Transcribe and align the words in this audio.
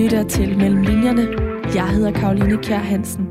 lytter 0.00 0.22
til 0.22 0.58
Mellem 0.58 0.82
Linjerne. 0.82 1.28
Jeg 1.74 1.88
hedder 1.88 2.10
Karoline 2.10 2.56
Kjær 2.62 2.78
Hansen. 2.78 3.24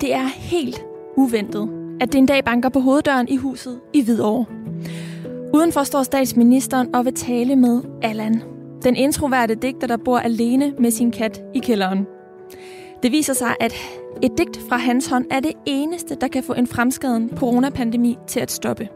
Det 0.00 0.14
er 0.14 0.26
helt 0.26 0.84
uventet, 1.16 1.68
at 2.00 2.12
det 2.12 2.18
en 2.18 2.26
dag 2.26 2.44
banker 2.44 2.68
på 2.68 2.80
hoveddøren 2.80 3.28
i 3.28 3.36
huset 3.36 3.80
i 3.92 4.02
Hvidovre. 4.02 4.46
Udenfor 5.54 5.82
står 5.82 6.02
statsministeren 6.02 6.94
og 6.94 7.04
vil 7.04 7.14
tale 7.14 7.56
med 7.56 7.82
Allan, 8.02 8.42
den 8.82 8.96
introverte 8.96 9.54
digter, 9.54 9.86
der 9.86 9.96
bor 9.96 10.18
alene 10.18 10.74
med 10.78 10.90
sin 10.90 11.10
kat 11.10 11.42
i 11.54 11.58
kælderen. 11.58 12.06
Det 13.02 13.12
viser 13.12 13.34
sig, 13.34 13.54
at 13.60 13.74
et 14.22 14.38
digt 14.38 14.60
fra 14.68 14.76
hans 14.76 15.06
hånd 15.06 15.26
er 15.30 15.40
det 15.40 15.52
eneste, 15.66 16.14
der 16.14 16.28
kan 16.28 16.42
få 16.42 16.52
en 16.52 16.66
fremskreden 16.66 17.30
coronapandemi 17.36 18.18
til 18.26 18.40
at 18.40 18.50
stoppe. 18.50 18.88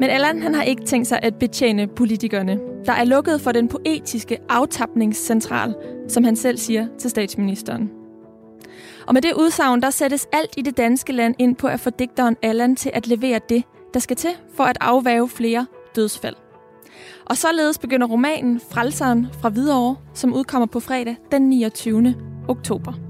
Men 0.00 0.10
Allan 0.10 0.42
han 0.42 0.54
har 0.54 0.62
ikke 0.62 0.84
tænkt 0.84 1.08
sig 1.08 1.20
at 1.22 1.34
betjene 1.34 1.86
politikerne, 1.86 2.58
der 2.86 2.92
er 2.92 3.04
lukket 3.04 3.40
for 3.40 3.52
den 3.52 3.68
poetiske 3.68 4.38
aftapningscentral, 4.48 5.74
som 6.08 6.24
han 6.24 6.36
selv 6.36 6.58
siger 6.58 6.86
til 6.98 7.10
statsministeren. 7.10 7.90
Og 9.06 9.14
med 9.14 9.22
det 9.22 9.32
udsagn, 9.34 9.82
der 9.82 9.90
sættes 9.90 10.28
alt 10.32 10.54
i 10.56 10.62
det 10.62 10.76
danske 10.76 11.12
land 11.12 11.34
ind 11.38 11.56
på 11.56 11.66
at 11.66 11.80
få 11.80 11.90
digteren 11.90 12.36
Allan 12.42 12.76
til 12.76 12.90
at 12.94 13.06
levere 13.06 13.40
det, 13.48 13.64
der 13.94 14.00
skal 14.00 14.16
til 14.16 14.30
for 14.54 14.64
at 14.64 14.78
afvæve 14.80 15.28
flere 15.28 15.66
dødsfald. 15.96 16.36
Og 17.24 17.36
således 17.36 17.78
begynder 17.78 18.06
romanen 18.06 18.60
Frelseren 18.70 19.26
fra 19.40 19.48
Hvidovre, 19.48 19.96
som 20.14 20.34
udkommer 20.34 20.66
på 20.66 20.80
fredag 20.80 21.16
den 21.32 21.42
29. 21.42 22.14
oktober. 22.48 23.05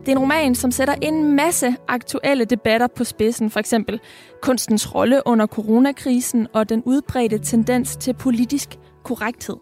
Det 0.00 0.08
er 0.08 0.12
en 0.12 0.18
roman, 0.18 0.54
som 0.54 0.70
sætter 0.70 0.94
en 1.02 1.36
masse 1.36 1.76
aktuelle 1.88 2.44
debatter 2.44 2.86
på 2.86 3.04
spidsen, 3.04 3.50
for 3.50 3.60
eksempel 3.60 4.00
kunstens 4.42 4.94
rolle 4.94 5.22
under 5.26 5.46
coronakrisen 5.46 6.46
og 6.52 6.68
den 6.68 6.82
udbredte 6.86 7.38
tendens 7.38 7.96
til 7.96 8.14
politisk 8.14 8.78
korrekthed. 9.04 9.56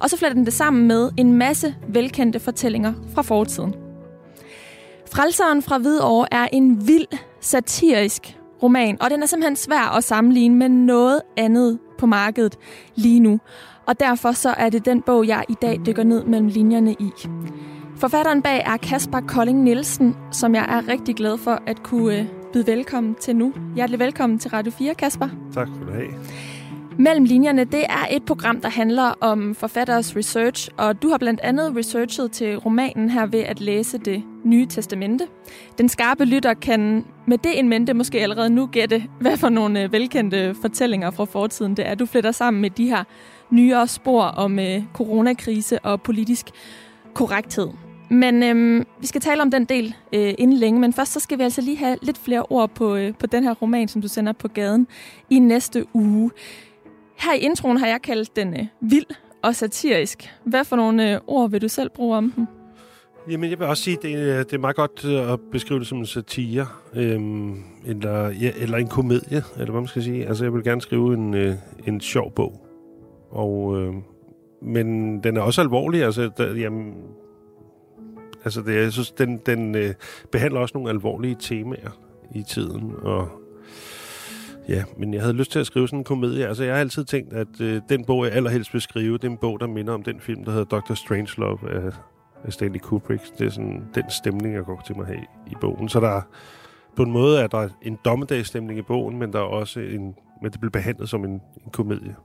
Og 0.00 0.10
så 0.10 0.16
fletter 0.16 0.34
den 0.34 0.44
det 0.44 0.52
sammen 0.52 0.88
med 0.88 1.10
en 1.16 1.32
masse 1.32 1.74
velkendte 1.88 2.40
fortællinger 2.40 2.92
fra 3.14 3.22
fortiden. 3.22 3.74
Frelseren 5.12 5.62
fra 5.62 5.78
Hvidovre 5.78 6.26
er 6.30 6.48
en 6.52 6.86
vild, 6.86 7.06
satirisk 7.40 8.38
roman, 8.62 9.02
og 9.02 9.10
den 9.10 9.22
er 9.22 9.26
simpelthen 9.26 9.56
svær 9.56 9.96
at 9.96 10.04
sammenligne 10.04 10.56
med 10.56 10.68
noget 10.68 11.20
andet 11.36 11.78
på 11.98 12.06
markedet 12.06 12.56
lige 12.94 13.20
nu. 13.20 13.40
Og 13.86 14.00
derfor 14.00 14.32
så 14.32 14.50
er 14.50 14.68
det 14.68 14.84
den 14.84 15.02
bog, 15.02 15.26
jeg 15.26 15.44
i 15.48 15.54
dag 15.62 15.80
dykker 15.86 16.02
ned 16.02 16.24
mellem 16.24 16.48
linjerne 16.48 16.92
i. 16.92 17.10
Forfatteren 17.96 18.42
bag 18.42 18.62
er 18.66 18.76
Kasper 18.76 19.20
Kolding 19.20 19.62
Nielsen, 19.62 20.16
som 20.32 20.54
jeg 20.54 20.66
er 20.68 20.88
rigtig 20.88 21.14
glad 21.14 21.38
for 21.38 21.62
at 21.66 21.82
kunne 21.82 22.18
øh, 22.18 22.26
byde 22.52 22.66
velkommen 22.66 23.14
til 23.14 23.36
nu. 23.36 23.52
Hjertelig 23.74 24.00
velkommen 24.00 24.38
til 24.38 24.50
Radio 24.50 24.72
4, 24.72 24.94
Kasper. 24.94 25.28
Tak 25.54 25.68
skal 25.74 25.86
du 25.86 25.92
have. 25.92 26.08
Mellem 26.98 27.24
linjerne, 27.24 27.64
det 27.64 27.84
er 27.88 28.06
et 28.10 28.22
program, 28.24 28.60
der 28.60 28.68
handler 28.68 29.02
om 29.20 29.54
forfatteres 29.54 30.16
research, 30.16 30.68
og 30.76 31.02
du 31.02 31.08
har 31.08 31.18
blandt 31.18 31.40
andet 31.40 31.76
researchet 31.76 32.32
til 32.32 32.56
romanen 32.56 33.10
her 33.10 33.26
ved 33.26 33.40
at 33.40 33.60
læse 33.60 33.98
det 33.98 34.22
nye 34.44 34.66
testamente. 34.66 35.26
Den 35.78 35.88
skarpe 35.88 36.24
lytter 36.24 36.54
kan 36.54 37.04
med 37.26 37.38
det 37.38 37.58
en 37.58 37.68
mente 37.68 37.94
måske 37.94 38.20
allerede 38.20 38.50
nu 38.50 38.66
gætte, 38.66 39.04
hvad 39.20 39.36
for 39.36 39.48
nogle 39.48 39.82
øh, 39.82 39.92
velkendte 39.92 40.54
fortællinger 40.60 41.10
fra 41.10 41.24
fortiden 41.24 41.76
det 41.76 41.88
er. 41.88 41.94
Du 41.94 42.06
fletter 42.06 42.32
sammen 42.32 42.60
med 42.60 42.70
de 42.70 42.88
her 42.88 43.04
nyere 43.50 43.88
spor 43.88 44.22
om 44.22 44.58
øh, 44.58 44.82
coronakrise 44.92 45.78
og 45.78 46.02
politisk 46.02 46.46
korrekthed. 47.14 47.68
Men 48.10 48.42
øhm, 48.42 48.86
vi 49.00 49.06
skal 49.06 49.20
tale 49.20 49.42
om 49.42 49.50
den 49.50 49.64
del 49.64 49.94
øh, 50.12 50.34
inden 50.38 50.56
længe, 50.56 50.80
men 50.80 50.92
først 50.92 51.12
så 51.12 51.20
skal 51.20 51.38
vi 51.38 51.42
altså 51.42 51.60
lige 51.60 51.76
have 51.76 51.98
lidt 52.02 52.18
flere 52.18 52.42
ord 52.50 52.70
på, 52.70 52.96
øh, 52.96 53.14
på 53.18 53.26
den 53.26 53.44
her 53.44 53.54
roman, 53.54 53.88
som 53.88 54.02
du 54.02 54.08
sender 54.08 54.32
på 54.32 54.48
gaden 54.48 54.86
i 55.30 55.38
næste 55.38 55.84
uge. 55.94 56.30
Her 57.18 57.34
i 57.34 57.38
introen 57.38 57.76
har 57.76 57.86
jeg 57.86 58.02
kaldt 58.02 58.36
den 58.36 58.54
øh, 58.54 58.66
vild 58.80 59.06
og 59.42 59.54
satirisk. 59.54 60.30
Hvad 60.44 60.64
for 60.64 60.76
nogle 60.76 61.12
øh, 61.12 61.20
ord 61.26 61.50
vil 61.50 61.62
du 61.62 61.68
selv 61.68 61.90
bruge 61.90 62.16
om 62.16 62.32
den? 62.36 62.48
Jamen, 63.30 63.50
jeg 63.50 63.58
vil 63.58 63.66
også 63.66 63.82
sige, 63.82 63.96
at 63.96 64.02
det, 64.02 64.14
er, 64.14 64.38
øh, 64.38 64.44
det 64.44 64.52
er 64.52 64.58
meget 64.58 64.76
godt 64.76 65.04
øh, 65.04 65.32
at 65.32 65.40
beskrive 65.52 65.80
det 65.80 65.86
som 65.86 65.98
en 65.98 66.06
satire, 66.06 66.66
øhm, 66.94 67.62
eller, 67.86 68.28
ja, 68.28 68.50
eller 68.56 68.78
en 68.78 68.88
komedie, 68.88 69.42
eller 69.56 69.70
hvad 69.70 69.80
man 69.80 69.88
skal 69.88 70.02
sige. 70.02 70.26
Altså, 70.26 70.44
jeg 70.44 70.54
vil 70.54 70.64
gerne 70.64 70.80
skrive 70.80 71.14
en, 71.14 71.34
øh, 71.34 71.54
en 71.86 72.00
sjov 72.00 72.32
bog. 72.32 72.66
Og, 73.30 73.80
øh, 73.80 73.94
men 74.64 75.18
den 75.22 75.36
er 75.36 75.40
også 75.40 75.60
alvorlig. 75.60 76.04
Altså, 76.04 76.30
der, 76.36 76.54
jamen, 76.54 76.94
altså 78.44 78.62
det, 78.62 78.74
jeg 78.74 78.92
synes, 78.92 79.10
den, 79.10 79.40
den 79.46 79.74
øh, 79.74 79.94
behandler 80.32 80.60
også 80.60 80.72
nogle 80.74 80.90
alvorlige 80.90 81.36
temaer 81.40 81.90
i 82.34 82.42
tiden, 82.42 82.92
og 83.02 83.28
Ja, 84.68 84.84
men 84.96 85.14
jeg 85.14 85.22
havde 85.22 85.34
lyst 85.34 85.52
til 85.52 85.58
at 85.58 85.66
skrive 85.66 85.88
sådan 85.88 85.98
en 85.98 86.04
komedie. 86.04 86.46
Altså, 86.46 86.64
jeg 86.64 86.74
har 86.74 86.80
altid 86.80 87.04
tænkt, 87.04 87.32
at 87.32 87.60
øh, 87.60 87.80
den 87.88 88.04
bog, 88.04 88.24
jeg 88.24 88.32
allerhelst 88.32 88.72
vil 88.72 88.82
skrive, 88.82 89.12
det 89.12 89.24
er 89.24 89.30
en 89.30 89.36
bog, 89.36 89.60
der 89.60 89.66
minder 89.66 89.92
om 89.92 90.02
den 90.02 90.20
film, 90.20 90.44
der 90.44 90.52
hedder 90.52 90.80
Dr. 90.80 90.94
Strangelove 90.94 91.70
af, 91.70 91.92
af 92.44 92.52
Stanley 92.52 92.80
Kubrick. 92.80 93.38
Det 93.38 93.46
er 93.46 93.50
sådan 93.50 93.84
den 93.94 94.10
stemning, 94.10 94.54
jeg 94.54 94.64
går 94.64 94.82
til 94.86 94.96
mig 94.96 95.06
have 95.06 95.18
i, 95.18 95.50
i 95.50 95.54
bogen. 95.60 95.88
Så 95.88 96.00
der 96.00 96.20
på 96.96 97.02
en 97.02 97.10
måde 97.10 97.40
er 97.40 97.46
der 97.46 97.68
en 97.82 97.98
dommedagsstemning 98.04 98.78
i 98.78 98.82
bogen, 98.82 99.18
men 99.18 99.32
der 99.32 99.38
er 99.38 99.42
også 99.42 99.80
en, 99.80 100.14
men 100.42 100.52
det 100.52 100.60
bliver 100.60 100.70
behandlet 100.70 101.08
som 101.08 101.24
en, 101.24 101.30
en 101.30 101.70
komedie. 101.72 102.16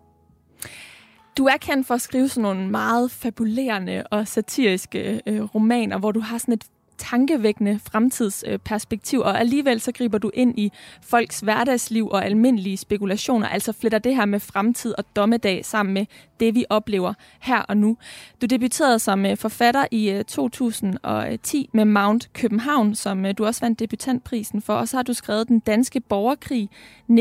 Du 1.39 1.45
er 1.45 1.57
kendt 1.57 1.87
for 1.87 1.93
at 1.93 2.01
skrive 2.01 2.29
sådan 2.29 2.41
nogle 2.41 2.69
meget 2.69 3.11
fabulerende 3.11 4.03
og 4.11 4.27
satiriske 4.27 5.21
øh, 5.25 5.41
romaner, 5.41 5.97
hvor 5.97 6.11
du 6.11 6.19
har 6.19 6.37
sådan 6.37 6.53
et 6.53 6.63
tankevækkende 6.97 7.79
fremtidsperspektiv, 7.91 9.19
og 9.19 9.39
alligevel 9.39 9.81
så 9.81 9.91
griber 9.91 10.17
du 10.17 10.31
ind 10.33 10.59
i 10.59 10.71
folks 11.01 11.39
hverdagsliv 11.39 12.07
og 12.07 12.25
almindelige 12.25 12.77
spekulationer, 12.77 13.47
altså 13.47 13.73
fletter 13.73 13.99
det 13.99 14.15
her 14.15 14.25
med 14.25 14.39
fremtid 14.39 14.93
og 14.97 15.15
dommedag 15.15 15.65
sammen 15.65 15.93
med 15.93 16.05
det, 16.39 16.55
vi 16.55 16.65
oplever 16.69 17.13
her 17.39 17.61
og 17.61 17.77
nu. 17.77 17.97
Du 18.41 18.45
debuterede 18.45 18.99
som 18.99 19.25
øh, 19.25 19.37
forfatter 19.37 19.85
i 19.91 20.09
øh, 20.09 20.23
2010 20.23 21.69
med 21.73 21.85
Mount 21.85 22.29
København, 22.33 22.95
som 22.95 23.25
øh, 23.25 23.33
du 23.37 23.45
også 23.45 23.61
vandt 23.61 23.79
debutantprisen 23.79 24.61
for, 24.61 24.73
og 24.73 24.87
så 24.87 24.97
har 24.97 25.03
du 25.03 25.13
skrevet 25.13 25.47
Den 25.47 25.59
Danske 25.59 25.99
Borgerkrig 25.99 26.69
1918-1924, 27.09 27.13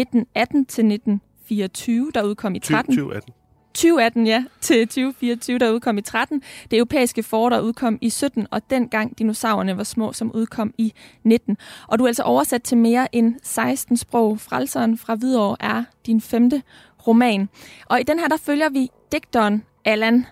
der 2.14 2.22
udkom 2.22 2.54
i 2.54 2.58
13. 2.58 2.94
2018. 2.94 3.32
2018, 3.78 4.26
ja, 4.26 4.44
til 4.60 4.88
2024, 4.88 5.58
der 5.58 5.70
udkom 5.70 5.98
i 5.98 6.02
13. 6.02 6.42
Det 6.70 6.76
europæiske 6.76 7.22
forår, 7.22 7.48
der 7.48 7.60
udkom 7.60 7.98
i 8.00 8.10
17, 8.10 8.46
og 8.50 8.62
dengang 8.70 9.18
dinosaurerne 9.18 9.76
var 9.76 9.84
små, 9.84 10.12
som 10.12 10.32
udkom 10.34 10.74
i 10.78 10.92
19. 11.24 11.56
Og 11.88 11.98
du 11.98 12.04
er 12.04 12.08
altså 12.08 12.22
oversat 12.22 12.62
til 12.62 12.78
mere 12.78 13.14
end 13.14 13.34
16 13.42 13.96
sprog. 13.96 14.40
Frelseren 14.40 14.98
fra 14.98 15.14
Hvidovre 15.14 15.56
er 15.60 15.84
din 16.06 16.20
femte 16.20 16.62
roman. 17.06 17.48
Og 17.86 18.00
i 18.00 18.02
den 18.02 18.18
her, 18.18 18.28
der 18.28 18.36
følger 18.36 18.68
vi 18.68 18.90
digteren 19.12 19.64
Allan. 19.84 20.26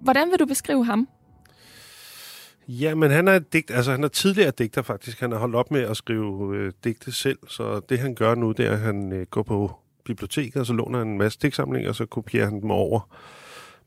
Hvordan 0.00 0.30
vil 0.30 0.38
du 0.38 0.46
beskrive 0.46 0.84
ham? 0.84 1.08
Ja, 2.68 2.94
men 2.94 3.10
han 3.10 3.28
er 3.28 3.38
digt, 3.38 3.70
altså 3.70 3.90
han 3.90 4.04
er 4.04 4.08
tidligere 4.08 4.50
digter 4.50 4.82
faktisk. 4.82 5.20
Han 5.20 5.32
har 5.32 5.38
holdt 5.38 5.54
op 5.54 5.70
med 5.70 5.80
at 5.80 5.96
skrive 5.96 6.56
øh, 6.56 6.72
digte 6.84 7.12
selv, 7.12 7.38
så 7.48 7.80
det 7.88 7.98
han 7.98 8.14
gør 8.14 8.34
nu, 8.34 8.52
det 8.52 8.66
er, 8.66 8.72
at 8.72 8.78
han 8.78 9.12
øh, 9.12 9.26
går 9.26 9.42
på 9.42 9.80
biblioteket, 10.06 10.56
og 10.56 10.66
så 10.66 10.72
låner 10.72 10.98
han 10.98 11.08
en 11.08 11.18
masse 11.18 11.38
digtsamlinger, 11.42 11.88
og 11.88 11.94
så 11.94 12.06
kopierer 12.06 12.44
han 12.44 12.60
dem 12.62 12.70
over 12.70 13.16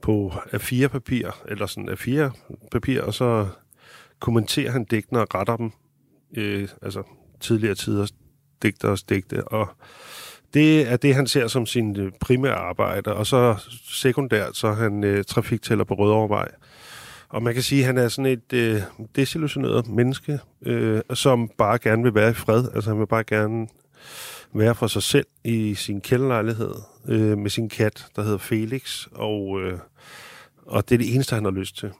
på 0.01 0.33
A4-papir, 0.53 1.31
eller 1.47 1.65
sådan 1.65 1.89
A4-papir, 1.89 3.01
og 3.01 3.13
så 3.13 3.47
kommenterer 4.19 4.71
han 4.71 4.83
digtene 4.83 5.21
og 5.21 5.35
retter 5.35 5.57
dem, 5.57 5.71
øh, 6.37 6.67
altså 6.81 7.03
tidligere 7.39 7.75
tiders 7.75 8.13
digters 8.63 9.03
digte, 9.03 9.47
og 9.47 9.67
det 10.53 10.91
er 10.91 10.97
det, 10.97 11.15
han 11.15 11.27
ser 11.27 11.47
som 11.47 11.65
sin 11.65 11.99
øh, 11.99 12.11
primære 12.19 12.55
arbejde, 12.55 13.13
og 13.13 13.27
så 13.27 13.55
sekundært, 13.83 14.57
så 14.57 14.67
er 14.67 14.73
han 14.73 15.03
øh, 15.03 15.23
trafiktæller 15.23 15.83
på 15.83 15.93
Rødovervej. 15.93 16.51
Og 17.29 17.43
man 17.43 17.53
kan 17.53 17.63
sige, 17.63 17.79
at 17.79 17.85
han 17.85 17.97
er 17.97 18.07
sådan 18.07 18.31
et 18.31 18.53
øh, 18.53 18.81
desillusioneret 19.15 19.87
menneske, 19.87 20.39
øh, 20.65 21.01
som 21.13 21.49
bare 21.57 21.77
gerne 21.77 22.03
vil 22.03 22.15
være 22.15 22.29
i 22.29 22.33
fred. 22.33 22.65
Altså 22.75 22.89
han 22.89 22.99
vil 22.99 23.07
bare 23.07 23.23
gerne 23.23 23.67
være 24.53 24.75
for 24.75 24.87
sig 24.87 25.03
selv 25.03 25.25
i 25.43 25.75
sin 25.75 26.01
kælderlejlighed 26.01 26.73
øh, 27.07 27.37
med 27.37 27.49
sin 27.49 27.69
kat, 27.69 28.05
der 28.15 28.23
hedder 28.23 28.37
Felix, 28.37 29.07
og, 29.11 29.61
øh, 29.61 29.79
og 30.65 30.89
det 30.89 30.95
er 30.95 30.99
det 30.99 31.13
eneste, 31.13 31.35
han 31.35 31.43
har 31.43 31.51
lyst 31.51 31.77
til. 31.77 31.91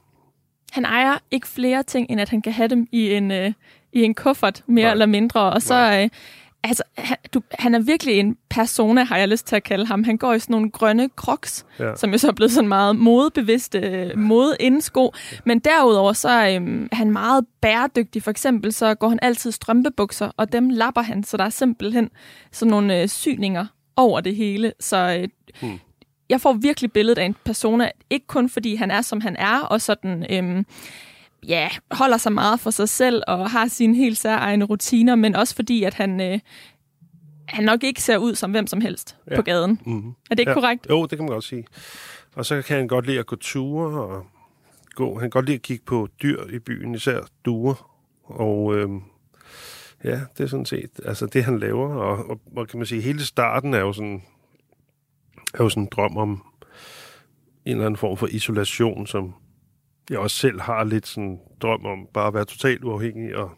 Han 0.72 0.84
ejer 0.84 1.18
ikke 1.30 1.48
flere 1.48 1.82
ting, 1.82 2.10
end 2.10 2.20
at 2.20 2.28
han 2.28 2.42
kan 2.42 2.52
have 2.52 2.68
dem 2.68 2.86
i 2.92 3.12
en, 3.12 3.30
øh, 3.30 3.52
i 3.92 4.02
en 4.02 4.14
kuffert, 4.14 4.62
mere 4.66 4.84
Nej. 4.84 4.92
eller 4.92 5.06
mindre, 5.06 5.52
og 5.52 5.62
så... 5.62 6.00
Øh, 6.02 6.08
altså, 6.64 6.82
han, 6.98 7.16
du, 7.34 7.42
han 7.58 7.74
er 7.74 7.78
virkelig 7.78 8.18
en 8.18 8.36
persona, 8.50 9.04
har 9.04 9.16
jeg 9.16 9.28
lyst 9.28 9.46
til 9.46 9.56
at 9.56 9.62
kalde 9.62 9.86
ham. 9.86 10.04
Han 10.04 10.16
går 10.16 10.32
i 10.32 10.38
sådan 10.38 10.52
nogle 10.52 10.70
grønne 10.70 11.08
crocs, 11.16 11.66
ja. 11.78 11.96
som 11.96 12.10
jo 12.10 12.18
så 12.18 12.28
er 12.28 12.32
blevet 12.32 12.52
sådan 12.52 12.68
meget 12.68 12.96
modebevidste 12.96 13.78
øh, 13.78 14.18
mode 14.18 14.56
inden 14.60 14.80
sko. 14.80 15.12
Men 15.44 15.58
derudover 15.58 16.12
så 16.12 16.28
øh, 16.28 16.88
er 16.92 16.96
han 16.96 17.10
meget 17.10 17.46
bæredygtig. 17.60 18.22
For 18.22 18.30
eksempel 18.30 18.72
så 18.72 18.94
går 18.94 19.08
han 19.08 19.18
altid 19.22 19.52
strømpebukser, 19.52 20.30
og 20.36 20.52
dem 20.52 20.70
lapper 20.70 21.02
han, 21.02 21.24
så 21.24 21.36
der 21.36 21.44
er 21.44 21.50
simpelthen 21.50 22.10
sådan 22.52 22.70
nogle 22.70 23.02
øh, 23.02 23.08
syninger 23.08 23.66
over 23.96 24.20
det 24.20 24.36
hele. 24.36 24.72
Så 24.80 25.20
øh, 25.20 25.28
hmm. 25.60 25.78
jeg 26.28 26.40
får 26.40 26.52
virkelig 26.52 26.92
billedet 26.92 27.18
af 27.18 27.24
en 27.24 27.36
persona, 27.44 27.90
ikke 28.10 28.26
kun 28.26 28.48
fordi 28.48 28.74
han 28.74 28.90
er, 28.90 29.02
som 29.02 29.20
han 29.20 29.36
er, 29.36 29.58
og 29.58 29.80
sådan... 29.80 30.26
Øh, 30.30 30.64
ja, 31.48 31.68
holder 31.90 32.16
sig 32.16 32.32
meget 32.32 32.60
for 32.60 32.70
sig 32.70 32.88
selv 32.88 33.22
og 33.28 33.50
har 33.50 33.68
sine 33.68 33.96
helt 33.96 34.18
særegne 34.18 34.64
rutiner, 34.64 35.14
men 35.14 35.34
også 35.34 35.54
fordi, 35.54 35.84
at 35.84 35.94
han, 35.94 36.20
øh, 36.20 36.38
han 37.48 37.64
nok 37.64 37.84
ikke 37.84 38.02
ser 38.02 38.16
ud 38.16 38.34
som 38.34 38.50
hvem 38.50 38.66
som 38.66 38.80
helst 38.80 39.16
ja. 39.30 39.36
på 39.36 39.42
gaden. 39.42 39.80
Mm-hmm. 39.86 40.08
Er 40.30 40.34
det 40.34 40.38
ikke 40.38 40.50
ja. 40.50 40.54
korrekt? 40.54 40.86
Jo, 40.90 41.02
det 41.02 41.18
kan 41.18 41.18
man 41.18 41.32
godt 41.32 41.44
sige. 41.44 41.64
Og 42.34 42.46
så 42.46 42.62
kan 42.62 42.76
han 42.76 42.88
godt 42.88 43.06
lide 43.06 43.18
at 43.18 43.26
gå 43.26 43.36
ture 43.36 44.02
og 44.02 44.26
gå. 44.94 45.12
Han 45.14 45.20
kan 45.20 45.30
godt 45.30 45.46
lide 45.46 45.54
at 45.54 45.62
kigge 45.62 45.84
på 45.84 46.08
dyr 46.22 46.44
i 46.52 46.58
byen, 46.58 46.94
især 46.94 47.20
duer. 47.44 47.90
Og 48.24 48.76
øh, 48.76 48.88
ja, 50.04 50.20
det 50.38 50.44
er 50.44 50.46
sådan 50.46 50.66
set 50.66 50.90
altså 51.04 51.26
det, 51.26 51.44
han 51.44 51.58
laver. 51.58 51.88
Og, 51.88 52.30
og, 52.30 52.40
og 52.56 52.68
kan 52.68 52.78
man 52.78 52.86
sige, 52.86 53.00
hele 53.00 53.24
starten 53.24 53.74
er 53.74 53.78
jo 53.78 53.92
sådan, 53.92 54.22
er 55.54 55.64
jo 55.64 55.68
sådan 55.68 55.82
en 55.82 55.88
drøm 55.92 56.16
om 56.16 56.30
en 57.64 57.72
eller 57.72 57.86
anden 57.86 57.96
form 57.96 58.16
for 58.16 58.26
isolation, 58.26 59.06
som 59.06 59.34
jeg 60.10 60.18
også 60.18 60.36
selv 60.36 60.60
har 60.60 60.84
lidt 60.84 61.06
sådan 61.06 61.38
drøm 61.62 61.84
om 61.84 61.98
bare 62.14 62.26
at 62.26 62.34
være 62.34 62.44
totalt 62.44 62.84
uafhængig 62.84 63.36
og, 63.36 63.50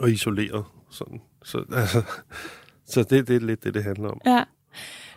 og 0.00 0.10
isoleret. 0.10 0.64
Sådan. 0.90 1.20
Så, 1.42 1.64
altså, 1.72 2.02
så 2.86 3.02
det, 3.02 3.28
det 3.28 3.36
er 3.36 3.40
lidt 3.40 3.64
det, 3.64 3.74
det 3.74 3.84
handler 3.84 4.08
om. 4.08 4.20
Ja. 4.26 4.44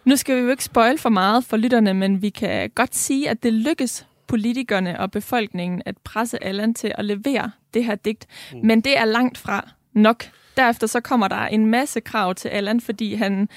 Nu 0.05 0.15
skal 0.15 0.35
vi 0.35 0.41
jo 0.41 0.49
ikke 0.49 0.63
spoil 0.63 0.97
for 0.97 1.09
meget 1.09 1.45
for 1.45 1.57
lytterne, 1.57 1.93
men 1.93 2.21
vi 2.21 2.29
kan 2.29 2.69
godt 2.69 2.95
sige, 2.95 3.29
at 3.29 3.43
det 3.43 3.53
lykkes 3.53 4.07
politikerne 4.27 4.99
og 4.99 5.11
befolkningen 5.11 5.81
at 5.85 5.97
presse 5.97 6.43
Allan 6.43 6.73
til 6.73 6.91
at 6.97 7.05
levere 7.05 7.51
det 7.73 7.85
her 7.85 7.95
digt. 7.95 8.27
Mm. 8.53 8.59
Men 8.63 8.81
det 8.81 8.97
er 8.97 9.05
langt 9.05 9.37
fra 9.37 9.69
nok. 9.93 10.25
Derefter 10.57 10.87
så 10.87 10.99
kommer 10.99 11.27
der 11.27 11.45
en 11.45 11.65
masse 11.65 11.99
krav 11.99 12.35
til 12.35 12.49
Allan, 12.49 12.81
fordi 12.81 13.13
han, 13.13 13.49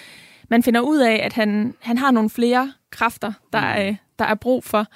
man 0.49 0.63
finder 0.63 0.81
ud 0.81 0.99
af, 0.99 1.21
at 1.25 1.33
han, 1.33 1.75
han 1.81 1.99
har 1.99 2.11
nogle 2.11 2.31
flere 2.31 2.73
kræfter, 2.91 3.33
der, 3.53 3.61
mm. 3.61 3.81
er, 3.81 3.95
der 4.19 4.25
er 4.25 4.35
brug 4.35 4.65
for. 4.65 4.87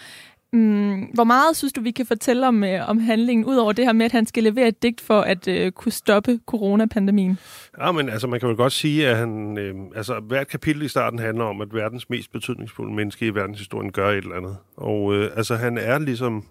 Mm, 0.52 1.00
hvor 1.14 1.24
meget 1.24 1.56
synes 1.56 1.72
du, 1.72 1.80
vi 1.80 1.90
kan 1.90 2.06
fortælle 2.06 2.48
om, 2.48 2.64
øh, 2.64 2.88
om 2.88 2.98
handlingen, 2.98 3.44
udover 3.44 3.72
det 3.72 3.84
her 3.84 3.92
med, 3.92 4.06
at 4.06 4.12
han 4.12 4.26
skal 4.26 4.42
levere 4.42 4.68
et 4.68 4.82
digt 4.82 5.00
for 5.00 5.20
at 5.20 5.48
øh, 5.48 5.72
kunne 5.72 5.92
stoppe 5.92 6.40
coronapandemien? 6.46 7.38
Ja, 7.80 7.92
men 7.92 8.08
altså, 8.08 8.26
man 8.26 8.40
kan 8.40 8.48
vel 8.48 8.56
godt 8.56 8.72
sige, 8.72 9.08
at 9.08 9.16
han, 9.16 9.58
øh, 9.58 9.74
altså, 9.96 10.20
hvert 10.20 10.48
kapitel 10.48 10.82
i 10.82 10.88
starten 10.88 11.18
handler 11.18 11.44
om, 11.44 11.60
at 11.60 11.74
verdens 11.74 12.10
mest 12.10 12.32
betydningsfulde 12.32 12.94
menneske 12.94 13.26
i 13.26 13.34
verdenshistorien 13.34 13.92
gør 13.92 14.10
et 14.10 14.16
eller 14.16 14.36
andet. 14.36 14.56
Og 14.76 15.14
øh, 15.14 15.30
altså, 15.36 15.56
han 15.56 15.78
er 15.78 15.98
ligesom, 15.98 16.44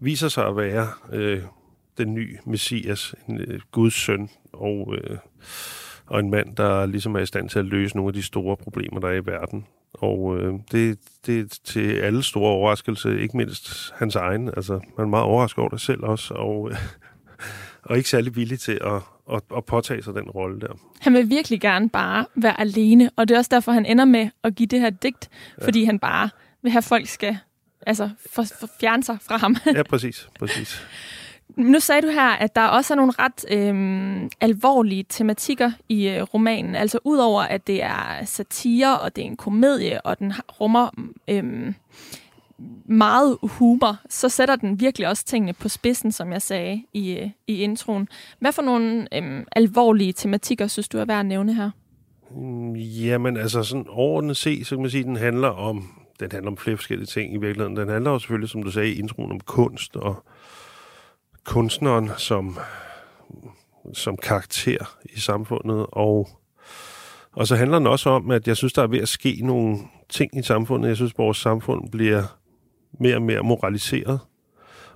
viser 0.00 0.28
sig 0.28 0.46
at 0.46 0.56
være 0.56 0.88
øh, 1.12 1.42
den 1.98 2.14
nye 2.14 2.38
messias, 2.46 3.14
en 3.28 3.40
øh, 3.40 3.60
Guds 3.72 3.94
søn, 3.94 4.30
og, 4.52 4.94
øh, 4.94 5.16
og 6.06 6.20
en 6.20 6.30
mand, 6.30 6.56
der 6.56 6.86
ligesom 6.86 7.14
er 7.14 7.20
i 7.20 7.26
stand 7.26 7.48
til 7.48 7.58
at 7.58 7.64
løse 7.64 7.96
nogle 7.96 8.08
af 8.08 8.14
de 8.14 8.22
store 8.22 8.56
problemer, 8.56 9.00
der 9.00 9.08
er 9.08 9.14
i 9.14 9.26
verden. 9.26 9.66
Og 9.92 10.38
øh, 10.38 10.54
det, 10.72 10.98
det 11.26 11.40
er 11.40 11.58
til 11.64 11.92
alle 11.92 12.22
store 12.22 12.50
overraskelse, 12.50 13.20
ikke 13.20 13.36
mindst 13.36 13.94
hans 13.96 14.16
egen. 14.16 14.48
Altså, 14.48 14.72
man 14.72 15.06
er 15.06 15.10
meget 15.10 15.24
overrasket 15.24 15.58
over 15.58 15.68
det 15.68 15.80
selv 15.80 16.04
også, 16.04 16.34
og, 16.34 16.70
øh, 16.70 16.76
og 17.88 17.96
ikke 17.96 18.08
særlig 18.08 18.36
villig 18.36 18.60
til 18.60 18.78
at, 18.84 19.02
at, 19.32 19.42
at 19.56 19.64
påtage 19.64 20.02
sig 20.02 20.14
den 20.14 20.30
rolle 20.30 20.60
der. 20.60 20.72
Han 21.00 21.14
vil 21.14 21.30
virkelig 21.30 21.60
gerne 21.60 21.88
bare 21.88 22.26
være 22.34 22.60
alene, 22.60 23.10
og 23.16 23.28
det 23.28 23.34
er 23.34 23.38
også 23.38 23.50
derfor, 23.54 23.72
han 23.72 23.86
ender 23.86 24.04
med 24.04 24.28
at 24.44 24.54
give 24.54 24.66
det 24.66 24.80
her 24.80 24.90
digt, 24.90 25.28
ja. 25.60 25.66
fordi 25.66 25.84
han 25.84 25.98
bare 25.98 26.30
vil 26.62 26.72
have, 26.72 26.82
folk 26.82 27.06
skal 27.06 27.38
altså, 27.86 28.10
for, 28.32 28.44
for 28.60 28.68
fjerne 28.80 29.02
sig 29.02 29.18
fra 29.20 29.36
ham. 29.36 29.56
ja, 29.74 29.82
præcis. 29.82 30.28
præcis. 30.38 30.80
Nu 31.56 31.80
sagde 31.80 32.02
du 32.02 32.08
her, 32.08 32.28
at 32.28 32.56
der 32.56 32.64
også 32.64 32.94
er 32.94 32.96
nogle 32.96 33.12
ret 33.18 33.44
øh, 33.50 34.30
alvorlige 34.40 35.04
tematikker 35.08 35.70
i 35.88 36.08
øh, 36.08 36.22
romanen. 36.22 36.74
Altså 36.74 36.98
udover 37.04 37.42
at 37.42 37.66
det 37.66 37.82
er 37.82 38.24
satire, 38.24 39.00
og 39.00 39.16
det 39.16 39.22
er 39.22 39.26
en 39.26 39.36
komedie, 39.36 40.00
og 40.00 40.18
den 40.18 40.32
rummer 40.60 40.90
øh, 41.28 41.72
meget 42.84 43.38
humor, 43.42 43.96
så 44.08 44.28
sætter 44.28 44.56
den 44.56 44.80
virkelig 44.80 45.08
også 45.08 45.24
tingene 45.24 45.52
på 45.52 45.68
spidsen, 45.68 46.12
som 46.12 46.32
jeg 46.32 46.42
sagde 46.42 46.82
i, 46.92 47.18
øh, 47.18 47.30
i 47.46 47.56
introen. 47.56 48.08
Hvad 48.38 48.52
for 48.52 48.62
nogle 48.62 49.08
øh, 49.14 49.44
alvorlige 49.52 50.12
tematikker 50.12 50.66
synes 50.66 50.88
du 50.88 50.98
er 50.98 51.04
værd 51.04 51.20
at 51.20 51.26
nævne 51.26 51.54
her? 51.54 51.70
Hmm, 52.30 52.76
jamen 52.76 53.36
altså 53.36 53.62
sådan 53.62 53.86
overordnet 53.88 54.36
set, 54.36 54.66
så 54.66 54.76
kan 54.76 54.82
man 54.82 54.90
sige, 54.90 55.00
at 55.00 55.06
den 55.06 55.16
handler 55.16 55.48
om, 55.48 55.88
den 56.20 56.32
handler 56.32 56.50
om 56.50 56.56
flere 56.56 56.76
forskellige 56.76 57.06
ting 57.06 57.34
i 57.34 57.36
virkeligheden. 57.36 57.76
Den 57.76 57.88
handler 57.88 58.10
jo 58.10 58.18
selvfølgelig, 58.18 58.48
som 58.48 58.62
du 58.62 58.70
sagde 58.70 58.92
i 58.92 58.98
introen, 58.98 59.30
om 59.30 59.40
kunst 59.40 59.96
og 59.96 60.24
kunstneren 61.46 62.10
som, 62.18 62.58
som 63.92 64.16
karakter 64.16 64.96
i 65.04 65.20
samfundet, 65.20 65.86
og, 65.92 66.28
og 67.32 67.46
så 67.46 67.56
handler 67.56 67.78
den 67.78 67.86
også 67.86 68.10
om, 68.10 68.30
at 68.30 68.48
jeg 68.48 68.56
synes, 68.56 68.72
der 68.72 68.82
er 68.82 68.86
ved 68.86 69.00
at 69.00 69.08
ske 69.08 69.40
nogle 69.42 69.78
ting 70.08 70.38
i 70.38 70.42
samfundet. 70.42 70.88
Jeg 70.88 70.96
synes, 70.96 71.18
vores 71.18 71.38
samfund 71.38 71.90
bliver 71.90 72.22
mere 73.00 73.16
og 73.16 73.22
mere 73.22 73.42
moraliseret. 73.42 74.20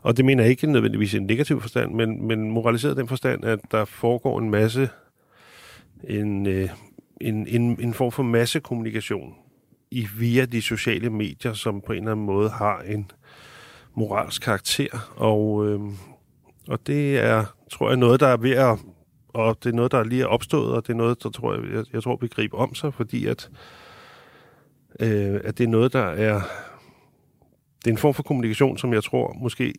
Og 0.02 0.16
det 0.16 0.24
mener 0.24 0.42
jeg 0.42 0.50
ikke 0.50 0.66
nødvendigvis 0.66 1.14
i 1.14 1.16
en 1.16 1.26
negativ 1.26 1.60
forstand, 1.60 1.94
men, 1.94 2.26
men 2.26 2.50
moraliseret 2.50 2.96
den 2.96 3.08
forstand, 3.08 3.44
at 3.44 3.58
der 3.70 3.84
foregår 3.84 4.38
en 4.38 4.50
masse, 4.50 4.88
en, 6.08 6.46
øh, 6.46 6.68
en, 7.20 7.46
en, 7.46 7.80
en 7.80 7.94
form 7.94 8.12
for 8.12 8.22
massekommunikation 8.22 9.34
i, 9.90 10.06
via 10.18 10.44
de 10.44 10.62
sociale 10.62 11.10
medier, 11.10 11.52
som 11.52 11.80
på 11.80 11.92
en 11.92 11.98
eller 11.98 12.12
anden 12.12 12.26
måde 12.26 12.50
har 12.50 12.80
en 12.80 13.10
moralsk 13.94 14.42
karakter. 14.42 15.12
Og, 15.16 15.68
øh, 15.68 15.80
og 16.70 16.86
det 16.86 17.18
er, 17.18 17.44
tror 17.70 17.88
jeg, 17.88 17.96
noget, 17.96 18.20
der 18.20 18.26
er 18.26 18.36
ved 18.36 18.50
at, 18.50 18.78
og 19.28 19.56
det 19.64 19.70
er 19.70 19.74
noget, 19.74 19.92
der 19.92 20.04
lige 20.04 20.22
er 20.22 20.26
opstået, 20.26 20.74
og 20.74 20.86
det 20.86 20.92
er 20.92 20.96
noget, 20.96 21.22
der 21.22 21.30
tror 21.30 21.54
jeg, 21.54 21.74
jeg, 21.74 21.84
jeg 21.92 22.02
tror, 22.02 22.18
vi 22.20 22.28
griber 22.28 22.58
om 22.58 22.74
sig, 22.74 22.94
fordi 22.94 23.26
at, 23.26 23.50
øh, 25.00 25.40
at 25.44 25.58
det 25.58 25.64
er 25.64 25.68
noget, 25.68 25.92
der 25.92 26.04
er, 26.04 26.40
det 27.78 27.86
er 27.86 27.90
en 27.90 27.98
form 27.98 28.14
for 28.14 28.22
kommunikation, 28.22 28.78
som 28.78 28.92
jeg 28.92 29.04
tror 29.04 29.36
måske 29.40 29.74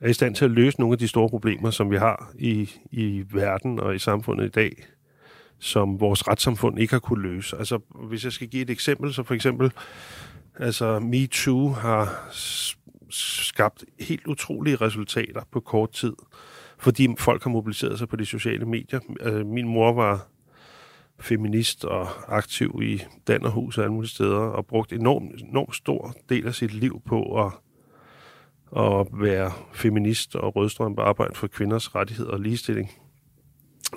er 0.00 0.08
i 0.08 0.12
stand 0.12 0.34
til 0.34 0.44
at 0.44 0.50
løse 0.50 0.80
nogle 0.80 0.92
af 0.92 0.98
de 0.98 1.08
store 1.08 1.28
problemer, 1.28 1.70
som 1.70 1.90
vi 1.90 1.96
har 1.96 2.32
i, 2.38 2.70
i 2.90 3.24
verden 3.32 3.80
og 3.80 3.94
i 3.94 3.98
samfundet 3.98 4.46
i 4.46 4.50
dag, 4.50 4.72
som 5.58 6.00
vores 6.00 6.28
retssamfund 6.28 6.78
ikke 6.78 6.92
har 6.92 7.00
kunne 7.00 7.22
løse. 7.22 7.56
Altså, 7.56 7.78
hvis 8.08 8.24
jeg 8.24 8.32
skal 8.32 8.48
give 8.48 8.62
et 8.62 8.70
eksempel, 8.70 9.14
så 9.14 9.22
for 9.22 9.34
eksempel, 9.34 9.72
altså 10.58 10.98
MeToo 10.98 11.68
har 11.68 12.28
skabt 13.16 13.84
helt 14.00 14.26
utrolige 14.26 14.76
resultater 14.76 15.42
på 15.52 15.60
kort 15.60 15.92
tid, 15.92 16.12
fordi 16.78 17.08
folk 17.18 17.42
har 17.42 17.50
mobiliseret 17.50 17.98
sig 17.98 18.08
på 18.08 18.16
de 18.16 18.26
sociale 18.26 18.66
medier. 18.66 19.00
Øh, 19.20 19.46
min 19.46 19.68
mor 19.68 19.92
var 19.92 20.28
feminist 21.20 21.84
og 21.84 22.08
aktiv 22.36 22.80
i 22.82 23.02
Dannerhus 23.28 23.78
og 23.78 23.84
alle 23.84 23.94
mulige 23.94 24.10
steder, 24.10 24.38
og 24.38 24.66
brugt 24.66 24.92
enormt, 24.92 25.42
enorm 25.42 25.72
stor 25.72 26.14
del 26.28 26.46
af 26.46 26.54
sit 26.54 26.74
liv 26.74 27.02
på 27.06 27.44
at, 27.44 27.52
at 28.76 29.06
være 29.12 29.52
feminist 29.72 30.36
og 30.36 30.56
rødstrøm 30.56 30.94
på 30.94 31.02
arbejde 31.02 31.34
for 31.34 31.46
kvinders 31.46 31.94
rettigheder 31.94 32.30
og 32.30 32.40
ligestilling. 32.40 32.90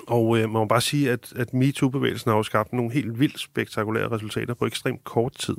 Og 0.06 0.38
øh, 0.38 0.42
man 0.42 0.50
må 0.50 0.64
bare 0.64 0.80
sige, 0.80 1.10
at, 1.10 1.32
at 1.36 1.54
MeToo-bevægelsen 1.54 2.28
har 2.30 2.36
jo 2.36 2.42
skabt 2.42 2.72
nogle 2.72 2.92
helt 2.92 3.20
vildt 3.20 3.40
spektakulære 3.40 4.10
resultater 4.10 4.54
på 4.54 4.66
ekstremt 4.66 5.04
kort 5.04 5.32
tid. 5.32 5.56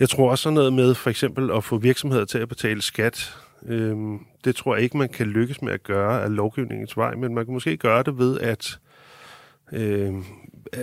Jeg 0.00 0.08
tror 0.08 0.30
også 0.30 0.42
sådan 0.42 0.54
noget 0.54 0.72
med 0.72 0.94
for 0.94 1.10
eksempel 1.10 1.50
at 1.50 1.64
få 1.64 1.78
virksomheder 1.78 2.24
til 2.24 2.38
at 2.38 2.48
betale 2.48 2.82
skat. 2.82 3.36
Øhm, 3.66 4.18
det 4.44 4.56
tror 4.56 4.74
jeg 4.74 4.84
ikke, 4.84 4.96
man 4.96 5.08
kan 5.08 5.26
lykkes 5.26 5.62
med 5.62 5.72
at 5.72 5.82
gøre 5.82 6.22
af 6.22 6.36
lovgivningens 6.36 6.96
vej, 6.96 7.14
men 7.14 7.34
man 7.34 7.44
kan 7.44 7.54
måske 7.54 7.76
gøre 7.76 8.02
det 8.02 8.18
ved 8.18 8.40
at 8.40 8.78
øh, 9.72 10.14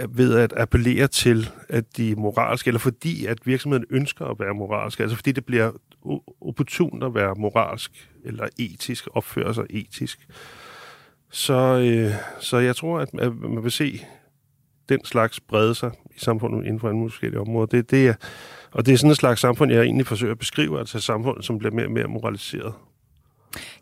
ved 0.09 0.35
at 0.35 0.53
appellere 0.57 1.07
til, 1.07 1.49
at 1.69 1.97
de 1.97 2.11
er 2.11 2.15
moralske, 2.15 2.67
eller 2.67 2.79
fordi 2.79 3.25
at 3.25 3.47
virksomheden 3.47 3.85
ønsker 3.89 4.25
at 4.25 4.39
være 4.39 4.53
moralsk, 4.53 4.99
altså 4.99 5.15
fordi 5.15 5.31
det 5.31 5.45
bliver 5.45 5.71
opportunt 6.41 7.03
at 7.03 7.15
være 7.15 7.35
moralsk 7.37 8.09
eller 8.23 8.47
etisk, 8.57 9.07
opføre 9.13 9.53
sig 9.53 9.65
etisk. 9.69 10.27
Så, 11.31 11.53
øh, 11.53 12.11
så 12.39 12.57
jeg 12.57 12.75
tror, 12.75 12.99
at 12.99 13.13
man 13.13 13.63
vil 13.63 13.71
se 13.71 14.01
den 14.89 15.05
slags 15.05 15.39
brede 15.39 15.75
sig 15.75 15.91
i 16.15 16.19
samfundet 16.19 16.65
inden 16.65 16.79
for 16.79 16.89
en 16.89 17.09
forskellige 17.09 17.39
områder. 17.39 17.65
Det, 17.65 17.91
det 17.91 18.07
er, 18.07 18.13
og 18.77 18.85
det 18.85 18.93
er 18.93 18.97
sådan 18.97 19.11
et 19.11 19.17
slags 19.17 19.41
samfund, 19.41 19.71
jeg 19.71 19.83
egentlig 19.83 20.07
forsøger 20.07 20.31
at 20.31 20.39
beskrive, 20.39 20.79
altså 20.79 20.97
et 20.97 21.03
samfund, 21.03 21.41
som 21.41 21.59
bliver 21.59 21.73
mere 21.73 21.85
og 21.85 21.91
mere 21.91 22.07
moraliseret. 22.07 22.73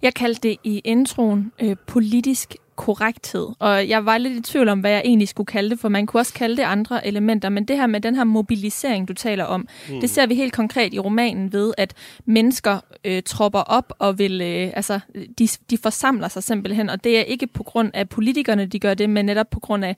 Jeg 0.02 0.14
kaldte 0.14 0.50
det 0.50 0.58
i 0.64 0.82
introen 0.84 1.52
øh, 1.62 1.76
politisk 1.88 2.56
korrekthed, 2.76 3.48
og 3.60 3.90
jeg 3.90 4.06
var 4.06 4.18
lidt 4.18 4.34
i 4.34 4.42
tvivl 4.42 4.70
om, 4.70 4.80
hvad 4.80 4.92
jeg 4.92 5.02
egentlig 5.06 5.28
skulle 5.28 5.48
kalde 5.48 5.70
det, 5.70 5.80
for 5.80 5.90
man 5.90 6.06
kunne 6.06 6.22
også 6.22 6.34
kalde 6.34 6.58
det 6.58 6.64
andre 6.64 7.08
elementer, 7.08 7.50
men 7.50 7.66
det 7.66 7.78
her 7.78 7.88
med 7.88 8.02
den 8.02 8.16
her 8.16 8.24
mobilisering, 8.24 9.08
du 9.08 9.14
taler 9.14 9.44
om, 9.44 9.68
mm. 9.90 10.00
det 10.00 10.10
ser 10.10 10.26
vi 10.28 10.36
helt 10.36 10.54
konkret 10.54 10.94
i 10.94 11.00
romanen 11.00 11.54
ved, 11.54 11.74
at 11.78 11.94
mennesker 12.26 12.80
øh, 13.06 13.24
tropper 13.24 13.60
op 13.60 13.94
og 14.00 14.20
vil, 14.20 14.42
øh, 14.42 14.72
altså, 14.74 15.00
de, 15.40 15.48
de 15.70 15.78
forsamler 15.78 16.28
sig 16.28 16.44
simpelthen, 16.44 16.90
og 16.90 17.04
det 17.04 17.20
er 17.20 17.24
ikke 17.24 17.48
på 17.48 17.64
grund 17.64 17.92
af 17.94 18.10
politikerne, 18.10 18.66
de 18.66 18.80
gør 18.80 18.94
det, 18.94 19.10
men 19.10 19.26
netop 19.26 19.50
på 19.50 19.60
grund 19.60 19.86
af, 19.86 19.96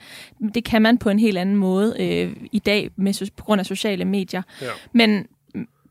det 0.53 0.63
kan 0.63 0.81
man 0.81 0.97
på 0.97 1.09
en 1.09 1.19
helt 1.19 1.38
anden 1.38 1.55
måde 1.55 1.95
øh, 2.00 2.36
i 2.51 2.59
dag, 2.59 2.89
med, 2.95 3.31
på 3.36 3.43
grund 3.43 3.59
af 3.59 3.65
sociale 3.65 4.05
medier. 4.05 4.41
Ja. 4.62 4.67
Men 4.93 5.25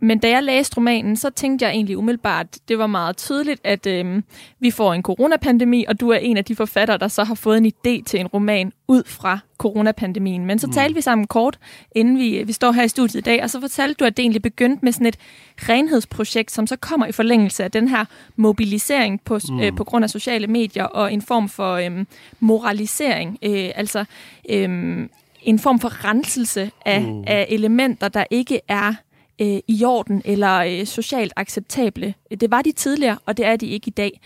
men 0.01 0.19
da 0.19 0.29
jeg 0.29 0.43
læste 0.43 0.77
romanen, 0.77 1.17
så 1.17 1.31
tænkte 1.31 1.65
jeg 1.65 1.73
egentlig 1.73 1.99
umiddelbart, 1.99 2.47
det 2.69 2.79
var 2.79 2.87
meget 2.87 3.17
tydeligt, 3.17 3.61
at 3.65 3.87
øh, 3.87 4.23
vi 4.61 4.71
får 4.71 4.95
en 4.95 5.03
coronapandemi, 5.03 5.85
og 5.89 6.01
du 6.01 6.11
er 6.11 6.17
en 6.17 6.37
af 6.37 6.45
de 6.45 6.57
forfattere, 6.57 6.99
der 6.99 7.09
så 7.09 7.25
har 7.25 7.35
fået 7.35 7.59
en 7.59 7.67
idé 7.67 8.05
til 8.05 8.21
en 8.21 8.27
roman 8.27 8.73
ud 8.89 9.03
fra 9.07 9.39
coronapandemien. 9.59 10.47
Men 10.47 10.59
så 10.59 10.67
mm. 10.67 10.73
talte 10.73 10.95
vi 10.95 11.01
sammen 11.01 11.27
kort, 11.27 11.59
inden 11.95 12.19
vi, 12.19 12.43
vi 12.47 12.53
står 12.53 12.73
her 12.73 12.83
i 12.83 12.89
studiet 12.89 13.21
i 13.21 13.25
dag, 13.25 13.43
og 13.43 13.51
så 13.51 13.61
fortalte 13.61 13.95
du, 13.95 14.05
at 14.05 14.17
det 14.17 14.23
egentlig 14.23 14.43
begyndte 14.43 14.85
med 14.85 14.93
sådan 14.93 15.07
et 15.07 15.19
renhedsprojekt, 15.57 16.51
som 16.51 16.67
så 16.67 16.77
kommer 16.77 17.07
i 17.07 17.13
forlængelse 17.13 17.65
af 17.65 17.71
den 17.71 17.89
her 17.89 18.05
mobilisering 18.37 19.21
på, 19.25 19.39
mm. 19.49 19.61
øh, 19.61 19.77
på 19.77 19.85
grund 19.85 20.05
af 20.05 20.11
sociale 20.11 20.47
medier 20.47 20.85
og 20.85 21.13
en 21.13 21.23
form 21.23 21.49
for 21.49 21.75
øh, 21.75 22.05
moralisering. 22.41 23.39
Øh, 23.43 23.71
altså 23.75 24.05
øh, 24.51 25.09
en 25.43 25.59
form 25.59 25.81
for 25.81 26.05
renselse 26.05 26.71
af, 26.85 27.03
mm. 27.03 27.25
af 27.27 27.47
elementer, 27.49 28.09
der 28.09 28.25
ikke 28.31 28.61
er 28.69 28.95
øh, 29.41 29.59
i 29.69 29.85
orden 29.85 30.23
eller 30.25 30.59
øh, 30.59 30.87
socialt 30.87 31.33
acceptable. 31.37 32.15
Det 32.41 32.51
var 32.51 32.63
de 32.63 32.73
tidligere, 32.73 33.19
og 33.27 33.37
det 33.37 33.47
er 33.47 33.57
de 33.57 33.67
ikke 33.67 33.89
i 33.89 33.91
dag. 33.91 34.21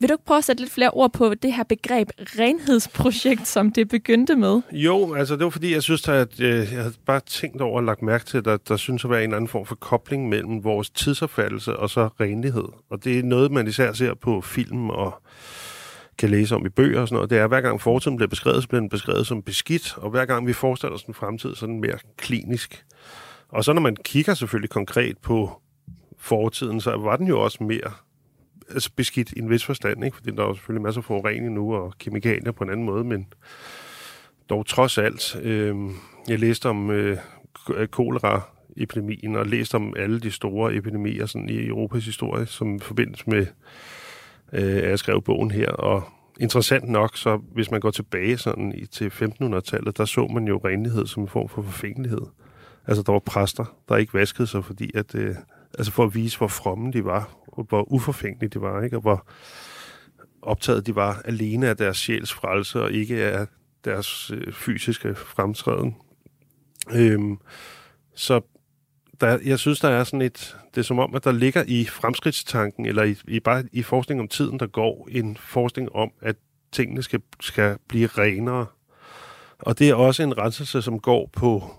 Vil 0.00 0.08
du 0.08 0.14
ikke 0.14 0.24
prøve 0.24 0.38
at 0.38 0.44
sætte 0.44 0.62
lidt 0.62 0.72
flere 0.72 0.90
ord 0.90 1.12
på 1.12 1.34
det 1.34 1.52
her 1.52 1.62
begreb 1.62 2.08
renhedsprojekt, 2.18 3.48
som 3.48 3.72
det 3.72 3.88
begyndte 3.88 4.36
med? 4.36 4.60
Jo, 4.72 5.14
altså 5.14 5.36
det 5.36 5.44
var 5.44 5.50
fordi, 5.50 5.72
jeg 5.72 5.82
synes, 5.82 6.08
at 6.08 6.40
øh, 6.40 6.48
jeg 6.48 6.66
havde 6.68 6.92
bare 7.06 7.20
tænkt 7.20 7.60
over 7.60 7.76
og 7.76 7.84
lagt 7.84 8.02
mærke 8.02 8.24
til, 8.24 8.38
at 8.38 8.44
der, 8.44 8.56
der 8.56 8.76
synes 8.76 9.04
at 9.04 9.10
være 9.10 9.18
en 9.18 9.24
eller 9.24 9.36
anden 9.36 9.48
form 9.48 9.66
for 9.66 9.74
kobling 9.74 10.28
mellem 10.28 10.64
vores 10.64 10.90
tidsopfattelse 10.90 11.76
og 11.76 11.90
så 11.90 12.08
renlighed. 12.20 12.64
Og 12.90 13.04
det 13.04 13.18
er 13.18 13.22
noget, 13.22 13.52
man 13.52 13.66
især 13.66 13.92
ser 13.92 14.14
på 14.14 14.40
film 14.40 14.90
og 14.90 15.22
kan 16.18 16.30
læse 16.30 16.54
om 16.54 16.66
i 16.66 16.68
bøger 16.68 17.00
og 17.00 17.08
sådan 17.08 17.16
noget, 17.16 17.30
det 17.30 17.38
er, 17.38 17.44
at 17.44 17.50
hver 17.50 17.60
gang 17.60 17.80
fortiden 17.80 18.16
bliver 18.16 18.28
beskrevet, 18.28 18.62
så 18.62 18.68
bliver 18.68 18.80
den 18.80 18.88
beskrevet 18.88 19.26
som 19.26 19.42
beskidt, 19.42 19.94
og 19.96 20.10
hver 20.10 20.24
gang 20.24 20.46
vi 20.46 20.52
forestiller 20.52 20.94
os 20.94 21.02
en 21.02 21.14
fremtid, 21.14 21.54
så 21.54 21.66
er 21.66 21.70
den 21.70 21.80
mere 21.80 21.98
klinisk. 22.16 22.84
Og 23.52 23.64
så 23.64 23.72
når 23.72 23.80
man 23.80 23.96
kigger 23.96 24.34
selvfølgelig 24.34 24.70
konkret 24.70 25.18
på 25.18 25.60
fortiden, 26.18 26.80
så 26.80 26.96
var 26.96 27.16
den 27.16 27.26
jo 27.26 27.40
også 27.40 27.64
mere 27.64 27.92
altså 28.70 28.90
beskidt 28.96 29.32
i 29.32 29.38
en 29.38 29.50
vis 29.50 29.64
forstand, 29.64 30.04
ikke? 30.04 30.16
fordi 30.16 30.30
der 30.30 30.48
er 30.48 30.54
selvfølgelig 30.54 30.82
masser 30.82 31.00
af 31.00 31.04
forurening 31.04 31.54
nu, 31.54 31.74
og 31.74 31.92
kemikalier 31.98 32.52
på 32.52 32.64
en 32.64 32.70
anden 32.70 32.86
måde, 32.86 33.04
men 33.04 33.26
dog 34.50 34.66
trods 34.66 34.98
alt. 34.98 35.36
Øh, 35.42 35.76
jeg 36.28 36.38
læste 36.38 36.68
om 36.68 36.90
øh, 36.90 37.18
kolera-epidemien, 37.90 39.36
og 39.36 39.46
læste 39.46 39.74
om 39.74 39.94
alle 39.96 40.20
de 40.20 40.30
store 40.30 40.74
epidemier 40.74 41.26
sådan 41.26 41.48
i 41.48 41.66
Europas 41.66 42.04
historie, 42.04 42.46
som 42.46 42.80
forbindes 42.80 43.26
med, 43.26 43.46
øh, 44.52 44.76
at 44.76 44.90
jeg 44.90 44.98
skrev 44.98 45.22
bogen 45.22 45.50
her, 45.50 45.70
og 45.70 46.02
interessant 46.40 46.88
nok, 46.88 47.16
så 47.16 47.36
hvis 47.36 47.70
man 47.70 47.80
går 47.80 47.90
tilbage 47.90 48.38
sådan 48.38 48.72
i, 48.74 48.86
til 48.86 49.08
1500-tallet, 49.08 49.98
der 49.98 50.04
så 50.04 50.26
man 50.26 50.48
jo 50.48 50.60
renlighed 50.64 51.06
som 51.06 51.22
en 51.22 51.28
form 51.28 51.48
for 51.48 51.62
forfængelighed. 51.62 52.26
Altså, 52.86 53.02
der 53.02 53.12
var 53.12 53.18
præster, 53.18 53.64
der 53.88 53.96
ikke 53.96 54.14
vaskede 54.14 54.46
sig, 54.46 54.64
fordi 54.64 54.90
at, 54.94 55.14
øh, 55.14 55.36
altså 55.78 55.92
for 55.92 56.04
at 56.04 56.14
vise, 56.14 56.38
hvor 56.38 56.48
fromme 56.48 56.92
de 56.92 57.04
var, 57.04 57.36
og 57.46 57.64
hvor 57.68 57.92
uforfængelige 57.92 58.50
de 58.50 58.60
var, 58.60 58.82
ikke? 58.82 58.96
og 58.96 59.00
hvor 59.02 59.26
optaget 60.42 60.86
de 60.86 60.94
var 60.94 61.22
alene 61.24 61.68
af 61.68 61.76
deres 61.76 61.96
sjæls 61.96 62.32
frelse, 62.32 62.82
og 62.82 62.92
ikke 62.92 63.24
af 63.24 63.46
deres 63.84 64.30
øh, 64.34 64.52
fysiske 64.52 65.14
fremtræden. 65.14 65.96
Øhm, 66.92 67.38
så 68.14 68.40
der, 69.20 69.38
jeg 69.44 69.58
synes, 69.58 69.80
der 69.80 69.88
er 69.88 70.04
sådan 70.04 70.22
et... 70.22 70.56
Det 70.74 70.80
er 70.80 70.84
som 70.84 70.98
om, 70.98 71.14
at 71.14 71.24
der 71.24 71.32
ligger 71.32 71.64
i 71.66 71.84
fremskridtstanken, 71.84 72.86
eller 72.86 73.02
i, 73.02 73.16
i 73.28 73.40
bare 73.40 73.64
i 73.72 73.82
forskning 73.82 74.20
om 74.20 74.28
tiden, 74.28 74.58
der 74.58 74.66
går 74.66 75.08
en 75.10 75.36
forskning 75.36 75.92
om, 75.92 76.10
at 76.20 76.36
tingene 76.72 77.02
skal, 77.02 77.20
skal 77.40 77.76
blive 77.88 78.06
renere. 78.06 78.66
Og 79.58 79.78
det 79.78 79.88
er 79.88 79.94
også 79.94 80.22
en 80.22 80.38
renselse, 80.38 80.82
som 80.82 81.00
går 81.00 81.30
på 81.32 81.74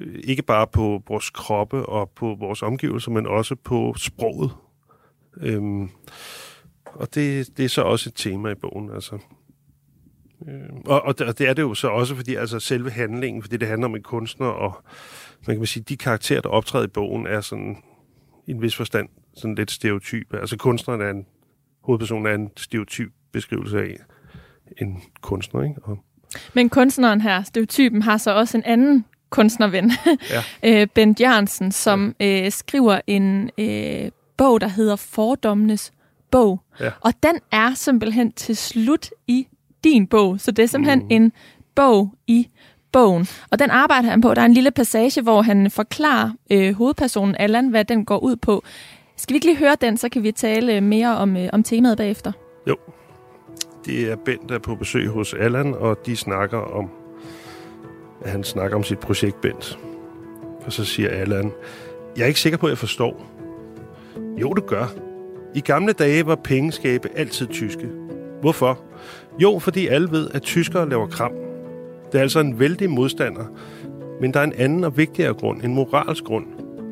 Øh, 0.00 0.20
ikke 0.24 0.42
bare 0.42 0.66
på 0.66 1.02
vores 1.08 1.30
kroppe 1.30 1.86
og 1.86 2.10
på 2.10 2.36
vores 2.40 2.62
omgivelser, 2.62 3.10
men 3.10 3.26
også 3.26 3.54
på 3.54 3.94
sproget. 3.96 4.50
Øhm, 5.36 5.90
og 6.84 7.14
det, 7.14 7.56
det 7.56 7.64
er 7.64 7.68
så 7.68 7.82
også 7.82 8.08
et 8.10 8.14
tema 8.14 8.50
i 8.50 8.54
bogen, 8.54 8.90
altså. 8.90 9.18
Øhm, 10.48 10.82
og, 10.86 11.02
og, 11.02 11.18
det, 11.18 11.26
og 11.26 11.38
det 11.38 11.48
er 11.48 11.54
det 11.54 11.62
jo 11.62 11.74
så 11.74 11.88
også, 11.88 12.14
fordi 12.14 12.34
altså 12.34 12.60
selve 12.60 12.90
handlingen, 12.90 13.42
fordi 13.42 13.56
det 13.56 13.68
handler 13.68 13.88
om 13.88 13.96
en 13.96 14.02
kunstner, 14.02 14.46
og 14.46 14.84
man 15.46 15.56
kan 15.56 15.66
sige, 15.66 15.84
de 15.88 15.96
karakterer, 15.96 16.40
der 16.40 16.48
optræder 16.48 16.84
i 16.84 16.88
bogen, 16.88 17.26
er 17.26 17.40
sådan 17.40 17.76
i 18.46 18.50
en 18.50 18.62
vis 18.62 18.76
forstand 18.76 19.08
sådan 19.36 19.54
lidt 19.54 19.70
stereotype. 19.70 20.40
Altså 20.40 20.56
kunstneren 20.56 21.00
er 21.00 21.10
en, 21.10 21.26
hovedpersonen 21.82 22.26
er 22.26 22.34
en 22.34 22.50
stereotyp 22.56 23.12
beskrivelse 23.32 23.78
af 23.78 23.96
en 24.78 25.02
kunstner, 25.20 25.62
ikke? 25.62 25.80
Og, 25.82 25.98
men 26.54 26.68
kunstneren 26.68 27.20
her, 27.20 27.42
stereotypen, 27.42 28.02
har 28.02 28.16
så 28.16 28.34
også 28.34 28.56
en 28.56 28.64
anden 28.64 29.04
kunstnerven, 29.30 29.92
ja. 30.30 30.42
øh, 30.82 30.86
Bent 30.94 31.20
Jørgensen, 31.20 31.72
som 31.72 32.14
ja. 32.20 32.44
øh, 32.44 32.52
skriver 32.52 33.00
en 33.06 33.50
øh, 33.58 34.10
bog, 34.36 34.60
der 34.60 34.68
hedder 34.68 34.96
Fordommenes 34.96 35.92
bog. 36.30 36.60
Ja. 36.80 36.90
Og 37.00 37.12
den 37.22 37.38
er 37.52 37.74
simpelthen 37.74 38.32
til 38.32 38.56
slut 38.56 39.10
i 39.26 39.46
din 39.84 40.06
bog. 40.06 40.40
Så 40.40 40.50
det 40.50 40.62
er 40.62 40.66
simpelthen 40.66 40.98
mm. 40.98 41.06
en 41.10 41.32
bog 41.74 42.14
i 42.26 42.48
bogen. 42.92 43.28
Og 43.50 43.58
den 43.58 43.70
arbejder 43.70 44.08
han 44.08 44.20
på. 44.20 44.34
Der 44.34 44.40
er 44.40 44.46
en 44.46 44.54
lille 44.54 44.70
passage, 44.70 45.22
hvor 45.22 45.42
han 45.42 45.70
forklarer 45.70 46.30
øh, 46.52 46.74
hovedpersonen 46.74 47.36
Allan, 47.38 47.68
hvad 47.68 47.84
den 47.84 48.04
går 48.04 48.18
ud 48.18 48.36
på. 48.36 48.62
Skal 49.16 49.34
vi 49.34 49.36
ikke 49.36 49.46
lige 49.46 49.58
høre 49.58 49.76
den, 49.80 49.96
så 49.96 50.08
kan 50.08 50.22
vi 50.22 50.32
tale 50.32 50.80
mere 50.80 51.16
om, 51.16 51.36
øh, 51.36 51.48
om 51.52 51.62
temaet 51.62 51.96
bagefter. 51.96 52.32
Jo. 52.68 52.76
Det 53.86 54.10
er 54.10 54.16
Bent, 54.16 54.48
der 54.48 54.54
er 54.54 54.58
på 54.58 54.74
besøg 54.74 55.08
hos 55.08 55.34
Allan, 55.34 55.74
og 55.74 56.06
de 56.06 56.16
snakker 56.16 56.58
om 56.58 56.90
at 58.26 58.32
han 58.32 58.44
snakker 58.44 58.76
om 58.76 58.82
sit 58.82 58.98
projekt 58.98 59.40
Bent. 59.40 59.78
Og 60.66 60.72
så 60.72 60.84
siger 60.84 61.08
Allan, 61.08 61.52
jeg 62.16 62.22
er 62.22 62.26
ikke 62.26 62.40
sikker 62.40 62.58
på, 62.58 62.66
at 62.66 62.70
jeg 62.70 62.78
forstår. 62.78 63.26
Jo, 64.40 64.52
du 64.52 64.62
gør. 64.62 64.92
I 65.54 65.60
gamle 65.60 65.92
dage 65.92 66.26
var 66.26 66.34
pengeskabe 66.34 67.08
altid 67.16 67.46
tyske. 67.46 67.88
Hvorfor? 68.40 68.80
Jo, 69.38 69.58
fordi 69.58 69.86
alle 69.86 70.10
ved, 70.10 70.30
at 70.34 70.42
tyskere 70.42 70.88
laver 70.88 71.06
kram. 71.06 71.32
Det 72.12 72.18
er 72.18 72.22
altså 72.22 72.40
en 72.40 72.58
vældig 72.58 72.90
modstander, 72.90 73.44
men 74.20 74.34
der 74.34 74.40
er 74.40 74.44
en 74.44 74.52
anden 74.52 74.84
og 74.84 74.96
vigtigere 74.96 75.34
grund, 75.34 75.62
en 75.62 75.74
moralsk 75.74 76.24
grund, 76.24 76.46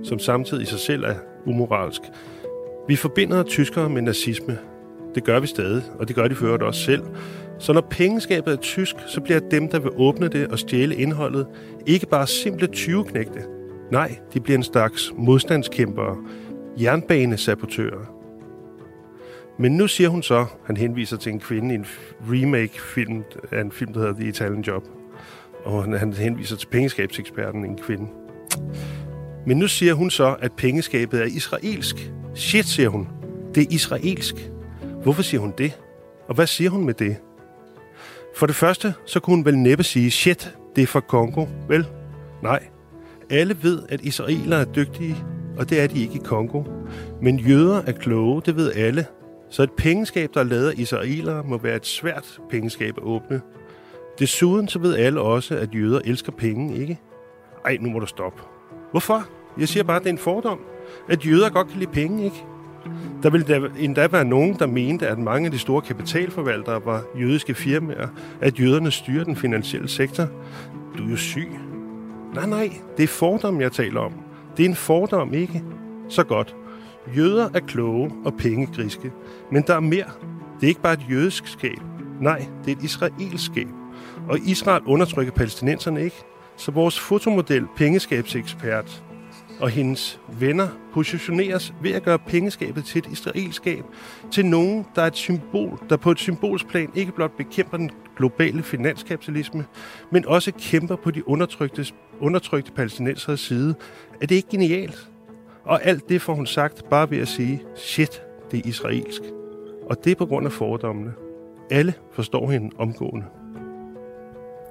som 0.04 0.18
samtidig 0.18 0.62
i 0.62 0.66
sig 0.66 0.78
selv 0.78 1.04
er 1.04 1.14
umoralsk. 1.46 2.00
Vi 2.88 2.96
forbinder 2.96 3.42
tyskere 3.42 3.88
med 3.88 4.02
nazisme. 4.02 4.58
Det 5.14 5.24
gør 5.24 5.40
vi 5.40 5.46
stadig, 5.46 5.82
og 5.98 6.08
det 6.08 6.16
gør 6.16 6.28
de 6.28 6.34
for 6.34 6.58
også 6.58 6.80
selv. 6.80 7.02
Så 7.58 7.72
når 7.72 7.86
pengeskabet 7.90 8.52
er 8.52 8.56
tysk, 8.56 8.96
så 9.06 9.20
bliver 9.20 9.40
dem, 9.50 9.68
der 9.68 9.78
vil 9.78 9.90
åbne 9.96 10.28
det 10.28 10.48
og 10.48 10.58
stjæle 10.58 10.94
indholdet, 10.94 11.46
ikke 11.86 12.06
bare 12.06 12.26
simple 12.26 12.68
20-knægte. 12.76 13.42
Nej, 13.92 14.18
de 14.34 14.40
bliver 14.40 14.56
en 14.56 14.64
slags 14.64 15.12
modstandskæmpere, 15.16 16.16
jernbanesabotører. 16.80 18.14
Men 19.58 19.76
nu 19.76 19.86
siger 19.86 20.08
hun 20.08 20.22
så, 20.22 20.46
han 20.64 20.76
henviser 20.76 21.16
til 21.16 21.32
en 21.32 21.40
kvinde 21.40 21.74
i 21.74 21.78
en 21.78 21.86
remake-film 22.30 23.24
af 23.52 23.60
en 23.60 23.72
film, 23.72 23.92
der 23.92 24.00
hedder 24.00 24.14
The 24.14 24.28
Italian 24.28 24.60
Job. 24.60 24.82
Og 25.64 25.98
han 25.98 26.12
henviser 26.12 26.56
til 26.56 26.66
pengeskabseksperten, 26.66 27.64
en 27.64 27.78
kvinde. 27.78 28.06
Men 29.46 29.56
nu 29.56 29.68
siger 29.68 29.94
hun 29.94 30.10
så, 30.10 30.36
at 30.40 30.52
pengeskabet 30.52 31.20
er 31.20 31.24
israelsk. 31.24 32.12
Shit, 32.34 32.66
siger 32.66 32.88
hun. 32.88 33.08
Det 33.54 33.62
er 33.62 33.66
israelsk. 33.70 34.50
Hvorfor 35.02 35.22
siger 35.22 35.40
hun 35.40 35.52
det? 35.58 35.78
Og 36.28 36.34
hvad 36.34 36.46
siger 36.46 36.70
hun 36.70 36.84
med 36.84 36.94
det? 36.94 37.16
For 38.36 38.46
det 38.46 38.56
første, 38.56 38.94
så 39.06 39.20
kunne 39.20 39.36
hun 39.36 39.44
vel 39.44 39.58
næppe 39.58 39.84
sige, 39.84 40.10
shit, 40.10 40.56
det 40.76 40.82
er 40.82 40.86
fra 40.86 41.00
Kongo, 41.00 41.46
vel? 41.68 41.86
Nej. 42.42 42.66
Alle 43.30 43.56
ved, 43.62 43.82
at 43.88 44.00
israelere 44.00 44.60
er 44.60 44.64
dygtige, 44.64 45.16
og 45.58 45.70
det 45.70 45.80
er 45.80 45.86
de 45.86 46.02
ikke 46.02 46.14
i 46.14 46.22
Kongo. 46.24 46.62
Men 47.22 47.38
jøder 47.38 47.82
er 47.86 47.92
kloge, 47.92 48.42
det 48.46 48.56
ved 48.56 48.72
alle. 48.72 49.06
Så 49.50 49.62
et 49.62 49.72
pengeskab, 49.72 50.30
der 50.34 50.40
er 50.40 50.44
lavet 50.44 50.68
af 50.68 50.74
israelere, 50.76 51.42
må 51.42 51.58
være 51.58 51.76
et 51.76 51.86
svært 51.86 52.38
pengeskab 52.50 52.94
at 52.96 53.02
åbne. 53.02 53.40
Desuden 54.18 54.68
så 54.68 54.78
ved 54.78 54.96
alle 54.96 55.20
også, 55.20 55.56
at 55.56 55.74
jøder 55.74 56.00
elsker 56.04 56.32
penge, 56.32 56.76
ikke? 56.76 56.98
Ej, 57.64 57.76
nu 57.80 57.90
må 57.90 57.98
du 57.98 58.06
stoppe. 58.06 58.42
Hvorfor? 58.90 59.28
Jeg 59.58 59.68
siger 59.68 59.84
bare, 59.84 59.96
at 59.96 60.02
det 60.02 60.08
er 60.08 60.12
en 60.12 60.18
fordom. 60.18 60.60
At 61.08 61.26
jøder 61.26 61.50
godt 61.50 61.68
kan 61.68 61.78
lide 61.78 61.90
penge, 61.90 62.24
ikke? 62.24 62.44
Der 63.22 63.30
ville 63.30 63.46
der 63.46 63.68
endda 63.78 64.06
være 64.06 64.24
nogen, 64.24 64.54
der 64.58 64.66
mente, 64.66 65.08
at 65.08 65.18
mange 65.18 65.46
af 65.46 65.52
de 65.52 65.58
store 65.58 65.82
kapitalforvaltere 65.82 66.80
var 66.84 67.02
jødiske 67.20 67.54
firmaer, 67.54 68.08
at 68.40 68.60
jøderne 68.60 68.90
styrer 68.90 69.24
den 69.24 69.36
finansielle 69.36 69.88
sektor. 69.88 70.26
Du 70.98 71.04
er 71.04 71.10
jo 71.10 71.16
syg. 71.16 71.48
Nej, 72.34 72.46
nej, 72.46 72.70
det 72.96 73.02
er 73.02 73.08
fordom, 73.08 73.60
jeg 73.60 73.72
taler 73.72 74.00
om. 74.00 74.12
Det 74.56 74.64
er 74.64 74.68
en 74.68 74.74
fordom, 74.74 75.34
ikke? 75.34 75.62
Så 76.08 76.24
godt. 76.24 76.56
Jøder 77.16 77.48
er 77.54 77.60
kloge 77.60 78.10
og 78.24 78.34
pengegriske, 78.34 79.12
men 79.50 79.62
der 79.66 79.74
er 79.74 79.80
mere. 79.80 80.10
Det 80.60 80.66
er 80.66 80.68
ikke 80.68 80.80
bare 80.80 80.92
et 80.92 81.06
jødisk 81.10 81.46
skab. 81.46 81.78
Nej, 82.20 82.46
det 82.64 82.72
er 82.72 82.76
et 82.76 82.82
israelsk 82.82 83.44
skab. 83.44 83.68
Og 84.28 84.38
Israel 84.38 84.82
undertrykker 84.86 85.32
palæstinenserne 85.32 86.04
ikke. 86.04 86.16
Så 86.56 86.70
vores 86.72 87.00
fotomodel, 87.00 87.66
pengeskabsekspert, 87.76 89.03
og 89.64 89.70
hendes 89.70 90.20
venner 90.40 90.68
positioneres 90.92 91.74
ved 91.82 91.92
at 91.92 92.02
gøre 92.02 92.18
pengeskabet 92.18 92.84
til 92.84 92.98
et 92.98 93.06
israelskab, 93.12 93.84
til 94.30 94.46
nogen, 94.46 94.86
der 94.94 95.02
er 95.02 95.06
et 95.06 95.16
symbol, 95.16 95.80
der 95.90 95.96
på 95.96 96.10
et 96.10 96.18
symbolsplan 96.18 96.90
ikke 96.94 97.12
blot 97.12 97.36
bekæmper 97.36 97.76
den 97.76 97.90
globale 98.16 98.62
finanskapitalisme, 98.62 99.64
men 100.10 100.26
også 100.26 100.52
kæmper 100.58 100.96
på 100.96 101.10
de 101.10 101.28
undertrykte, 101.28 101.86
undertrykte 102.20 102.72
palæstinenseres 102.72 103.40
side. 103.40 103.74
Er 104.20 104.26
det 104.26 104.34
ikke 104.34 104.48
genialt? 104.48 105.10
Og 105.64 105.84
alt 105.84 106.08
det 106.08 106.22
får 106.22 106.34
hun 106.34 106.46
sagt 106.46 106.88
bare 106.90 107.10
ved 107.10 107.18
at 107.18 107.28
sige, 107.28 107.62
shit, 107.76 108.22
det 108.50 108.58
er 108.58 108.68
israelsk. 108.68 109.22
Og 109.90 110.04
det 110.04 110.10
er 110.10 110.16
på 110.16 110.26
grund 110.26 110.46
af 110.46 110.52
fordommene. 110.52 111.12
Alle 111.70 111.94
forstår 112.12 112.50
hende 112.50 112.70
omgående. 112.78 113.26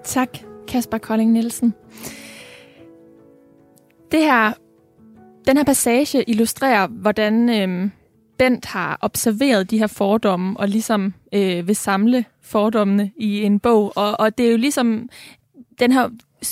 Tak, 0.04 0.38
Kasper 0.68 0.98
Kolding 0.98 1.32
Nielsen. 1.32 1.74
Det 4.12 4.22
her, 4.22 4.54
den 5.48 5.58
her 5.58 5.64
passage 5.64 6.30
illustrerer, 6.30 6.88
hvordan 6.88 7.50
øh, 7.50 7.90
Bent 8.38 8.66
har 8.66 8.98
observeret 9.02 9.72
de 9.72 9.78
her 9.78 9.88
fordomme 9.88 10.60
og 10.60 10.68
ligesom 10.68 11.14
øh, 11.34 11.68
vil 11.68 11.76
samle 11.76 12.26
fordommene 12.42 13.12
i 13.18 13.42
en 13.42 13.60
bog. 13.60 13.94
Og, 13.96 14.20
og 14.20 14.38
det 14.38 14.48
er 14.48 14.52
jo 14.52 14.58
ligesom, 14.58 15.10
den 15.80 15.92
her 15.92 16.10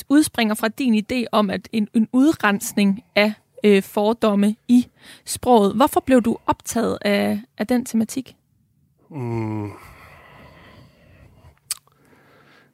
udspringer 0.10 0.56
fra 0.56 0.68
din 0.68 1.06
idé 1.06 1.26
om, 1.32 1.50
at 1.50 1.70
en, 1.72 1.88
en 1.94 2.08
udrensning 2.12 3.04
af 3.16 3.34
øh, 3.64 3.84
fordomme 3.84 4.56
i 4.68 4.88
sproget. 5.26 5.76
Hvorfor 5.76 6.00
blev 6.00 6.22
du 6.22 6.38
optaget 6.46 6.98
af, 7.02 7.42
af 7.58 7.68
den 7.68 7.86
tematik? 7.86 8.36
Mm. 9.12 9.72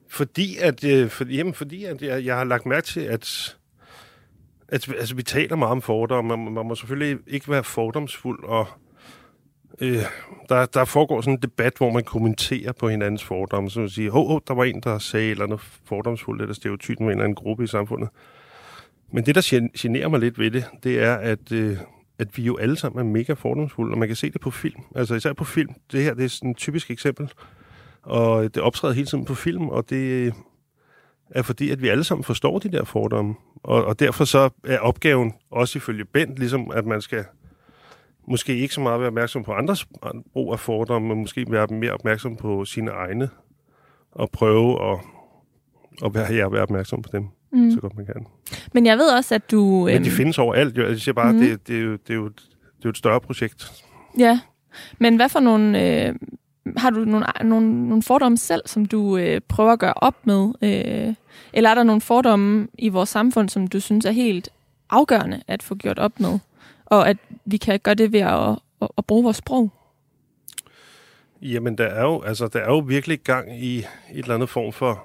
Fordi 0.10 0.58
at, 0.58 0.84
øh, 0.84 1.10
for, 1.10 1.26
jamen, 1.26 1.54
fordi 1.54 1.84
at 1.84 2.02
jeg, 2.02 2.26
jeg 2.26 2.36
har 2.36 2.44
lagt 2.44 2.66
mærke 2.66 2.88
til, 2.88 3.00
at, 3.00 3.57
Altså, 4.70 4.94
altså, 5.00 5.16
vi 5.16 5.24
taler 5.24 5.56
meget 5.56 5.72
om 5.72 5.82
fordomme. 5.82 6.38
Man, 6.38 6.54
man 6.54 6.66
må 6.66 6.76
selvfølgelig 6.76 7.18
ikke 7.28 7.52
være 7.52 7.64
fordomsfuld, 7.64 8.44
og 8.44 8.68
øh, 9.82 10.04
der, 10.50 10.66
der 10.66 10.86
foregår 10.86 11.22
sådan 11.22 11.34
en 11.34 11.42
debat, 11.42 11.74
hvor 11.78 11.92
man 11.92 12.04
kommenterer 12.04 12.72
på 12.72 12.90
hinandens 12.90 13.24
fordomme. 13.24 13.70
Så 13.70 13.80
man 13.80 13.90
siger, 13.90 14.12
hov, 14.12 14.32
oh, 14.32 14.40
der 14.48 14.54
var 14.54 14.64
en, 14.64 14.82
der 14.82 14.98
sagde 14.98 15.32
eller 15.32 15.48
noget 15.48 15.62
fordomsfuldt 15.86 16.42
eller 16.42 16.56
stereotypen 16.56 17.06
med 17.06 17.14
en 17.14 17.20
eller 17.20 17.24
anden 17.24 17.36
gruppe 17.36 17.64
i 17.64 17.68
samfundet. 17.68 18.10
Men 19.12 19.26
det, 19.26 19.36
der 19.36 19.70
generer 19.78 20.08
mig 20.08 20.20
lidt 20.20 20.40
ved 20.40 20.52
det, 20.52 20.66
det 20.84 21.04
er, 21.04 21.16
at, 21.16 21.52
øh, 21.52 21.78
at 22.20 22.38
vi 22.38 22.44
jo 22.44 22.58
alle 22.58 22.78
sammen 22.78 23.00
er 23.08 23.12
mega 23.12 23.34
fordomsfulde, 23.34 23.94
og 23.94 23.98
man 23.98 24.08
kan 24.10 24.16
se 24.16 24.32
det 24.32 24.42
på 24.42 24.52
film. 24.52 24.82
Altså 24.96 25.16
især 25.16 25.34
på 25.34 25.44
film. 25.44 25.74
Det 25.92 26.04
her 26.04 26.14
det 26.14 26.26
er 26.26 26.30
sådan 26.30 26.52
et 26.52 26.58
typisk 26.58 26.92
eksempel. 26.92 27.32
Og 28.02 28.56
det 28.56 28.64
optræder 28.64 28.94
hele 28.94 29.08
tiden 29.08 29.26
på 29.26 29.36
film, 29.36 29.70
og 29.70 29.90
det 29.90 30.34
er 31.30 31.42
fordi, 31.42 31.70
at 31.70 31.82
vi 31.82 31.88
alle 31.88 32.04
sammen 32.04 32.24
forstår 32.24 32.60
de 32.60 32.72
der 32.72 32.84
fordomme. 32.84 33.36
Og, 33.68 33.86
og 33.86 34.00
derfor 34.00 34.26
så 34.26 34.50
er 34.64 34.80
opgaven 34.80 35.34
også 35.52 35.78
ifølge 35.78 36.06
Bent, 36.06 36.40
ligesom 36.40 36.72
at 36.72 36.86
man 36.86 37.02
skal 37.02 37.26
måske 38.28 38.58
ikke 38.58 38.74
så 38.74 38.82
meget 38.82 39.00
være 39.00 39.08
opmærksom 39.08 39.44
på 39.44 39.54
andres 39.54 39.86
brug 40.34 40.54
af 40.54 40.60
fordomme, 40.60 41.08
men 41.08 41.18
måske 41.18 41.46
være 41.50 41.68
mere 41.68 41.92
opmærksom 41.92 42.36
på 42.36 42.66
sine 42.66 42.92
egne, 42.92 43.30
og 44.12 44.30
prøve 44.32 44.92
at, 44.92 45.00
at 46.06 46.14
være, 46.14 46.34
ja, 46.34 46.48
være 46.48 46.62
opmærksom 46.62 47.02
på 47.02 47.10
dem, 47.12 47.28
mm. 47.52 47.72
så 47.72 47.80
godt 47.80 47.98
man 47.98 48.06
kan. 48.06 48.28
Men 48.74 48.86
jeg 48.86 48.98
ved 48.98 49.10
også, 49.10 49.36
at 49.36 49.52
du... 49.52 49.86
Men 49.86 50.04
de 50.04 50.10
øhm, 50.10 50.18
findes 50.18 50.40
overalt. 50.40 50.78
Jeg 50.78 51.00
siger 51.00 51.14
bare, 51.14 51.34
mm. 51.34 51.40
det, 51.40 51.68
det, 51.68 51.78
er 51.78 51.82
jo, 51.82 51.92
det, 51.92 52.10
er 52.10 52.16
jo, 52.16 52.28
det 52.28 52.40
er 52.68 52.86
jo 52.86 52.90
et 52.90 52.98
større 52.98 53.22
projekt. 53.22 53.84
Ja, 54.20 54.40
men 55.00 55.16
hvad 55.16 55.30
for 55.30 55.40
nogle... 55.40 56.06
Øh, 56.08 56.16
har 56.78 56.90
du 56.90 57.06
nogle, 57.06 57.26
nogle, 57.44 57.88
nogle 57.88 58.04
fordomme 58.04 58.38
selv, 58.38 58.62
som 58.66 58.86
du 58.86 59.18
øh, 59.18 59.42
prøver 59.48 59.72
at 59.72 59.80
gøre 59.80 59.94
op 59.94 60.28
med? 60.28 60.54
Øh, 60.62 61.16
eller 61.54 61.70
er 61.70 61.76
der 61.76 61.84
nogle 61.84 62.02
fordomme 62.02 62.68
i 62.78 62.90
vores 62.90 63.10
samfund, 63.10 63.50
som 63.50 63.68
du 63.68 63.80
synes 63.80 64.06
er 64.06 64.12
helt 64.12 64.50
afgørende 64.90 65.42
at 65.48 65.64
få 65.64 65.76
gjort 65.76 66.00
op 66.00 66.20
med? 66.20 66.40
Og 66.86 67.10
at 67.10 67.18
vi 67.46 67.58
kan 67.58 67.80
gøre 67.80 67.96
det 67.96 68.12
ved 68.12 68.20
at, 68.20 68.50
at, 68.82 68.88
at 68.98 69.06
bruge 69.06 69.24
vores 69.24 69.38
sprog? 69.38 69.72
Jamen, 71.42 71.78
der 71.78 71.86
er, 71.86 72.04
jo, 72.04 72.22
altså, 72.22 72.48
der 72.48 72.60
er 72.60 72.72
jo 72.72 72.78
virkelig 72.78 73.20
gang 73.20 73.64
i 73.64 73.78
et 73.78 73.86
eller 74.12 74.36
andet 74.36 74.50
form 74.50 74.74
for 74.74 75.04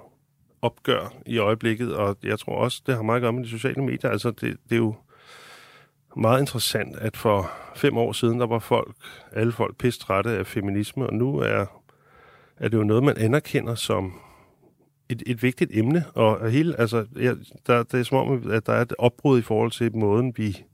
opgør 0.62 1.12
i 1.26 1.38
øjeblikket, 1.38 1.95
og 1.95 2.16
jeg 2.23 2.38
tror 2.38 2.54
også, 2.54 2.83
det 2.87 2.95
har 2.95 3.02
meget 3.02 3.16
at 3.16 3.23
gøre 3.23 3.33
med 3.33 3.45
de 3.45 3.49
sociale 3.49 3.83
medier. 3.83 4.11
Altså, 4.11 4.31
det, 4.31 4.40
det 4.40 4.73
er 4.73 4.76
jo 4.76 4.95
meget 6.16 6.40
interessant, 6.40 6.97
at 6.97 7.16
for 7.16 7.50
fem 7.76 7.97
år 7.97 8.12
siden, 8.12 8.40
der 8.40 8.47
var 8.47 8.59
folk, 8.59 8.95
alle 9.33 9.52
folk 9.52 9.76
pistrætte 9.76 10.31
af 10.31 10.47
feminisme, 10.47 11.07
og 11.07 11.14
nu 11.14 11.38
er, 11.38 11.66
er 12.57 12.69
det 12.69 12.78
jo 12.78 12.85
noget, 12.85 13.02
man 13.02 13.19
anerkender 13.19 13.75
som 13.75 14.12
et, 15.09 15.23
et 15.26 15.42
vigtigt 15.42 15.71
emne, 15.75 16.04
og 16.14 16.50
hele, 16.50 16.81
altså, 16.81 17.07
ja, 17.16 17.35
der, 17.66 17.83
det 17.83 18.00
er 18.00 18.04
som 18.04 18.19
om, 18.19 18.50
at 18.50 18.66
der 18.66 18.73
er 18.73 18.83
et 18.83 18.95
opbrud 18.99 19.38
i 19.38 19.42
forhold 19.42 19.71
til 19.71 19.97
måden, 19.97 20.33
vi 20.37 20.64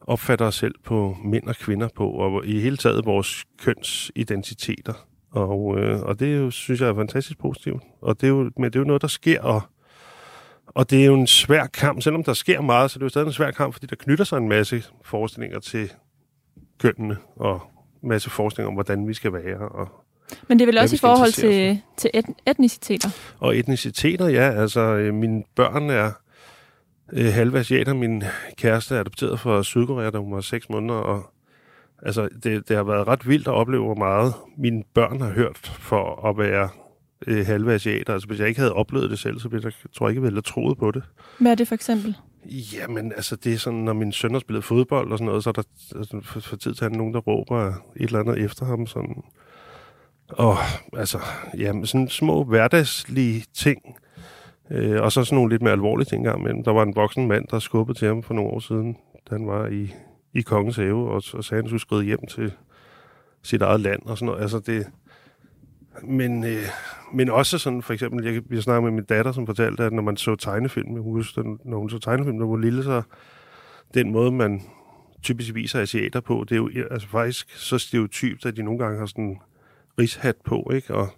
opfatter 0.00 0.46
os 0.46 0.54
selv 0.54 0.74
på 0.84 1.16
mænd 1.24 1.46
og 1.46 1.56
kvinder 1.56 1.88
på, 1.96 2.10
og 2.10 2.46
i 2.46 2.60
hele 2.60 2.76
taget 2.76 3.06
vores 3.06 3.44
kønsidentiteter. 3.62 5.06
Og, 5.30 5.78
øh, 5.78 6.00
og 6.00 6.20
det 6.20 6.36
jo, 6.36 6.50
synes 6.50 6.80
jeg 6.80 6.88
er 6.88 6.94
fantastisk 6.94 7.38
positivt. 7.38 7.82
Og 8.00 8.20
det 8.20 8.26
er 8.26 8.30
jo, 8.30 8.50
men 8.56 8.64
det 8.64 8.76
er 8.76 8.80
jo 8.80 8.86
noget, 8.86 9.02
der 9.02 9.08
sker, 9.08 9.42
og, 9.42 9.62
og 10.74 10.90
det 10.90 11.00
er 11.02 11.06
jo 11.06 11.14
en 11.14 11.26
svær 11.26 11.66
kamp. 11.66 12.02
Selvom 12.02 12.24
der 12.24 12.32
sker 12.32 12.60
meget, 12.60 12.90
så 12.90 12.98
det 12.98 13.02
er 13.02 13.06
jo 13.06 13.10
stadig 13.10 13.26
en 13.26 13.32
svær 13.32 13.50
kamp, 13.50 13.74
fordi 13.74 13.86
der 13.86 13.96
knytter 13.96 14.24
sig 14.24 14.36
en 14.36 14.48
masse 14.48 14.84
forestillinger 15.04 15.58
til 15.60 15.92
kønnene, 16.80 17.16
og 17.36 17.62
en 18.02 18.08
masse 18.08 18.30
forskning 18.30 18.68
om, 18.68 18.74
hvordan 18.74 19.08
vi 19.08 19.14
skal 19.14 19.32
være. 19.32 19.68
Og 19.68 19.88
men 20.48 20.58
det 20.58 20.64
er 20.64 20.66
vel 20.66 20.78
også 20.78 20.96
i 20.96 20.98
forhold 20.98 21.32
til, 21.32 21.80
til 21.96 22.10
et, 22.14 22.24
etniciteter? 22.46 23.08
Og 23.38 23.56
etniciteter, 23.56 24.28
ja. 24.28 24.50
Altså, 24.60 24.80
øh, 24.80 25.14
mine 25.14 25.42
børn 25.56 25.90
er 25.90 26.12
øh, 27.12 27.32
halve 27.32 27.58
asiater. 27.58 27.94
Min 27.94 28.22
kæreste 28.56 28.94
er 28.94 29.00
adopteret 29.00 29.40
fra 29.40 29.62
Sydkorea, 29.62 30.10
da 30.10 30.18
hun 30.18 30.32
var 30.32 30.40
6 30.40 30.68
måneder, 30.68 30.98
og 30.98 31.22
altså, 32.02 32.28
det, 32.42 32.68
det 32.68 32.76
har 32.76 32.84
været 32.84 33.08
ret 33.08 33.28
vildt 33.28 33.48
at 33.48 33.54
opleve, 33.54 33.84
hvor 33.84 33.94
meget 33.94 34.34
mine 34.56 34.82
børn 34.94 35.20
har 35.20 35.30
hørt 35.30 35.76
for 35.78 36.28
at 36.28 36.38
være 36.38 36.68
øh, 37.26 37.46
halve 37.46 37.74
asiater. 37.74 38.12
Altså, 38.12 38.28
hvis 38.28 38.40
jeg 38.40 38.48
ikke 38.48 38.60
havde 38.60 38.72
oplevet 38.72 39.10
det 39.10 39.18
selv, 39.18 39.40
så 39.40 39.48
ville 39.48 39.64
jeg, 39.64 39.72
tror 39.92 40.06
jeg 40.06 40.10
ikke, 40.10 40.18
jeg 40.18 40.22
ville 40.22 40.36
have 40.36 40.42
troet 40.42 40.78
på 40.78 40.90
det. 40.90 41.02
Hvad 41.38 41.50
er 41.50 41.54
det 41.54 41.68
for 41.68 41.74
eksempel? 41.74 42.16
Jamen, 42.74 43.12
altså, 43.12 43.36
det 43.36 43.52
er 43.52 43.58
sådan, 43.58 43.78
når 43.78 43.92
min 43.92 44.12
søn 44.12 44.32
har 44.32 44.38
spillet 44.38 44.64
fodbold 44.64 45.12
og 45.12 45.18
sådan 45.18 45.26
noget, 45.26 45.44
så 45.44 45.50
er 45.50 45.52
der 45.52 45.62
altså, 45.96 46.20
for, 46.22 46.40
for 46.40 46.56
tid 46.56 46.74
til 46.74 46.92
nogen, 46.92 47.14
der 47.14 47.20
råber 47.20 47.66
et 47.66 47.74
eller 47.96 48.20
andet 48.20 48.44
efter 48.44 48.66
ham. 48.66 48.86
Sådan. 48.86 49.22
Og 50.28 50.56
altså, 50.96 51.18
jamen, 51.58 51.86
sådan 51.86 52.08
små 52.08 52.44
hverdagslige 52.44 53.44
ting, 53.54 53.82
Øh, 54.70 55.02
og 55.02 55.12
så 55.12 55.24
sådan 55.24 55.36
nogle 55.36 55.50
lidt 55.50 55.62
mere 55.62 55.72
alvorlige 55.72 56.06
ting 56.06 56.20
engang. 56.20 56.42
Men 56.42 56.64
der 56.64 56.70
var 56.70 56.82
en 56.82 56.96
voksen 56.96 57.28
mand, 57.28 57.44
der 57.50 57.58
skubbede 57.58 57.98
til 57.98 58.08
ham 58.08 58.22
for 58.22 58.34
nogle 58.34 58.50
år 58.50 58.58
siden, 58.58 58.96
da 59.30 59.34
han 59.34 59.46
var 59.46 59.66
i, 59.66 59.94
i 60.32 60.40
Kongens 60.40 60.76
Have, 60.76 61.10
og, 61.10 61.22
og 61.34 61.44
sagde, 61.44 61.58
at 61.58 61.64
han 61.64 61.68
skulle 61.68 61.80
skride 61.80 62.04
hjem 62.04 62.26
til 62.26 62.52
sit 63.42 63.62
eget 63.62 63.80
land 63.80 64.02
og 64.04 64.18
sådan 64.18 64.26
noget. 64.26 64.42
Altså 64.42 64.58
det, 64.58 64.86
men, 66.02 66.44
øh, 66.44 66.62
men 67.12 67.30
også 67.30 67.58
sådan, 67.58 67.82
for 67.82 67.92
eksempel, 67.92 68.24
jeg, 68.24 68.42
jeg 68.50 68.62
snakkede 68.62 68.82
med 68.82 68.90
min 68.90 69.04
datter, 69.04 69.32
som 69.32 69.46
fortalte, 69.46 69.84
at 69.84 69.92
når 69.92 70.02
man 70.02 70.16
så 70.16 70.36
tegnefilm, 70.36 70.94
jeg 70.94 71.02
husker, 71.02 71.58
når 71.64 71.78
hun 71.78 71.90
så 71.90 71.98
tegnefilm, 71.98 72.36
når 72.36 72.46
hun 72.46 72.60
lille, 72.60 72.82
så 72.82 73.02
den 73.94 74.12
måde, 74.12 74.32
man 74.32 74.62
typisk 75.22 75.54
viser 75.54 75.80
asiater 75.80 76.20
på, 76.20 76.44
det 76.48 76.52
er 76.52 76.56
jo 76.56 76.70
altså 76.90 77.08
faktisk 77.08 77.56
så 77.56 77.78
stereotypt, 77.78 78.46
at 78.46 78.56
de 78.56 78.62
nogle 78.62 78.78
gange 78.78 78.98
har 78.98 79.06
sådan 79.06 79.40
rigshat 79.98 80.36
på, 80.44 80.70
ikke? 80.74 80.94
Og, 80.94 81.08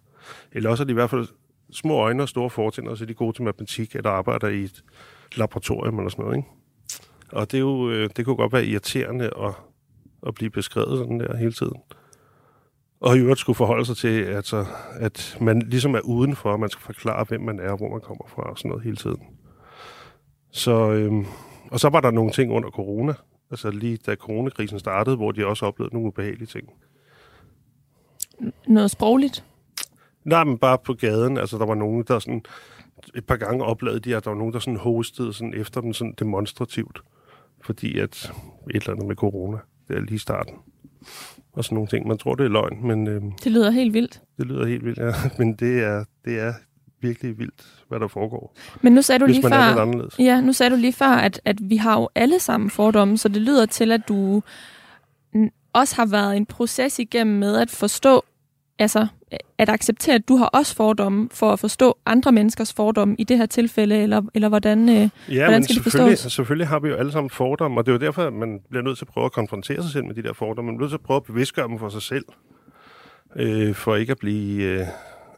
eller 0.52 0.70
også 0.70 0.82
er 0.82 0.84
de 0.84 0.90
i 0.90 0.94
hvert 0.94 1.10
fald 1.10 1.28
små 1.72 1.94
øjne 1.94 2.22
og 2.22 2.28
store 2.28 2.50
fortænder, 2.50 2.94
så 2.94 3.04
er 3.04 3.06
de 3.06 3.14
gode 3.14 3.36
til 3.36 3.44
matematik, 3.44 3.96
eller 3.96 4.10
arbejder 4.10 4.48
i 4.48 4.62
et 4.62 4.84
laboratorium 5.36 5.98
eller 5.98 6.10
sådan 6.10 6.24
noget. 6.24 6.36
Ikke? 6.36 6.48
Og 7.32 7.52
det, 7.52 7.58
er 7.58 7.60
jo, 7.60 7.90
øh, 7.90 8.10
det 8.16 8.24
kunne 8.24 8.36
godt 8.36 8.52
være 8.52 8.66
irriterende 8.66 9.24
at, 9.24 9.52
at 10.26 10.34
blive 10.34 10.50
beskrevet 10.50 10.98
sådan 10.98 11.20
der 11.20 11.36
hele 11.36 11.52
tiden. 11.52 11.76
Og 13.00 13.16
i 13.16 13.20
øvrigt 13.20 13.40
skulle 13.40 13.56
forholde 13.56 13.85
sig 13.85 13.96
til, 13.96 14.24
altså, 14.24 14.66
at 14.92 15.38
man 15.40 15.62
ligesom 15.62 15.94
er 15.94 16.00
udenfor, 16.00 16.52
og 16.52 16.61
man 16.61 16.70
skal 16.70 16.82
forklare, 16.82 17.24
hvem 17.24 17.40
man 17.40 17.61
er, 17.61 17.76
hvor 17.76 17.90
man 17.90 18.00
kommer 18.00 18.24
fra 18.28 18.42
og 18.42 18.59
sådan 18.59 18.68
noget 18.68 18.85
hele 18.85 18.96
tiden. 18.96 19.22
Så, 20.50 20.90
øhm, 20.90 21.26
og 21.70 21.80
så 21.80 21.88
var 21.88 22.00
der 22.00 22.11
nogle 22.11 22.32
ting 22.32 22.52
under 22.52 22.70
corona, 22.70 23.14
altså 23.50 23.70
lige 23.70 23.96
da 23.96 24.14
coronakrisen 24.14 24.78
startede, 24.78 25.16
hvor 25.16 25.32
de 25.32 25.46
også 25.46 25.66
oplevede 25.66 25.94
nogle 25.94 26.09
ubehagelige 26.09 26.46
ting. 26.46 26.70
Noget 28.66 28.90
sprogligt? 28.90 29.44
Nej, 30.24 30.44
men 30.44 30.59
bare 30.59 30.78
på 30.78 30.94
gaden. 30.94 31.37
Altså, 31.37 31.59
der 31.59 31.66
var 31.66 31.74
nogen, 31.74 32.04
der 32.09 32.18
sådan 32.18 32.42
et 33.14 33.26
par 33.26 33.37
gange 33.37 33.64
oplevede 33.64 34.00
de, 34.00 34.16
at 34.16 34.24
der 34.24 34.30
var 34.30 34.38
nogen, 34.38 34.52
der 34.52 34.59
sådan 34.59 34.76
hostede 34.76 35.32
sådan 35.32 35.54
efter 35.54 35.80
dem 35.80 35.92
sådan 35.92 36.14
demonstrativt. 36.18 37.00
Fordi 37.61 37.98
at 37.98 38.32
et 38.70 38.76
eller 38.76 38.90
andet 38.90 39.06
med 39.06 39.16
corona, 39.16 39.59
det 39.88 39.96
er 39.96 40.00
lige 40.00 40.18
starten. 40.18 40.54
Og 41.56 41.64
sådan 41.64 41.74
nogle 41.74 41.88
ting. 41.88 42.08
Man 42.08 42.18
tror, 42.18 42.34
det 42.34 42.44
er 42.44 42.48
løgn, 42.48 42.86
men... 42.86 43.08
Øh, 43.08 43.22
det 43.44 43.52
lyder 43.52 43.70
helt 43.70 43.94
vildt. 43.94 44.20
Det 44.38 44.46
lyder 44.46 44.66
helt 44.66 44.84
vildt, 44.84 44.98
ja. 44.98 45.12
Men 45.38 45.54
det 45.54 45.84
er, 45.84 46.04
det 46.24 46.40
er 46.40 46.52
virkelig 47.00 47.38
vildt, 47.38 47.64
hvad 47.88 48.00
der 48.00 48.08
foregår. 48.08 48.56
Men 48.82 48.92
nu 48.92 49.02
sagde 49.02 49.18
du 49.18 49.26
lige 49.26 49.42
før, 49.42 50.12
ja, 50.18 50.40
nu 50.40 50.52
sagde 50.52 50.70
du 50.70 50.76
lige 50.76 50.92
før, 50.92 51.06
at, 51.06 51.40
at 51.44 51.56
vi 51.60 51.76
har 51.76 52.00
jo 52.00 52.08
alle 52.14 52.38
sammen 52.38 52.70
fordomme, 52.70 53.18
så 53.18 53.28
det 53.28 53.42
lyder 53.42 53.66
til, 53.66 53.92
at 53.92 54.00
du 54.08 54.42
også 55.72 55.96
har 55.96 56.06
været 56.06 56.36
en 56.36 56.46
proces 56.46 56.98
igennem 56.98 57.38
med 57.38 57.56
at 57.56 57.70
forstå, 57.70 58.24
altså 58.78 59.06
at 59.58 59.68
acceptere, 59.68 60.14
at 60.14 60.28
du 60.28 60.36
har 60.36 60.46
også 60.46 60.76
fordomme 60.76 61.28
for 61.32 61.52
at 61.52 61.58
forstå 61.58 61.98
andre 62.06 62.32
menneskers 62.32 62.72
fordomme 62.72 63.16
i 63.18 63.24
det 63.24 63.38
her 63.38 63.46
tilfælde, 63.46 63.96
eller, 64.02 64.22
eller 64.34 64.48
hvordan, 64.48 64.88
øh, 64.88 65.08
ja, 65.34 65.44
hvordan 65.44 65.62
skal 65.62 65.74
det 65.74 65.82
forstås? 65.82 66.18
selvfølgelig 66.18 66.68
har 66.68 66.78
vi 66.78 66.88
jo 66.88 66.94
alle 66.94 67.12
sammen 67.12 67.30
fordomme, 67.30 67.80
og 67.80 67.86
det 67.86 67.92
er 67.92 67.94
jo 67.94 68.06
derfor, 68.06 68.22
at 68.22 68.32
man 68.32 68.60
bliver 68.70 68.82
nødt 68.82 68.98
til 68.98 69.04
at 69.04 69.08
prøve 69.08 69.24
at 69.24 69.32
konfrontere 69.32 69.82
sig 69.82 69.92
selv 69.92 70.04
med 70.04 70.14
de 70.14 70.22
der 70.22 70.32
fordomme. 70.32 70.70
Man 70.70 70.76
bliver 70.76 70.84
nødt 70.84 70.90
til 70.90 71.02
at 71.02 71.06
prøve 71.06 71.16
at 71.16 71.24
bevidstgøre 71.24 71.68
dem 71.68 71.78
for 71.78 71.88
sig 71.88 72.02
selv, 72.02 72.24
øh, 73.36 73.74
for 73.74 73.96
ikke 73.96 74.10
at 74.10 74.18
blive 74.18 74.62
øh, 74.62 74.86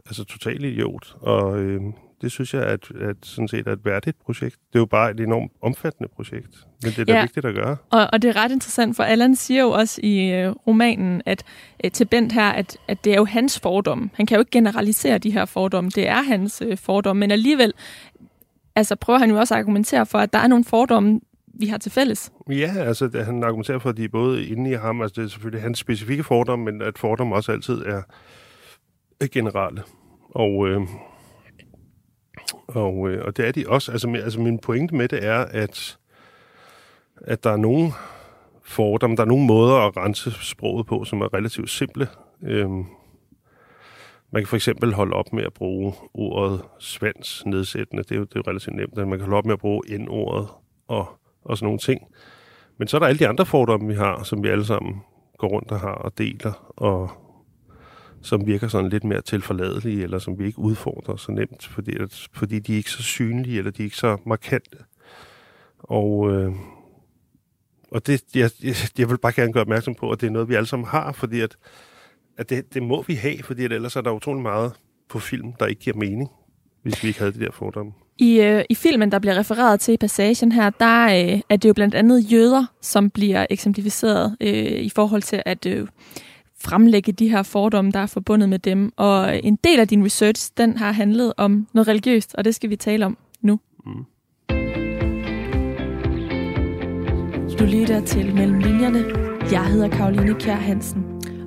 altså 0.06 0.24
totalt 0.24 0.64
idiot. 0.64 1.16
Og 1.20 1.58
øh, 1.58 1.80
Det 2.20 2.32
synes 2.32 2.54
jeg 2.54 2.62
at, 2.62 2.90
at 3.00 3.16
sådan 3.22 3.48
set 3.48 3.66
er 3.68 3.72
et 3.72 3.84
værdigt 3.84 4.16
projekt. 4.24 4.56
Det 4.72 4.74
er 4.74 4.78
jo 4.78 4.86
bare 4.86 5.10
et 5.10 5.20
enormt 5.20 5.52
omfattende 5.62 6.08
projekt, 6.16 6.48
men 6.82 6.92
det 6.92 6.98
er 6.98 7.04
da 7.04 7.12
Ja. 7.12 7.20
vigtigt 7.22 7.46
at 7.46 7.54
gøre. 7.54 7.76
Og, 7.90 8.06
og 8.12 8.22
det 8.22 8.28
er 8.28 8.36
ret 8.36 8.52
interessant, 8.52 8.96
for 8.96 9.02
Allan 9.02 9.36
siger 9.36 9.60
jo 9.60 9.70
også 9.70 10.00
i 10.02 10.30
øh, 10.32 10.50
romanen 10.50 11.22
at, 11.26 11.44
øh, 11.84 11.90
til 11.90 12.04
Bent 12.04 12.32
her, 12.32 12.48
at, 12.50 12.76
at 12.88 13.04
det 13.04 13.12
er 13.12 13.16
jo 13.16 13.24
hans 13.24 13.60
fordom. 13.60 14.10
Han 14.14 14.26
kan 14.26 14.34
jo 14.34 14.40
ikke 14.40 14.50
generalisere 14.50 15.18
de 15.18 15.30
her 15.30 15.44
fordomme. 15.44 15.90
Det 15.90 16.08
er 16.08 16.22
hans 16.22 16.62
øh, 16.66 16.78
fordomme, 16.78 17.20
men 17.20 17.30
alligevel 17.30 17.72
altså, 18.76 18.96
prøver 18.96 19.18
han 19.18 19.30
jo 19.30 19.36
også 19.38 19.54
at 19.54 19.58
argumentere 19.60 20.06
for, 20.06 20.18
at 20.18 20.32
der 20.32 20.38
er 20.38 20.46
nogle 20.48 20.64
fordomme, 20.64 21.20
vi 21.54 21.66
har 21.66 21.78
til 21.78 21.92
fælles. 21.92 22.32
Ja, 22.50 22.72
altså 22.76 23.22
han 23.24 23.42
argumenterer 23.44 23.78
for, 23.78 23.88
at 23.90 23.96
de 23.96 24.04
er 24.04 24.08
både 24.08 24.46
inde 24.46 24.70
i 24.70 24.74
ham, 24.74 25.02
altså 25.02 25.20
det 25.20 25.26
er 25.26 25.30
selvfølgelig 25.30 25.62
hans 25.62 25.78
specifikke 25.78 26.24
fordom, 26.24 26.58
men 26.58 26.82
at 26.82 26.98
fordom 26.98 27.32
også 27.32 27.52
altid 27.52 27.74
er, 27.86 28.02
er 29.20 29.26
generelle. 29.32 29.82
Og, 30.30 30.68
øh, 30.68 30.80
og, 32.68 33.08
øh, 33.10 33.24
og 33.24 33.36
det 33.36 33.48
er 33.48 33.52
de 33.52 33.64
også. 33.68 33.92
Altså, 33.92 34.08
min- 34.08 34.20
altså 34.22 34.40
min 34.40 34.58
pointe 34.58 34.94
med 34.94 35.08
det 35.08 35.24
er, 35.24 35.38
at, 35.50 35.98
at 37.24 37.44
der 37.44 37.50
er 37.50 37.56
nogle 37.56 37.92
fordomme, 38.62 39.16
der 39.16 39.22
er 39.22 39.26
nogle 39.26 39.46
måder 39.46 39.74
at 39.76 39.96
rense 39.96 40.30
sproget 40.30 40.86
på, 40.86 41.04
som 41.04 41.20
er 41.20 41.34
relativt 41.34 41.70
simple. 41.70 42.08
Øhm, 42.42 42.84
man 44.32 44.42
kan 44.42 44.46
for 44.46 44.56
eksempel 44.56 44.94
holde 44.94 45.12
op 45.16 45.32
med 45.32 45.44
at 45.44 45.52
bruge 45.52 45.92
ordet 46.14 46.62
svans 46.78 47.42
nedsættende. 47.46 48.02
Det 48.02 48.12
er 48.12 48.16
jo, 48.16 48.22
det 48.24 48.36
er 48.36 48.40
jo 48.46 48.50
relativt 48.50 48.76
nemt. 48.76 48.90
Altså, 48.92 49.06
man 49.06 49.18
kan 49.18 49.24
holde 49.24 49.36
op 49.36 49.44
med 49.44 49.52
at 49.52 49.58
bruge 49.58 49.82
n-ordet 49.98 50.48
og, 50.88 51.06
og 51.44 51.58
sådan 51.58 51.66
nogle 51.66 51.78
ting. 51.78 52.00
Men 52.78 52.88
så 52.88 52.96
er 52.96 52.98
der 52.98 53.06
alle 53.06 53.18
de 53.18 53.28
andre 53.28 53.46
fordomme, 53.46 53.88
vi 53.88 53.94
har, 53.94 54.22
som 54.22 54.42
vi 54.42 54.48
alle 54.48 54.64
sammen 54.64 55.00
går 55.38 55.48
rundt 55.48 55.70
og 55.72 55.80
har 55.80 55.92
og 55.94 56.18
deler, 56.18 56.72
og 56.76 57.10
som 58.22 58.46
virker 58.46 58.68
sådan 58.68 58.90
lidt 58.90 59.04
mere 59.04 59.20
tilforladelige, 59.20 60.02
eller 60.02 60.18
som 60.18 60.38
vi 60.38 60.46
ikke 60.46 60.58
udfordrer 60.58 61.16
så 61.16 61.32
nemt, 61.32 61.66
fordi, 61.66 61.96
at, 61.96 62.28
fordi 62.32 62.58
de 62.58 62.72
er 62.72 62.76
ikke 62.76 62.90
så 62.90 63.02
synlige, 63.02 63.58
eller 63.58 63.70
de 63.70 63.82
er 63.82 63.84
ikke 63.84 63.96
så 63.96 64.16
markante. 64.26 64.78
Og, 65.78 66.30
øh, 66.32 66.52
og 67.90 68.06
det, 68.06 68.22
jeg, 68.34 68.50
jeg, 68.62 68.74
jeg 68.98 69.10
vil 69.10 69.18
bare 69.18 69.32
gerne 69.32 69.52
gøre 69.52 69.60
opmærksom 69.60 69.94
på, 69.94 70.10
at 70.10 70.20
det 70.20 70.26
er 70.26 70.30
noget, 70.30 70.48
vi 70.48 70.54
alle 70.54 70.66
sammen 70.66 70.86
har, 70.86 71.12
fordi 71.12 71.40
at, 71.40 71.56
at 72.38 72.50
det, 72.50 72.74
det 72.74 72.82
må 72.82 73.02
vi 73.02 73.14
have, 73.14 73.42
fordi 73.42 73.64
at 73.64 73.72
ellers 73.72 73.96
er 73.96 74.00
der 74.00 74.10
utrolig 74.10 74.42
meget 74.42 74.72
på 75.08 75.18
film, 75.18 75.52
der 75.52 75.66
ikke 75.66 75.80
giver 75.80 75.96
mening, 75.96 76.30
hvis 76.82 77.02
vi 77.02 77.08
ikke 77.08 77.20
havde 77.20 77.32
de 77.32 77.40
der 77.40 77.52
fordomme. 77.52 77.92
I, 78.18 78.40
øh, 78.40 78.64
I 78.70 78.74
filmen, 78.74 79.12
der 79.12 79.18
bliver 79.18 79.38
refereret 79.38 79.80
til 79.80 79.94
i 79.94 79.96
passagen 79.96 80.52
her, 80.52 80.70
der 80.70 81.04
øh, 81.04 81.40
er 81.48 81.56
det 81.56 81.68
jo 81.68 81.74
blandt 81.74 81.94
andet 81.94 82.32
jøder, 82.32 82.64
som 82.82 83.10
bliver 83.10 83.46
eksemplificeret 83.50 84.36
øh, 84.40 84.80
i 84.80 84.88
forhold 84.88 85.22
til 85.22 85.42
at 85.46 85.66
øh, 85.66 85.88
fremlægge 86.60 87.12
de 87.12 87.28
her 87.28 87.42
fordomme, 87.42 87.90
der 87.90 87.98
er 87.98 88.06
forbundet 88.06 88.48
med 88.48 88.58
dem. 88.58 88.92
Og 88.96 89.44
en 89.44 89.58
del 89.64 89.80
af 89.80 89.88
din 89.88 90.04
research, 90.04 90.50
den 90.56 90.76
har 90.76 90.92
handlet 90.92 91.32
om 91.36 91.66
noget 91.74 91.88
religiøst, 91.88 92.34
og 92.34 92.44
det 92.44 92.54
skal 92.54 92.70
vi 92.70 92.76
tale 92.76 93.06
om 93.06 93.18
nu. 93.42 93.60
Mm. 93.86 94.04
Du 97.58 97.64
lytter 97.64 98.00
til 98.06 98.34
Mellem 98.34 98.58
Linjerne. 98.58 99.04
Jeg 99.52 99.66
hedder 99.66 99.88
Karoline 99.88 100.34
Kjær 100.34 100.54
Hansen. 100.54 101.04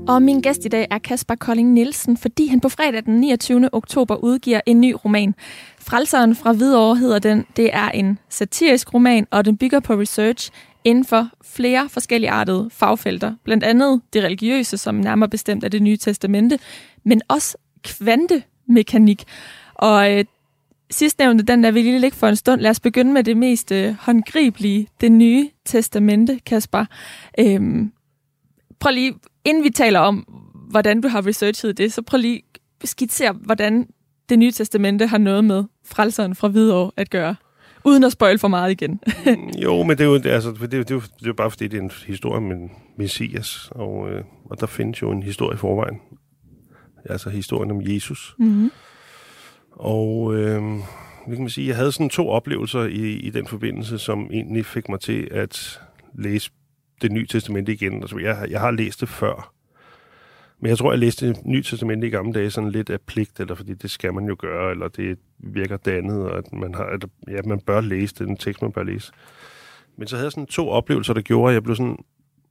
Og 0.08 0.22
min 0.22 0.42
gæst 0.42 0.66
i 0.66 0.68
dag 0.68 0.88
er 0.92 0.98
Kasper 0.98 1.36
Kolding 1.36 1.74
Nielsen, 1.74 2.18
fordi 2.18 2.48
han 2.48 2.60
på 2.60 2.70
fredag 2.70 3.06
den 3.06 3.20
29. 3.20 3.70
oktober 3.74 4.16
udgiver 4.16 4.62
en 4.66 4.82
ny 4.82 4.96
roman. 5.06 5.36
Frelseren 5.80 6.36
fra 6.36 6.54
Hvidovre 6.54 6.96
hedder 6.96 7.20
den. 7.20 7.46
Det 7.58 7.70
er 7.74 7.90
en 7.90 8.20
satirisk 8.30 8.94
roman, 8.94 9.28
og 9.32 9.46
den 9.46 9.58
bygger 9.58 9.80
på 9.80 9.94
research 9.94 10.52
inden 10.84 11.06
for 11.06 11.30
flere 11.44 11.90
forskellige 11.90 12.30
artede 12.30 12.70
fagfelter. 12.72 13.34
Blandt 13.44 13.64
andet 13.64 14.02
det 14.14 14.24
religiøse, 14.24 14.78
som 14.78 14.96
nærmere 14.96 15.30
bestemt 15.30 15.64
er 15.64 15.70
det 15.70 15.82
nye 15.82 15.98
testamente, 15.98 16.60
men 17.04 17.22
også 17.28 17.58
kvantemekanik. 17.84 19.24
Og 19.76 20.14
øh, 20.14 20.26
sidstnævnte, 20.92 21.44
den 21.44 21.64
der 21.64 21.72
vil 21.72 21.84
lige 21.84 22.00
ligge 22.00 22.18
for 22.18 22.28
en 22.28 22.36
stund. 22.36 22.62
Lad 22.62 22.72
os 22.72 22.80
begynde 22.80 23.14
med 23.14 23.24
det 23.24 23.38
mest 23.38 23.72
øh, 23.72 23.96
håndgribelige, 24.00 24.88
det 25.02 25.12
nye 25.12 25.50
testamente, 25.66 26.40
Kasper. 26.46 26.86
Øhm, 27.40 27.92
prøv 28.80 28.92
lige, 28.92 29.14
inden 29.46 29.64
vi 29.64 29.70
taler 29.70 30.00
om, 30.00 30.18
hvordan 30.70 31.02
du 31.02 31.08
har 31.08 31.28
researchet 31.28 31.78
det, 31.78 31.94
så 31.94 32.02
prøv 32.02 32.18
lige 32.18 32.42
at 32.82 32.90
skitsere, 32.90 33.34
hvordan 33.34 33.88
det 34.30 34.40
nye 34.40 34.52
testamente 34.52 35.08
har 35.08 35.18
noget 35.18 35.44
med 35.44 35.64
frelseren 35.86 36.36
fra 36.36 36.48
Hvidovre 36.48 36.92
at 36.98 37.10
gøre. 37.10 37.36
Uden 37.86 38.04
at 38.04 38.12
spoil 38.12 38.40
for 38.40 38.48
meget 38.48 38.72
igen. 38.72 39.00
jo, 39.64 39.84
men 39.84 39.98
det 39.98 40.04
er 40.04 40.08
jo, 40.08 40.14
altså, 40.14 40.52
det, 40.52 40.64
er, 40.64 40.68
det, 40.68 40.82
er, 40.82 40.84
det 40.84 40.96
er 40.96 41.28
jo 41.28 41.34
bare 41.34 41.52
fordi, 41.52 41.68
det 41.68 41.78
er 41.78 41.82
en 41.82 41.92
historie 42.08 42.38
om 42.38 42.52
en 42.52 42.72
messias, 42.98 43.70
og, 43.72 44.10
øh, 44.10 44.24
og 44.46 44.60
der 44.60 44.66
findes 44.66 45.02
jo 45.02 45.12
en 45.12 45.24
historie 45.24 45.56
i 45.56 45.58
forvejen. 45.58 46.00
Altså 47.06 47.30
historien 47.30 47.72
om 47.72 47.82
Jesus. 47.82 48.36
Mm-hmm. 48.40 48.72
Og 49.72 50.36
øh, 50.36 50.62
kan 51.26 51.40
man 51.40 51.50
sige, 51.50 51.68
jeg 51.68 51.76
havde 51.76 51.92
sådan 51.92 52.10
to 52.10 52.30
oplevelser 52.30 52.84
i, 52.84 53.14
i 53.14 53.30
den 53.30 53.48
forbindelse, 53.48 53.98
som 53.98 54.30
egentlig 54.34 54.66
fik 54.66 54.90
mig 54.90 55.00
til 55.00 55.28
at 55.32 55.82
læse 56.18 56.52
det 57.02 57.12
nye 57.12 57.28
testamente 57.28 57.74
igen. 57.74 58.02
Altså, 58.02 58.18
jeg, 58.18 58.48
jeg 58.50 58.60
har 58.60 58.72
læst 58.72 59.02
det 59.02 59.10
før. 59.10 59.54
Men 60.62 60.70
jeg 60.70 60.78
tror, 60.78 60.92
jeg 60.92 61.00
læste 61.00 61.28
det 61.28 61.66
Testament 61.66 62.04
i 62.04 62.10
gamle 62.10 62.34
dage 62.34 62.52
sådan 62.52 62.72
lidt 62.72 62.90
af 62.90 63.02
pligt, 63.02 63.40
eller 63.40 63.56
fordi 63.56 63.74
det 63.74 63.92
skal 63.92 64.14
man 64.14 64.26
jo 64.26 64.36
gøre, 64.40 64.72
eller 64.72 64.88
det 64.88 65.20
virker 65.38 65.78
dannet, 65.78 66.22
og 66.22 66.38
at 66.38 66.54
man, 66.54 66.76
har, 66.76 66.84
at, 66.84 67.06
ja, 67.28 67.42
man 67.46 67.60
bør 67.60 67.82
læse 67.82 68.16
det, 68.16 68.28
det 68.28 68.40
tekst, 68.40 68.62
man 68.62 68.72
bør 68.72 68.84
læse. 68.84 69.12
Men 69.98 70.08
så 70.08 70.16
havde 70.16 70.26
jeg 70.26 70.32
sådan 70.32 70.46
to 70.46 70.70
oplevelser, 70.70 71.14
der 71.14 71.22
gjorde, 71.22 71.50
at 71.52 71.54
jeg 71.54 71.64
blev 71.64 71.76
sådan 71.76 71.98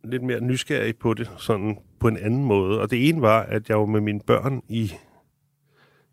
lidt 0.05 0.23
mere 0.23 0.40
nysgerrig 0.40 0.96
på 0.96 1.14
det, 1.14 1.31
sådan 1.37 1.79
på 2.01 2.09
en 2.09 2.16
anden 2.16 2.44
måde. 2.44 2.81
Og 2.81 2.90
det 2.90 3.09
ene 3.09 3.20
var, 3.20 3.40
at 3.42 3.68
jeg 3.68 3.79
var 3.79 3.87
med 3.87 4.01
mine 4.01 4.20
børn 4.27 4.62
i 4.68 4.92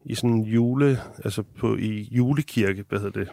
i 0.05 0.15
sådan 0.15 0.29
en 0.29 0.43
jule, 0.43 0.99
altså 1.23 1.43
på, 1.43 1.75
i 1.75 2.09
julekirke, 2.11 2.85
hvad 2.89 2.99
hedder 2.99 3.19
det? 3.19 3.29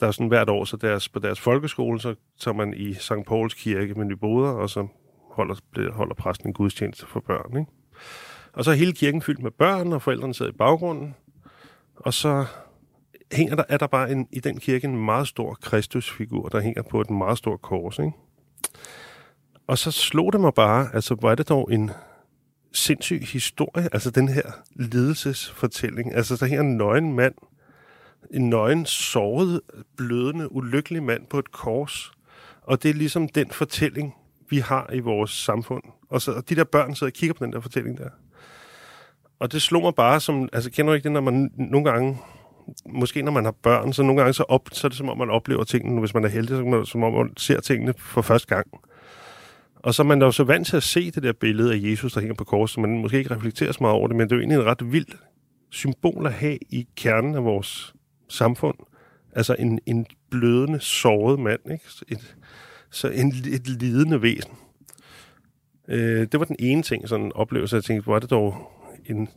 Der 0.00 0.06
er 0.06 0.10
sådan 0.10 0.28
hvert 0.28 0.48
år, 0.48 0.64
så 0.64 0.76
deres, 0.76 1.08
på 1.08 1.18
deres 1.18 1.40
folkeskole, 1.40 2.00
så 2.00 2.14
tager 2.40 2.54
man 2.54 2.74
i 2.74 2.94
St. 2.94 3.12
Pauls 3.26 3.54
kirke 3.54 3.94
med 3.94 4.04
Nyboder, 4.04 4.48
og 4.48 4.70
så 4.70 4.86
holder, 5.34 5.54
bliver- 5.72 5.92
holder 5.92 6.14
præsten 6.14 6.48
en 6.48 6.54
gudstjeneste 6.54 7.06
for 7.06 7.20
børn, 7.20 7.56
ikke? 7.58 7.70
Og 8.52 8.64
så 8.64 8.70
er 8.70 8.74
hele 8.74 8.92
kirken 8.92 9.22
fyldt 9.22 9.42
med 9.42 9.50
børn, 9.50 9.92
og 9.92 10.02
forældrene 10.02 10.34
sidder 10.34 10.52
i 10.52 10.56
baggrunden, 10.56 11.14
og 11.96 12.14
så 12.14 12.44
hænger 13.32 13.56
der, 13.56 13.64
er 13.68 13.76
der 13.76 13.86
bare 13.86 14.10
en, 14.10 14.28
i 14.32 14.40
den 14.40 14.60
kirke 14.60 14.86
en 14.86 15.04
meget 15.04 15.28
stor 15.28 15.54
Kristusfigur, 15.62 16.48
der 16.48 16.60
hænger 16.60 16.82
på 16.82 17.00
et 17.00 17.10
meget 17.10 17.38
stort 17.38 17.62
kors, 17.62 17.98
ikke? 17.98 18.12
Og 19.66 19.78
så 19.78 19.90
slog 19.90 20.32
det 20.32 20.40
mig 20.40 20.54
bare, 20.54 20.88
altså 20.94 21.14
hvor 21.14 21.30
er 21.30 21.34
det 21.34 21.48
dog 21.48 21.72
en 21.72 21.90
sindssyg 22.72 23.22
historie, 23.22 23.88
altså 23.92 24.10
den 24.10 24.28
her 24.28 24.42
lidelsesfortælling. 24.76 26.14
Altså 26.14 26.36
der 26.36 26.46
her 26.46 26.60
en 26.60 26.76
nøgen 26.76 27.12
mand, 27.12 27.34
en 28.30 28.50
nøgen, 28.50 28.86
såret, 28.86 29.60
blødende, 29.96 30.52
ulykkelig 30.52 31.02
mand 31.02 31.26
på 31.26 31.38
et 31.38 31.52
kors. 31.52 32.12
Og 32.62 32.82
det 32.82 32.90
er 32.90 32.94
ligesom 32.94 33.28
den 33.28 33.50
fortælling, 33.50 34.14
vi 34.54 34.58
har 34.58 34.90
i 34.92 35.00
vores 35.00 35.30
samfund. 35.30 35.82
Og, 36.10 36.22
så, 36.22 36.32
og 36.32 36.48
de 36.48 36.56
der 36.56 36.64
børn 36.64 36.94
sidder 36.94 37.10
og 37.10 37.14
kigger 37.14 37.34
på 37.34 37.44
den 37.44 37.52
der 37.52 37.60
fortælling 37.60 37.98
der. 37.98 38.08
Og 39.38 39.52
det 39.52 39.62
slog 39.62 39.82
mig 39.82 39.94
bare 39.94 40.20
som, 40.20 40.48
altså 40.52 40.70
kender 40.70 40.92
du 40.92 40.94
ikke 40.94 41.04
det, 41.04 41.12
når 41.12 41.20
man 41.20 41.50
nogle 41.56 41.90
gange, 41.90 42.18
måske 42.86 43.22
når 43.22 43.32
man 43.32 43.44
har 43.44 43.54
børn, 43.62 43.92
så 43.92 44.02
nogle 44.02 44.20
gange 44.20 44.32
så, 44.32 44.42
op, 44.48 44.68
så 44.72 44.86
er 44.86 44.88
det 44.88 44.98
som 44.98 45.08
om, 45.08 45.18
man 45.18 45.30
oplever 45.30 45.64
tingene, 45.64 46.00
hvis 46.00 46.14
man 46.14 46.24
er 46.24 46.28
heldig, 46.28 46.48
så 46.48 46.64
er 46.64 46.78
det 46.78 46.88
som 46.88 47.02
om, 47.02 47.12
man 47.12 47.36
ser 47.36 47.60
tingene 47.60 47.94
for 47.98 48.22
første 48.22 48.54
gang. 48.54 48.66
Og 49.76 49.94
så 49.94 50.02
er 50.02 50.06
man 50.06 50.22
jo 50.22 50.30
så 50.30 50.44
vant 50.44 50.66
til 50.66 50.76
at 50.76 50.82
se 50.82 51.10
det 51.10 51.22
der 51.22 51.32
billede 51.32 51.74
af 51.74 51.78
Jesus, 51.90 52.12
der 52.12 52.20
hænger 52.20 52.34
på 52.34 52.44
korset, 52.44 52.74
så 52.74 52.80
man 52.80 52.98
måske 52.98 53.18
ikke 53.18 53.34
reflekterer 53.34 53.72
så 53.72 53.78
meget 53.80 53.94
over 53.94 54.08
det, 54.08 54.16
men 54.16 54.28
det 54.28 54.32
er 54.32 54.36
jo 54.36 54.40
egentlig 54.40 54.58
en 54.58 54.66
ret 54.66 54.92
vild 54.92 55.06
symbol 55.70 56.26
at 56.26 56.32
have 56.32 56.58
i 56.70 56.88
kernen 56.96 57.34
af 57.34 57.44
vores 57.44 57.94
samfund. 58.28 58.76
Altså 59.32 59.56
en, 59.58 59.78
en 59.86 60.06
blødende, 60.30 60.80
såret 60.80 61.38
mand, 61.38 61.60
ikke? 61.72 61.84
Et, 62.08 62.36
så 62.94 63.08
en, 63.08 63.28
et 63.28 63.68
lidende 63.68 64.22
væsen. 64.22 64.52
Øh, 65.88 66.26
det 66.32 66.40
var 66.40 66.46
den 66.46 66.56
ene 66.58 66.82
ting, 66.82 67.08
sådan 67.08 67.26
en 67.26 67.32
oplevelse, 67.34 67.76
jeg 67.76 67.84
tænkte, 67.84 68.04
hvor 68.04 68.16
er 68.16 68.20
det 68.20 68.30
dog 68.30 68.70
en 69.06 69.28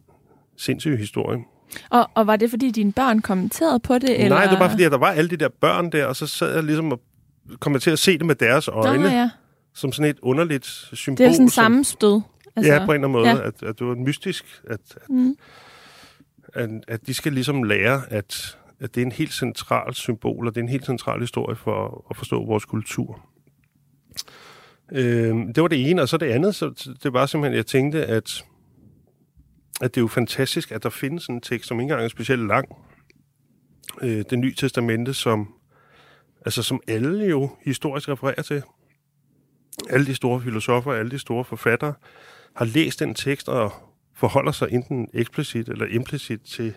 sindssyg 0.57 0.97
historie. 0.97 1.39
Og, 1.89 2.09
og 2.15 2.27
var 2.27 2.35
det, 2.35 2.49
fordi 2.49 2.71
dine 2.71 2.91
børn 2.93 3.19
kommenterede 3.21 3.79
på 3.79 3.93
det? 3.99 4.09
Eller? 4.23 4.29
Nej, 4.29 4.43
det 4.43 4.51
var 4.51 4.59
bare 4.59 4.69
fordi, 4.69 4.83
at 4.83 4.91
der 4.91 4.97
var 4.97 5.11
alle 5.11 5.29
de 5.29 5.37
der 5.37 5.49
børn 5.61 5.91
der, 5.91 6.05
og 6.05 6.15
så 6.15 6.27
sad 6.27 6.53
jeg 6.53 6.63
ligesom 6.63 6.91
og 6.91 7.01
kom 7.59 7.73
jeg 7.73 7.81
til 7.81 7.91
at 7.91 7.99
se 7.99 8.17
det 8.17 8.25
med 8.25 8.35
deres 8.35 8.67
øjne, 8.67 9.03
Nå, 9.03 9.09
ja. 9.09 9.29
som 9.73 9.91
sådan 9.91 10.09
et 10.09 10.19
underligt 10.21 10.65
symbol. 10.93 11.17
Det 11.17 11.25
er 11.29 11.31
sådan 11.33 11.49
som- 11.49 11.63
sammenstød. 11.63 12.21
Altså, 12.55 12.73
ja, 12.73 12.85
på 12.85 12.91
en 12.91 12.95
eller 12.95 13.07
anden 13.07 13.11
måde, 13.11 13.27
ja. 13.29 13.47
at, 13.47 13.63
at 13.63 13.79
det 13.79 13.87
var 13.87 13.95
mystisk, 13.95 14.61
at, 14.69 14.79
at, 14.95 15.09
Mm. 15.09 15.35
at, 16.53 16.69
at 16.87 17.07
de 17.07 17.13
skal 17.13 17.33
ligesom 17.33 17.63
lære, 17.63 18.01
at, 18.09 18.57
at 18.79 18.95
det 18.95 19.01
er 19.01 19.05
en 19.05 19.11
helt 19.11 19.33
central 19.33 19.93
symbol, 19.93 20.47
og 20.47 20.55
det 20.55 20.61
er 20.61 20.63
en 20.63 20.69
helt 20.69 20.85
central 20.85 21.19
historie 21.19 21.55
for 21.55 22.05
at 22.09 22.17
forstå 22.17 22.45
vores 22.45 22.65
kultur. 22.65 23.21
Øh, 24.91 25.35
det 25.35 25.61
var 25.61 25.67
det 25.67 25.89
ene, 25.89 26.01
og 26.01 26.09
så 26.09 26.17
det 26.17 26.25
andet, 26.25 26.55
så 26.55 26.95
det 27.03 27.13
var 27.13 27.25
simpelthen, 27.25 27.57
jeg 27.57 27.65
tænkte, 27.65 28.05
at, 28.05 28.45
at 29.81 29.95
det 29.95 29.99
er 29.99 30.03
jo 30.03 30.07
fantastisk, 30.07 30.71
at 30.71 30.83
der 30.83 30.89
findes 30.89 31.27
en 31.27 31.41
tekst, 31.41 31.67
som 31.67 31.79
ikke 31.79 31.83
engang 31.83 32.03
er 32.03 32.07
specielt 32.07 32.47
lang, 32.47 32.67
øh, 34.01 34.23
det 34.29 34.39
nye 34.39 34.53
testamente, 34.55 35.13
som, 35.13 35.53
altså, 36.45 36.63
som 36.63 36.81
alle 36.87 37.25
jo 37.25 37.49
historisk 37.65 38.09
refererer 38.09 38.41
til. 38.41 38.63
Alle 39.89 40.05
de 40.05 40.15
store 40.15 40.41
filosofer, 40.41 40.93
alle 40.93 41.11
de 41.11 41.19
store 41.19 41.45
forfattere, 41.45 41.93
har 42.55 42.65
læst 42.65 42.99
den 42.99 43.15
tekst 43.15 43.49
og 43.49 43.73
forholder 44.15 44.51
sig 44.51 44.67
enten 44.71 45.07
eksplicit 45.13 45.69
eller 45.69 45.85
implicit 45.85 46.41
til, 46.41 46.73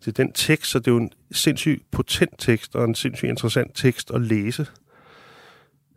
til 0.00 0.16
den 0.16 0.32
tekst, 0.32 0.70
så 0.70 0.78
det 0.78 0.86
er 0.86 0.92
jo 0.92 0.98
en 0.98 1.12
sindssygt 1.32 1.90
potent 1.90 2.34
tekst, 2.38 2.76
og 2.76 2.84
en 2.84 2.94
sindssygt 2.94 3.28
interessant 3.28 3.70
tekst 3.74 4.10
at 4.10 4.20
læse. 4.20 4.66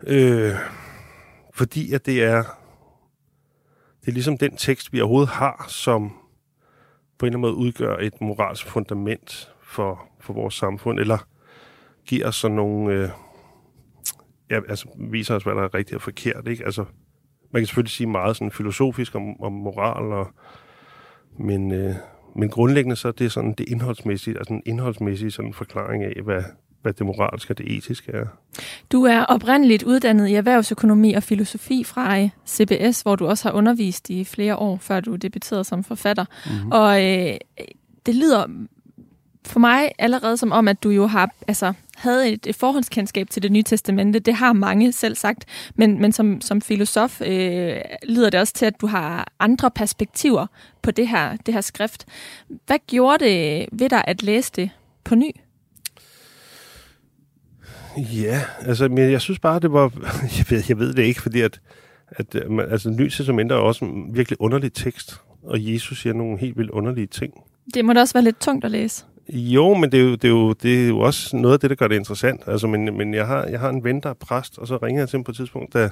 Øh, 0.03 0.53
fordi 1.53 1.93
at 1.93 2.05
det 2.05 2.23
er, 2.23 2.43
det 4.01 4.07
er 4.07 4.11
ligesom 4.11 4.37
den 4.37 4.57
tekst, 4.57 4.93
vi 4.93 5.01
overhovedet 5.01 5.29
har, 5.29 5.65
som 5.69 6.09
på 7.17 7.25
en 7.25 7.27
eller 7.27 7.37
anden 7.37 7.41
måde 7.41 7.53
udgør 7.53 7.97
et 7.97 8.21
moralsk 8.21 8.67
fundament 8.67 9.53
for, 9.61 10.07
for 10.19 10.33
vores 10.33 10.53
samfund, 10.53 10.99
eller 10.99 11.27
giver 12.05 12.27
os 12.27 12.35
sådan 12.35 12.55
nogle, 12.55 12.93
øh, 12.93 13.09
ja, 14.49 14.59
altså 14.69 14.87
viser 14.97 15.35
os, 15.35 15.43
hvad 15.43 15.55
der 15.55 15.63
er 15.63 15.73
rigtigt 15.73 15.95
og 15.95 16.01
forkert, 16.01 16.47
ikke? 16.47 16.65
Altså, 16.65 16.85
man 17.51 17.61
kan 17.61 17.67
selvfølgelig 17.67 17.91
sige 17.91 18.07
meget 18.07 18.35
sådan 18.35 18.51
filosofisk 18.51 19.15
om, 19.15 19.41
om 19.41 19.53
moral, 19.53 20.13
og, 20.13 20.27
men, 21.39 21.71
øh, 21.71 21.95
men 22.35 22.49
grundlæggende 22.49 22.95
så 22.95 23.07
er 23.07 23.11
det 23.11 23.31
sådan 23.31 23.53
det 23.53 23.69
indholdsmæssige, 23.69 24.37
altså 24.37 24.53
en 24.53 24.63
indholdsmæssig 24.65 25.33
sådan 25.33 25.53
forklaring 25.53 26.03
af, 26.03 26.21
hvad, 26.23 26.43
hvad 26.85 26.93
det 26.93 27.05
moralske 27.05 27.53
og 27.53 27.57
det 27.57 27.77
etiske 27.77 28.11
er. 28.11 28.25
Du 28.91 29.03
er 29.03 29.19
oprindeligt 29.19 29.83
uddannet 29.83 30.27
i 30.27 30.33
erhvervsøkonomi 30.33 31.13
og 31.13 31.23
filosofi 31.23 31.83
fra 31.83 32.29
CBS, 32.47 33.01
hvor 33.01 33.15
du 33.15 33.27
også 33.27 33.49
har 33.49 33.55
undervist 33.55 34.09
i 34.09 34.23
flere 34.23 34.55
år, 34.55 34.77
før 34.81 34.99
du 34.99 35.15
debuterede 35.15 35.63
som 35.63 35.83
forfatter. 35.83 36.25
Mm-hmm. 36.45 36.71
Og 36.71 37.03
øh, 37.03 37.37
det 38.05 38.15
lyder 38.15 38.47
for 39.45 39.59
mig 39.59 39.91
allerede 39.99 40.37
som 40.37 40.51
om, 40.51 40.67
at 40.67 40.83
du 40.83 40.89
jo 40.89 41.07
har 41.07 41.29
altså, 41.47 41.73
havde 41.95 42.29
et, 42.29 42.47
et 42.47 42.55
forhåndskendskab 42.55 43.29
til 43.29 43.43
det 43.43 43.51
nye 43.51 43.63
testamente. 43.63 44.19
Det 44.19 44.33
har 44.33 44.53
mange 44.53 44.91
selv 44.91 45.15
sagt, 45.15 45.45
men, 45.75 46.01
men 46.01 46.11
som, 46.11 46.41
som 46.41 46.61
filosof 46.61 47.21
øh, 47.21 47.81
lyder 48.03 48.29
det 48.29 48.39
også 48.39 48.53
til, 48.53 48.65
at 48.65 48.81
du 48.81 48.87
har 48.87 49.31
andre 49.39 49.71
perspektiver 49.71 50.47
på 50.81 50.91
det 50.91 51.07
her, 51.07 51.37
det 51.45 51.53
her 51.53 51.61
skrift. 51.61 52.05
Hvad 52.65 52.77
gjorde 52.87 53.25
det 53.25 53.67
ved 53.71 53.89
dig 53.89 54.03
at 54.07 54.23
læse 54.23 54.51
det 54.55 54.69
på 55.03 55.15
ny? 55.15 55.31
Ja, 57.97 58.41
altså, 58.61 58.89
men 58.89 59.11
jeg 59.11 59.21
synes 59.21 59.39
bare, 59.39 59.59
det 59.59 59.71
var... 59.71 59.91
Jeg 60.37 60.45
ved, 60.49 60.63
jeg 60.69 60.79
ved 60.79 60.93
det 60.93 61.03
ikke, 61.03 61.21
fordi 61.21 61.41
at, 61.41 61.61
at 62.07 62.35
altså, 62.69 62.89
Ny 62.89 63.09
Testament 63.09 63.51
er 63.51 63.55
også 63.55 63.85
en 63.85 64.15
virkelig 64.15 64.41
underlig 64.41 64.73
tekst, 64.73 65.21
og 65.43 65.73
Jesus 65.73 66.01
siger 66.01 66.13
nogle 66.13 66.37
helt 66.37 66.57
vildt 66.57 66.71
underlige 66.71 67.07
ting. 67.07 67.33
Det 67.73 67.85
må 67.85 67.93
da 67.93 67.99
også 67.99 68.13
være 68.13 68.23
lidt 68.23 68.39
tungt 68.39 68.65
at 68.65 68.71
læse. 68.71 69.05
Jo, 69.29 69.73
men 69.73 69.91
det 69.91 69.99
er 69.99 70.03
jo, 70.03 70.11
det, 70.11 70.23
er 70.23 70.29
jo, 70.29 70.53
det 70.53 70.83
er 70.83 70.87
jo 70.87 70.99
også 70.99 71.37
noget 71.37 71.53
af 71.53 71.59
det, 71.59 71.69
der 71.69 71.75
gør 71.75 71.87
det 71.87 71.95
interessant. 71.95 72.41
Altså, 72.47 72.67
men, 72.67 72.97
men 72.97 73.13
jeg, 73.13 73.27
har, 73.27 73.45
jeg 73.45 73.59
har 73.59 73.69
en 73.69 73.83
ven, 73.83 73.99
der 73.99 74.09
er 74.09 74.13
præst, 74.13 74.57
og 74.57 74.67
så 74.67 74.77
ringer 74.77 75.01
jeg 75.01 75.09
til 75.09 75.17
ham 75.17 75.23
på 75.23 75.31
et 75.31 75.37
tidspunkt, 75.37 75.73
der, 75.73 75.89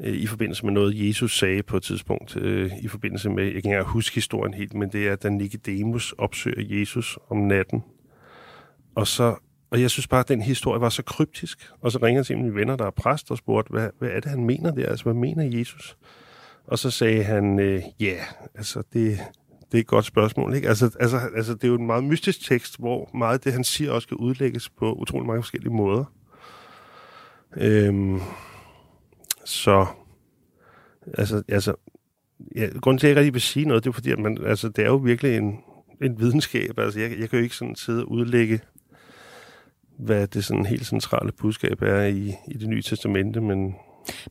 øh, 0.00 0.14
i 0.14 0.26
forbindelse 0.26 0.64
med 0.64 0.72
noget, 0.72 1.08
Jesus 1.08 1.38
sagde 1.38 1.62
på 1.62 1.76
et 1.76 1.82
tidspunkt, 1.82 2.36
øh, 2.36 2.70
i 2.82 2.88
forbindelse 2.88 3.30
med, 3.30 3.44
jeg 3.44 3.62
kan 3.62 3.72
ikke 3.72 3.82
huske 3.82 4.14
historien 4.14 4.54
helt, 4.54 4.74
men 4.74 4.92
det 4.92 5.08
er, 5.08 5.16
da 5.16 5.28
Nicodemus 5.28 6.14
opsøger 6.18 6.78
Jesus 6.78 7.18
om 7.30 7.36
natten. 7.36 7.82
Og 8.94 9.06
så 9.06 9.34
og 9.72 9.80
jeg 9.80 9.90
synes 9.90 10.08
bare, 10.08 10.20
at 10.20 10.28
den 10.28 10.42
historie 10.42 10.80
var 10.80 10.88
så 10.88 11.02
kryptisk. 11.02 11.70
Og 11.80 11.92
så 11.92 11.98
ringer 12.02 12.18
jeg 12.18 12.26
til 12.26 12.38
mine 12.38 12.54
venner, 12.54 12.76
der 12.76 12.86
er 12.86 12.90
præst, 12.90 13.30
og 13.30 13.38
spurgte, 13.38 13.70
hvad, 13.70 13.90
hvad 13.98 14.08
er 14.08 14.20
det, 14.20 14.30
han 14.30 14.44
mener 14.44 14.70
der? 14.70 14.88
Altså, 14.88 15.04
hvad 15.04 15.14
mener 15.14 15.58
Jesus? 15.58 15.96
Og 16.66 16.78
så 16.78 16.90
sagde 16.90 17.24
han, 17.24 17.58
øh, 17.58 17.82
ja, 18.00 18.06
øh, 18.06 18.12
yeah, 18.12 18.26
altså, 18.54 18.82
det, 18.92 19.18
det 19.72 19.78
er 19.78 19.80
et 19.80 19.86
godt 19.86 20.04
spørgsmål. 20.04 20.54
Ikke? 20.54 20.68
Altså, 20.68 20.96
altså, 21.00 21.20
altså, 21.36 21.54
det 21.54 21.64
er 21.64 21.68
jo 21.68 21.74
en 21.74 21.86
meget 21.86 22.04
mystisk 22.04 22.48
tekst, 22.48 22.78
hvor 22.78 23.10
meget 23.14 23.34
af 23.34 23.40
det, 23.40 23.52
han 23.52 23.64
siger, 23.64 23.92
også 23.92 24.08
kan 24.08 24.16
udlægges 24.16 24.68
på 24.70 24.92
utrolig 24.92 25.26
mange 25.26 25.42
forskellige 25.42 25.74
måder. 25.74 26.04
Øhm, 27.56 28.20
så, 29.44 29.86
altså, 31.18 31.42
altså 31.48 31.74
ja, 32.56 32.68
grunden 32.80 32.98
til, 32.98 33.06
at 33.06 33.08
jeg 33.08 33.10
ikke 33.10 33.20
rigtig 33.20 33.34
vil 33.34 33.42
sige 33.42 33.66
noget, 33.66 33.84
det 33.84 33.90
er 33.90 33.94
fordi, 33.94 34.10
at 34.10 34.18
man, 34.18 34.38
altså, 34.44 34.68
det 34.68 34.84
er 34.84 34.88
jo 34.88 34.96
virkelig 34.96 35.36
en, 35.36 35.58
en 36.02 36.20
videnskab. 36.20 36.78
Altså, 36.78 37.00
jeg, 37.00 37.10
jeg 37.18 37.30
kan 37.30 37.38
jo 37.38 37.42
ikke 37.42 37.56
sådan 37.56 37.76
sidde 37.76 38.02
og 38.02 38.10
udlægge 38.10 38.60
hvad 40.04 40.26
det 40.26 40.44
sådan 40.44 40.66
helt 40.66 40.86
centrale 40.86 41.32
budskab 41.32 41.82
er 41.82 42.02
i, 42.02 42.34
i 42.48 42.56
det 42.56 42.68
nye 42.68 42.82
testamente, 42.82 43.40
men... 43.40 43.74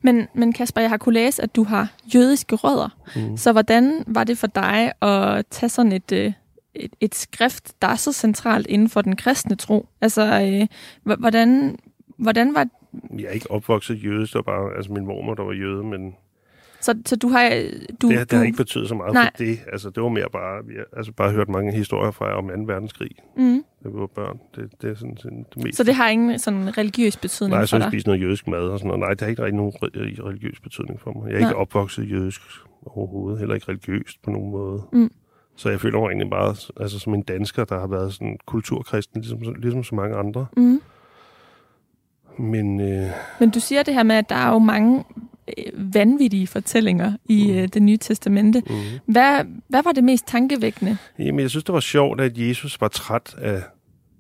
Men, 0.02 0.28
men 0.34 0.54
Kasper, 0.54 0.82
jeg 0.82 0.90
har 0.90 0.98
kunne 0.98 1.14
læse, 1.14 1.44
at 1.44 1.56
du 1.56 1.64
har 1.64 1.94
jødiske 2.16 2.56
rødder. 2.56 2.90
Mm. 3.16 3.38
Så 3.38 3.52
hvordan 3.52 4.04
var 4.08 4.24
det 4.24 4.38
for 4.38 4.48
dig 4.48 4.92
at 5.02 5.46
tage 5.48 5.70
sådan 5.70 5.92
et, 5.92 6.12
øh, 6.12 6.34
et, 6.76 6.92
et 7.00 7.16
skrift, 7.16 7.82
der 7.82 7.88
er 7.88 7.96
så 7.96 8.14
centralt 8.14 8.68
inden 8.68 8.90
for 8.90 9.02
den 9.02 9.16
kristne 9.16 9.56
tro? 9.56 9.88
Altså, 10.02 10.22
øh, 10.24 10.68
hvordan, 11.04 11.80
hvordan 12.18 12.56
var... 12.56 12.68
Jeg 13.20 13.26
er 13.26 13.32
ikke 13.32 13.52
opvokset 13.52 14.04
jødisk, 14.04 14.34
det 14.34 14.42
var 14.46 14.54
bare 14.54 14.76
altså 14.76 14.94
min 14.94 15.06
mormor, 15.06 15.34
der 15.34 15.44
var 15.44 15.54
jøde, 15.54 15.84
men 15.84 16.16
så, 16.82 17.02
så 17.06 17.16
du 17.16 17.28
har... 17.28 17.50
Du, 18.02 18.10
det, 18.10 18.32
det 18.32 18.38
har 18.38 18.46
ikke 18.46 18.58
betydet 18.58 18.88
så 18.88 18.96
meget 18.96 19.14
nej. 19.14 19.32
for 19.36 19.44
det. 19.44 19.60
Altså, 19.72 19.90
det 19.90 20.04
var 20.04 20.10
mere 20.10 20.28
bare... 20.32 20.66
Vi 20.66 20.74
har 20.78 20.98
altså, 20.98 21.12
bare 21.12 21.32
hørt 21.32 21.50
mange 21.50 21.72
historier 21.72 22.12
fra 22.12 22.38
om 22.38 22.48
2. 22.48 22.54
verdenskrig, 22.74 23.12
mm. 23.38 23.64
da 23.84 23.90
vi 23.90 24.00
var 24.00 24.08
børn. 24.08 24.40
Det, 24.56 24.82
det 24.82 24.90
er 24.90 24.96
sådan, 24.96 25.18
sådan 25.18 25.46
det 25.56 25.64
mest... 25.64 25.78
Så 25.78 25.84
det 25.84 25.96
har 25.96 26.10
ingen 26.10 26.40
sådan 26.40 26.78
religiøs 26.78 27.18
betydning 27.18 27.52
nej, 27.52 27.62
for 27.62 27.68
dig? 27.68 27.80
Nej, 27.80 27.86
jeg 27.86 27.92
spise 27.92 28.08
noget 28.08 28.22
jødisk 28.22 28.48
mad 28.48 28.60
og 28.60 28.80
sådan 28.80 28.88
noget. 28.88 29.00
Nej, 29.00 29.10
det 29.10 29.22
har 29.22 29.28
ikke 29.28 29.44
rigtig 29.44 29.58
nogen 29.58 29.74
religiøs 29.82 30.60
betydning 30.60 31.00
for 31.00 31.14
mig. 31.14 31.28
Jeg 31.28 31.36
er 31.36 31.40
nej. 31.40 31.50
ikke 31.50 31.58
opvokset 31.58 32.12
jødisk 32.12 32.42
overhovedet. 32.86 33.40
Heller 33.40 33.56
ikke 33.56 33.68
religiøst 33.70 34.22
på 34.24 34.32
nogen 34.32 34.52
måde. 34.52 34.84
Mm. 34.94 35.12
Så 35.56 35.70
jeg 35.70 35.82
føler 35.82 36.00
mig 36.00 36.08
egentlig 36.08 36.30
bare 36.30 36.56
altså, 36.80 37.00
som 37.00 37.14
en 37.14 37.22
dansker, 37.22 37.66
der 37.66 37.80
har 37.80 37.88
været 37.88 38.14
sådan 38.14 38.38
kulturkristen, 38.46 39.22
ligesom, 39.22 39.40
ligesom 39.58 39.84
så 39.84 39.96
mange 39.96 40.16
andre. 40.16 40.46
Mm. 40.58 40.82
Men, 42.40 42.80
øh... 42.80 43.10
Men 43.40 43.50
du 43.50 43.60
siger 43.60 43.84
det 43.84 43.94
her 43.94 44.04
med, 44.04 44.16
at 44.16 44.30
der 44.30 44.36
er 44.36 44.50
jo 44.50 44.60
mange 44.60 45.04
Øh, 45.08 45.31
vanvittige 45.74 46.48
fortællinger 46.48 47.14
i 47.26 47.52
mm. 47.52 47.58
øh, 47.58 47.68
det 47.68 47.82
nye 47.82 47.98
testamente. 47.98 48.64
Mm. 48.70 48.76
Hvad, 49.06 49.46
hvad 49.68 49.84
var 49.84 49.92
det 49.92 50.04
mest 50.04 50.28
tankevækkende? 50.28 50.98
Jamen, 51.20 51.40
jeg 51.40 51.50
synes, 51.50 51.64
det 51.64 51.74
var 51.74 51.80
sjovt, 51.80 52.22
at 52.22 52.38
Jesus 52.38 52.82
var 52.82 52.88
træt 52.88 53.36
af, 53.38 53.64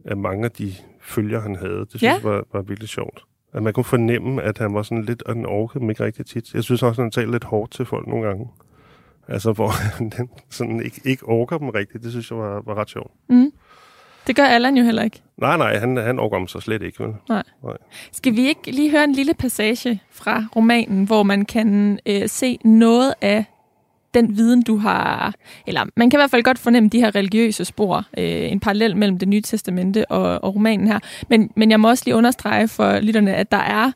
af 0.06 0.18
mange 0.18 0.46
af 0.46 0.52
de 0.52 0.74
følger, 1.02 1.42
han 1.42 1.56
havde. 1.56 1.80
Det 1.80 1.90
synes 1.90 2.04
ja. 2.04 2.14
jeg 2.14 2.24
var, 2.24 2.44
var 2.54 2.62
virkelig 2.62 2.90
sjovt. 2.90 3.24
At 3.54 3.64
man 3.64 3.74
kunne 3.74 3.84
fornemme, 3.84 4.42
at 4.42 4.58
han 4.58 4.74
var 4.74 4.84
sådan 4.84 5.04
lidt, 5.04 5.24
og 5.24 5.36
den 5.36 5.46
orkede 5.46 5.86
ikke 5.90 6.04
rigtig 6.04 6.26
tit. 6.26 6.54
Jeg 6.54 6.64
synes 6.64 6.84
også, 6.84 7.02
at 7.02 7.06
han 7.06 7.12
talte 7.12 7.32
lidt 7.32 7.44
hårdt 7.44 7.72
til 7.72 7.86
folk 7.86 8.08
nogle 8.08 8.28
gange. 8.28 8.48
Altså, 9.28 9.52
hvor 9.52 9.68
han 9.98 10.12
sådan 10.50 10.84
ikke, 10.84 11.02
ikke 11.06 11.26
orker 11.26 11.58
dem 11.58 11.70
rigtigt. 11.70 12.04
Det 12.04 12.12
synes 12.12 12.32
jeg 12.32 12.40
var, 12.40 12.62
var 12.66 12.76
ret 12.76 12.90
sjovt. 12.90 13.12
Mm. 13.30 13.52
Det 14.28 14.36
gør 14.36 14.44
Allan 14.44 14.78
jo 14.78 14.84
heller 14.84 15.04
ikke. 15.04 15.22
Nej, 15.38 15.58
nej, 15.58 15.78
han, 15.78 15.98
han 15.98 16.20
overgår 16.20 16.48
sig 16.48 16.62
slet 16.62 16.82
ikke. 16.82 17.04
Vel? 17.04 17.14
Nej. 17.30 17.44
nej. 17.64 17.78
Skal 18.12 18.36
vi 18.36 18.48
ikke 18.48 18.72
lige 18.72 18.92
høre 18.92 19.04
en 19.04 19.14
lille 19.14 19.34
passage 19.34 20.02
fra 20.12 20.44
romanen, 20.56 21.04
hvor 21.06 21.24
man 21.24 21.46
kan 21.46 22.00
øh, 22.06 22.30
se 22.30 22.58
noget 22.64 23.14
af 23.22 23.46
den 24.14 24.38
viden, 24.38 24.62
du 24.62 24.78
har... 24.78 25.34
Eller 25.68 25.86
man 25.96 26.10
kan 26.10 26.18
i 26.18 26.22
hvert 26.22 26.32
fald 26.32 26.44
godt 26.44 26.60
fornemme 26.60 26.90
de 26.90 27.00
her 27.00 27.16
religiøse 27.16 27.66
spor, 27.66 28.06
øh, 28.18 28.52
en 28.52 28.60
parallel 28.60 28.98
mellem 28.98 29.20
det 29.20 29.28
nye 29.28 29.42
testamente 29.42 30.12
og, 30.12 30.44
og 30.44 30.56
romanen 30.56 30.88
her. 30.88 31.00
Men, 31.30 31.52
men 31.56 31.72
jeg 31.72 31.80
må 31.80 31.90
også 31.90 32.04
lige 32.06 32.16
understrege 32.16 32.68
for 32.68 33.00
lytterne, 33.00 33.36
at 33.36 33.52
der 33.52 33.58
er... 33.58 33.92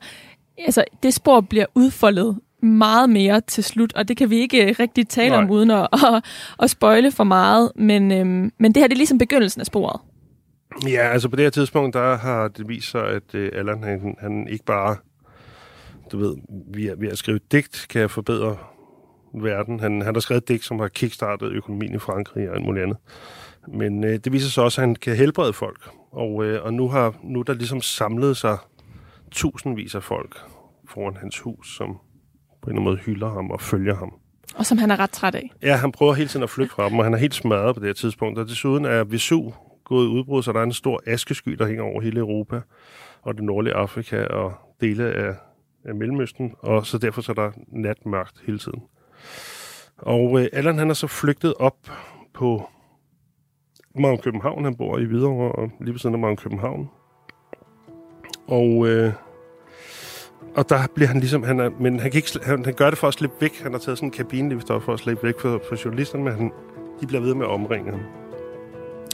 Altså, 0.58 0.84
det 1.04 1.14
spor 1.14 1.42
bliver 1.42 1.66
udfoldet 1.76 2.38
meget 2.62 3.10
mere 3.10 3.42
til 3.42 3.64
slut, 3.64 3.94
og 3.94 4.08
det 4.08 4.18
kan 4.18 4.30
vi 4.30 4.36
ikke 4.36 4.76
rigtig 4.80 5.08
tale 5.08 5.30
Nej. 5.30 5.38
om 5.38 5.52
uden 5.52 5.72
at, 5.72 5.88
at, 6.14 6.26
at 6.60 6.70
spoile 6.70 7.12
for 7.12 7.24
meget, 7.24 7.72
men, 7.76 8.12
øhm, 8.12 8.52
men 8.58 8.72
det 8.72 8.82
her 8.82 8.88
det 8.88 8.94
er 8.94 8.98
ligesom 8.98 9.18
begyndelsen 9.18 9.62
af 9.62 9.66
sporet. 9.66 10.02
Ja, 10.84 11.10
altså 11.10 11.30
på 11.30 11.36
det 11.36 11.46
her 11.46 11.50
tidspunkt, 11.50 11.94
der 11.94 12.18
har 12.18 12.48
det 12.48 12.68
vist 12.68 12.92
sig, 12.92 13.08
at 13.08 13.36
uh, 13.36 13.48
Allan, 13.54 13.84
han, 13.84 14.16
han 14.20 14.48
ikke 14.48 14.66
bare, 14.66 14.96
du 16.12 16.18
ved, 16.18 16.36
ved, 16.74 16.98
ved 16.98 17.10
at 17.10 17.18
skrive 17.18 17.40
digt, 17.52 17.86
kan 17.90 18.10
forbedre 18.10 18.58
verden. 19.34 19.80
Han, 19.80 20.02
han 20.02 20.16
har 20.16 20.20
skrevet 20.20 20.48
digt, 20.48 20.64
som 20.64 20.80
har 20.80 20.88
kickstartet 20.88 21.52
økonomien 21.52 21.96
i 21.96 22.00
Frankrig 22.00 22.50
og 22.50 22.56
alt 22.56 22.66
muligt 22.66 22.84
andet. 22.84 22.98
Men 23.68 24.04
uh, 24.04 24.10
det 24.10 24.32
viser 24.32 24.50
sig 24.50 24.64
også, 24.64 24.82
at 24.82 24.88
han 24.88 24.96
kan 24.96 25.16
helbrede 25.16 25.54
folk. 25.54 25.90
Og, 26.12 26.36
uh, 26.36 26.56
og 26.62 26.74
nu 26.74 26.90
har 26.90 27.16
nu 27.24 27.42
der 27.42 27.54
ligesom 27.54 27.82
samlet 27.82 28.38
sig 28.38 28.58
tusindvis 29.32 29.96
af 29.96 30.04
folk 30.04 30.38
foran 30.90 31.18
hans 31.18 31.40
hus, 31.40 31.78
som 31.78 31.88
på 31.88 32.70
en 32.70 32.78
eller 32.78 32.82
anden 32.82 32.84
måde 32.84 32.98
hylder 32.98 33.30
ham 33.30 33.52
og 33.52 33.62
følger 33.62 33.96
ham. 33.96 34.14
Og 34.56 34.66
som 34.66 34.78
han 34.78 34.92
er 34.92 35.00
ret 35.00 35.10
træt 35.10 35.36
af. 35.36 35.52
Ja, 35.62 35.76
han 35.76 35.92
prøver 35.92 36.14
hele 36.14 36.30
tiden 36.30 36.44
at 36.44 36.50
flygte 36.50 36.76
fra 36.76 36.90
dem, 36.90 37.00
og 37.00 37.06
han 37.06 37.14
er 37.14 37.18
helt 37.18 37.36
smadret 37.36 37.76
på 37.76 37.80
det 37.80 37.88
her 37.88 37.94
tidspunkt. 37.94 38.40
Og 38.40 38.48
desuden 38.48 38.86
er 38.86 39.04
Vesu 39.04 39.52
gået 39.86 40.08
udbrud, 40.08 40.44
så 40.44 40.52
der 40.52 40.60
er 40.60 40.64
en 40.64 40.74
stor 40.74 41.02
askesky, 41.06 41.52
der 41.52 41.68
hænger 41.68 41.84
over 41.84 42.02
hele 42.02 42.20
Europa 42.20 42.62
og 43.22 43.36
det 43.36 43.44
nordlige 43.44 43.74
Afrika 43.74 44.26
og 44.26 44.54
dele 44.82 45.14
af, 45.14 45.36
af 45.86 45.96
Mellemøsten, 45.96 46.56
og 46.60 46.86
så 46.86 46.98
derfor 46.98 47.22
så 47.22 47.32
er 47.32 47.34
der 47.34 47.52
natmørkt 47.68 48.44
hele 48.46 48.60
tiden. 48.60 48.84
Og 49.98 50.42
øh, 50.42 50.48
Allan 50.54 50.78
han 50.78 50.90
er 50.90 50.94
så 50.94 51.08
flygtet 51.08 51.54
op 51.60 51.78
på 52.34 52.70
Magen 53.96 54.18
København. 54.18 54.64
Han 54.64 54.76
bor 54.76 54.98
i 54.98 55.04
Hvidovre 55.04 55.52
og 55.52 55.72
lige 55.80 55.92
ved 55.92 56.00
siden 56.00 56.16
af 56.16 56.20
Magen 56.20 56.38
København. 56.38 56.90
Og, 58.48 58.88
øh, 58.88 59.14
og 60.56 60.70
der 60.70 60.88
bliver 60.96 61.08
han 61.08 61.20
ligesom, 61.20 61.44
han 61.44 61.60
er, 61.60 61.70
men 61.80 62.00
han, 62.00 62.12
kan 62.12 62.18
ikke, 62.18 62.40
han, 62.44 62.66
han 62.66 62.74
gør 62.74 62.90
det 62.90 63.00
for 63.00 63.08
at 63.08 63.14
slippe 63.14 63.36
væk. 63.42 63.62
Han 63.62 63.72
har 63.72 63.80
taget 63.80 63.98
sådan 63.98 64.08
en 64.08 64.12
kabine 64.12 64.62
for 64.62 64.94
at 64.94 65.00
slippe 65.00 65.24
væk 65.24 65.40
for, 65.40 65.62
for 65.70 65.84
journalisterne, 65.86 66.24
men 66.24 66.34
han, 66.34 66.52
de 67.02 67.08
bliver 67.08 67.22
ved 67.22 67.34
med 67.34 67.46
at 67.46 67.52
omringe 67.52 67.92
ham. 67.92 68.25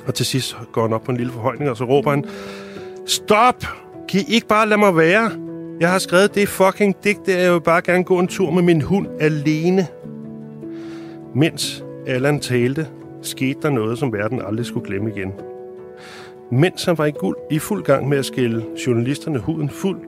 Og 0.07 0.13
til 0.13 0.25
sidst 0.25 0.57
går 0.71 0.81
han 0.81 0.93
op 0.93 1.03
på 1.03 1.11
en 1.11 1.17
lille 1.17 1.33
forhøjning, 1.33 1.69
og 1.69 1.77
så 1.77 1.83
råber 1.83 2.09
han, 2.09 2.25
Stop! 3.05 3.65
Kan 4.09 4.21
I 4.27 4.33
ikke 4.33 4.47
bare 4.47 4.69
lade 4.69 4.79
mig 4.79 4.97
være? 4.97 5.31
Jeg 5.79 5.91
har 5.91 5.99
skrevet 5.99 6.35
det 6.35 6.49
fucking 6.49 6.95
digt, 7.03 7.25
der 7.25 7.37
jeg 7.37 7.53
vil 7.53 7.61
bare 7.61 7.81
gerne 7.81 8.03
gå 8.03 8.19
en 8.19 8.27
tur 8.27 8.51
med 8.51 8.61
min 8.61 8.81
hund 8.81 9.07
alene. 9.19 9.87
Mens 11.35 11.83
Allan 12.07 12.39
talte, 12.39 12.87
skete 13.21 13.59
der 13.61 13.69
noget, 13.69 13.99
som 13.99 14.13
verden 14.13 14.41
aldrig 14.41 14.65
skulle 14.65 14.85
glemme 14.85 15.11
igen. 15.15 15.33
Mens 16.51 16.85
han 16.85 16.97
var 16.97 17.05
i, 17.05 17.11
guld, 17.11 17.37
i 17.51 17.59
fuld 17.59 17.83
gang 17.83 18.09
med 18.09 18.17
at 18.17 18.25
skille 18.25 18.65
journalisterne 18.87 19.39
huden 19.39 19.69
fuld, 19.69 19.99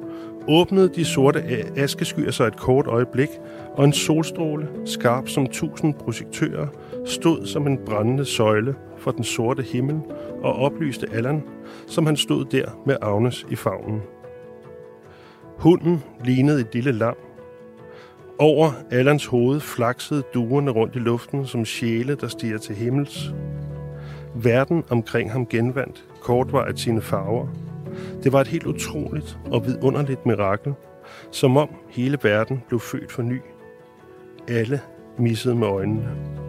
åbnede 0.47 0.89
de 0.95 1.05
sorte 1.05 1.43
askeskyer 1.75 2.31
sig 2.31 2.47
et 2.47 2.57
kort 2.57 2.87
øjeblik, 2.87 3.29
og 3.73 3.85
en 3.85 3.93
solstråle, 3.93 4.67
skarp 4.85 5.29
som 5.29 5.47
tusind 5.47 5.93
projektører, 5.93 6.67
stod 7.05 7.45
som 7.45 7.67
en 7.67 7.79
brændende 7.85 8.25
søjle 8.25 8.75
for 8.97 9.11
den 9.11 9.23
sorte 9.23 9.63
himmel 9.63 10.01
og 10.41 10.53
oplyste 10.53 11.07
Allan, 11.13 11.43
som 11.87 12.05
han 12.05 12.17
stod 12.17 12.45
der 12.45 12.81
med 12.85 12.97
Agnes 13.01 13.45
i 13.49 13.55
favnen. 13.55 14.01
Hunden 15.57 16.03
lignede 16.23 16.61
et 16.61 16.73
lille 16.73 16.91
lam. 16.91 17.15
Over 18.39 18.71
Allans 18.91 19.25
hoved 19.25 19.59
flaksede 19.59 20.23
duerne 20.33 20.71
rundt 20.71 20.95
i 20.95 20.99
luften 20.99 21.45
som 21.45 21.65
sjæle, 21.65 22.15
der 22.15 22.27
stiger 22.27 22.57
til 22.57 22.75
himmels. 22.75 23.33
Verden 24.35 24.83
omkring 24.89 25.31
ham 25.31 25.47
genvandt 25.47 26.05
kortvarigt 26.21 26.79
sine 26.79 27.01
farver. 27.01 27.47
Det 28.23 28.33
var 28.33 28.41
et 28.41 28.47
helt 28.47 28.65
utroligt 28.65 29.37
og 29.51 29.65
vidunderligt 29.65 30.25
mirakel, 30.25 30.73
som 31.31 31.57
om 31.57 31.69
hele 31.89 32.17
verden 32.23 32.63
blev 32.67 32.79
født 32.79 33.11
for 33.11 33.21
ny. 33.21 33.41
Alle 34.47 34.79
missede 35.17 35.55
med 35.55 35.67
øjnene. 35.67 36.42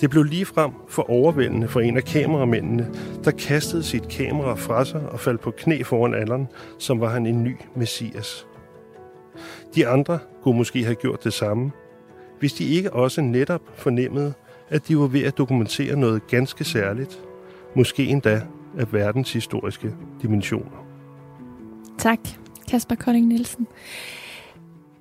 Det 0.00 0.10
blev 0.10 0.22
ligefrem 0.22 0.72
for 0.88 1.10
overvældende 1.10 1.68
for 1.68 1.80
en 1.80 1.96
af 1.96 2.04
kameramændene, 2.04 2.90
der 3.24 3.30
kastede 3.30 3.82
sit 3.82 4.08
kamera 4.08 4.54
fra 4.54 4.84
sig 4.84 5.08
og 5.08 5.20
faldt 5.20 5.40
på 5.40 5.50
knæ 5.50 5.82
foran 5.82 6.14
alderen, 6.14 6.48
som 6.78 7.00
var 7.00 7.08
han 7.08 7.26
en 7.26 7.44
ny 7.44 7.56
messias. 7.76 8.46
De 9.74 9.86
andre 9.86 10.18
kunne 10.42 10.56
måske 10.56 10.84
have 10.84 10.94
gjort 10.94 11.24
det 11.24 11.32
samme, 11.32 11.70
hvis 12.38 12.52
de 12.52 12.64
ikke 12.64 12.92
også 12.92 13.20
netop 13.20 13.62
fornemmede, 13.74 14.32
at 14.68 14.88
de 14.88 14.98
var 14.98 15.06
ved 15.06 15.22
at 15.22 15.38
dokumentere 15.38 15.96
noget 15.96 16.26
ganske 16.26 16.64
særligt, 16.64 17.20
måske 17.76 18.04
endda 18.04 18.42
af 18.78 18.92
verdens 18.92 19.32
historiske 19.32 19.94
dimensioner. 20.22 20.86
Tak, 21.98 22.18
Kasper 22.70 22.94
Kolding 22.94 23.26
Nielsen. 23.26 23.66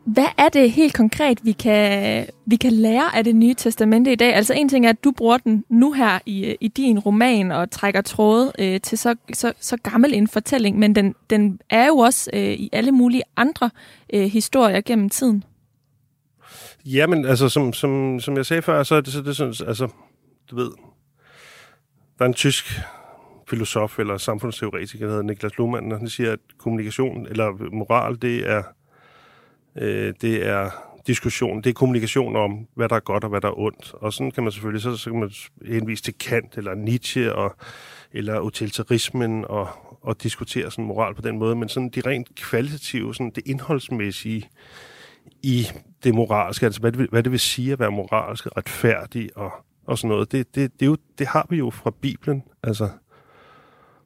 Hvad 0.05 0.27
er 0.37 0.49
det 0.49 0.71
helt 0.71 0.93
konkret, 0.93 1.39
vi 1.43 1.51
kan, 1.51 2.25
vi 2.45 2.55
kan 2.55 2.73
lære 2.73 3.15
af 3.15 3.23
det 3.23 3.35
nye 3.35 3.53
testamente 3.53 4.11
i 4.11 4.15
dag? 4.15 4.35
Altså 4.35 4.53
en 4.53 4.69
ting 4.69 4.85
er, 4.85 4.89
at 4.89 5.03
du 5.03 5.11
bruger 5.11 5.37
den 5.37 5.65
nu 5.69 5.91
her 5.91 6.19
i, 6.25 6.45
øh, 6.45 6.55
i 6.61 6.67
din 6.67 6.99
roman 6.99 7.51
og 7.51 7.71
trækker 7.71 8.01
tråde 8.01 8.51
øh, 8.59 8.81
til 8.81 8.97
så, 8.97 9.15
så, 9.33 9.53
så 9.59 9.77
gammel 9.77 10.13
en 10.13 10.27
fortælling, 10.27 10.79
men 10.79 10.95
den, 10.95 11.15
den 11.29 11.59
er 11.69 11.87
jo 11.87 11.97
også 11.97 12.29
øh, 12.33 12.41
i 12.41 12.69
alle 12.73 12.91
mulige 12.91 13.23
andre 13.37 13.69
øh, 14.13 14.23
historier 14.23 14.81
gennem 14.81 15.09
tiden. 15.09 15.43
Jamen, 16.85 17.25
altså 17.25 17.49
som, 17.49 17.73
som, 17.73 18.19
som 18.19 18.37
jeg 18.37 18.45
sagde 18.45 18.61
før, 18.61 18.83
så 18.83 18.95
er 18.95 19.01
det, 19.01 19.13
så 19.13 19.21
det 19.21 19.35
sådan, 19.35 19.53
altså, 19.67 19.87
du 20.51 20.55
ved, 20.55 20.71
der 22.19 22.25
er 22.25 22.29
en 22.29 22.33
tysk 22.33 22.81
filosof 23.49 23.99
eller 23.99 24.17
samfundsteoretiker, 24.17 25.05
der 25.05 25.11
hedder 25.11 25.23
Niklas 25.23 25.57
Luhmann, 25.57 25.91
og 25.91 25.97
han 25.97 26.09
siger, 26.09 26.31
at 26.31 26.39
kommunikation 26.57 27.27
eller 27.27 27.71
moral, 27.71 28.21
det 28.21 28.49
er 28.49 28.63
Øh, 29.77 30.13
det 30.21 30.47
er 30.47 30.69
diskussion, 31.07 31.61
det 31.61 31.69
er 31.69 31.73
kommunikation 31.73 32.35
om, 32.35 32.67
hvad 32.75 32.89
der 32.89 32.95
er 32.95 32.99
godt 32.99 33.23
og 33.23 33.29
hvad 33.29 33.41
der 33.41 33.47
er 33.47 33.59
ondt. 33.59 33.93
Og 33.93 34.13
sådan 34.13 34.31
kan 34.31 34.43
man 34.43 34.51
selvfølgelig, 34.51 34.81
så, 34.81 34.97
så 34.97 35.09
kan 35.09 35.19
man 35.19 35.31
henvise 35.65 36.03
til 36.03 36.17
Kant 36.17 36.57
eller 36.57 36.75
Nietzsche 36.75 37.35
og, 37.35 37.55
eller 38.13 38.39
utilitarismen 38.39 39.45
og, 39.45 39.69
og 40.01 40.23
diskutere 40.23 40.71
sådan 40.71 40.85
moral 40.85 41.15
på 41.15 41.21
den 41.21 41.39
måde, 41.39 41.55
men 41.55 41.69
sådan 41.69 41.89
de 41.89 42.01
rent 42.01 42.35
kvalitative, 42.35 43.15
sådan 43.15 43.31
det 43.35 43.43
indholdsmæssige 43.47 44.49
i 45.43 45.67
det 46.03 46.13
moralske, 46.13 46.65
altså 46.65 46.81
hvad 46.81 46.91
det, 46.91 46.99
vil, 46.99 47.07
hvad 47.11 47.23
det 47.23 47.31
vil 47.31 47.39
sige 47.39 47.71
at 47.71 47.79
være 47.79 47.91
moralsk 47.91 48.47
retfærdig 48.57 49.29
og, 49.35 49.51
og 49.85 49.97
sådan 49.97 50.09
noget, 50.09 50.31
det, 50.31 50.55
det, 50.55 50.73
det, 50.73 50.81
er 50.81 50.89
jo, 50.89 50.97
det 51.17 51.27
har 51.27 51.47
vi 51.49 51.57
jo 51.57 51.69
fra 51.69 51.91
Bibelen, 52.01 52.43
altså. 52.63 52.89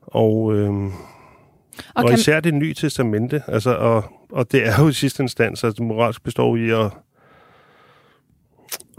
Og, 0.02 0.56
øhm, 0.56 0.88
og, 0.88 0.94
og 1.96 2.14
især 2.14 2.40
det 2.40 2.54
nye 2.54 2.74
testamente, 2.74 3.44
altså, 3.48 3.76
og, 3.76 4.19
og 4.32 4.52
det 4.52 4.68
er 4.68 4.74
jo 4.82 4.88
i 4.88 4.94
sidste 4.94 5.24
instans, 5.24 5.64
at 5.64 5.68
altså, 5.68 5.84
moralsk 5.84 6.24
består 6.24 6.56
i 6.56 6.70
at, 6.70 6.92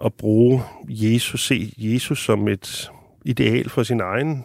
at 0.04 0.14
bruge 0.14 0.62
Jesus, 0.88 1.46
se 1.46 1.72
Jesus 1.76 2.24
som 2.24 2.48
et 2.48 2.90
ideal 3.24 3.68
for 3.68 3.82
sin 3.82 4.00
egen 4.00 4.44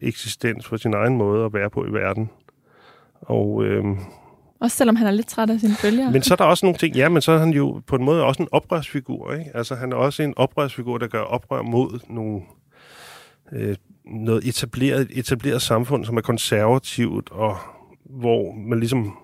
eksistens, 0.00 0.66
for 0.66 0.76
sin 0.76 0.94
egen 0.94 1.16
måde 1.16 1.44
at 1.44 1.52
være 1.52 1.70
på 1.70 1.84
i 1.84 1.92
verden. 1.92 2.30
Og, 3.20 3.64
øhm, 3.64 3.98
også 4.60 4.76
selvom 4.76 4.96
han 4.96 5.06
er 5.06 5.10
lidt 5.10 5.28
træt 5.28 5.50
af 5.50 5.60
sine 5.60 5.74
følgere. 5.74 6.12
Men 6.12 6.22
så 6.22 6.34
er 6.34 6.36
der 6.36 6.44
også 6.44 6.66
nogle 6.66 6.78
ting, 6.78 6.96
ja, 6.96 7.08
men 7.08 7.22
så 7.22 7.32
er 7.32 7.38
han 7.38 7.50
jo 7.50 7.82
på 7.86 7.96
en 7.96 8.04
måde 8.04 8.24
også 8.24 8.42
en 8.42 8.48
oprørsfigur, 8.52 9.32
ikke? 9.32 9.50
Altså 9.54 9.74
han 9.74 9.92
er 9.92 9.96
også 9.96 10.22
en 10.22 10.34
oprørsfigur, 10.36 10.98
der 10.98 11.06
gør 11.06 11.20
oprør 11.20 11.62
mod 11.62 12.00
nogle, 12.08 12.42
øh, 13.52 13.76
noget 14.04 14.48
etableret, 14.48 15.08
etableret 15.10 15.62
samfund, 15.62 16.04
som 16.04 16.16
er 16.16 16.20
konservativt, 16.20 17.30
og 17.30 17.56
hvor 18.04 18.52
man 18.54 18.78
ligesom 18.78 19.18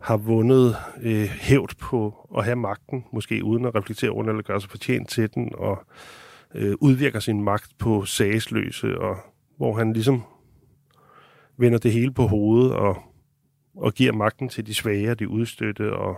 har 0.00 0.16
vundet 0.16 0.76
øh, 1.02 1.24
hævd 1.24 1.78
på 1.78 2.28
at 2.38 2.44
have 2.44 2.56
magten, 2.56 3.04
måske 3.12 3.44
uden 3.44 3.64
at 3.64 3.74
reflektere 3.74 4.10
over 4.10 4.24
eller 4.24 4.42
gøre 4.42 4.60
sig 4.60 4.70
fortjent 4.70 5.08
til 5.08 5.34
den, 5.34 5.52
og 5.54 5.86
øh, 6.54 6.74
udvirker 6.80 7.20
sin 7.20 7.42
magt 7.42 7.70
på 7.78 8.04
sagsløse, 8.04 8.98
og 9.00 9.16
hvor 9.56 9.76
han 9.76 9.92
ligesom 9.92 10.22
vender 11.56 11.78
det 11.78 11.92
hele 11.92 12.12
på 12.12 12.26
hovedet 12.26 12.72
og, 12.72 12.96
og 13.76 13.94
giver 13.94 14.12
magten 14.12 14.48
til 14.48 14.66
de 14.66 14.74
svage 14.74 15.10
og 15.10 15.18
de 15.18 15.28
udstøtte, 15.28 15.96
og 15.96 16.16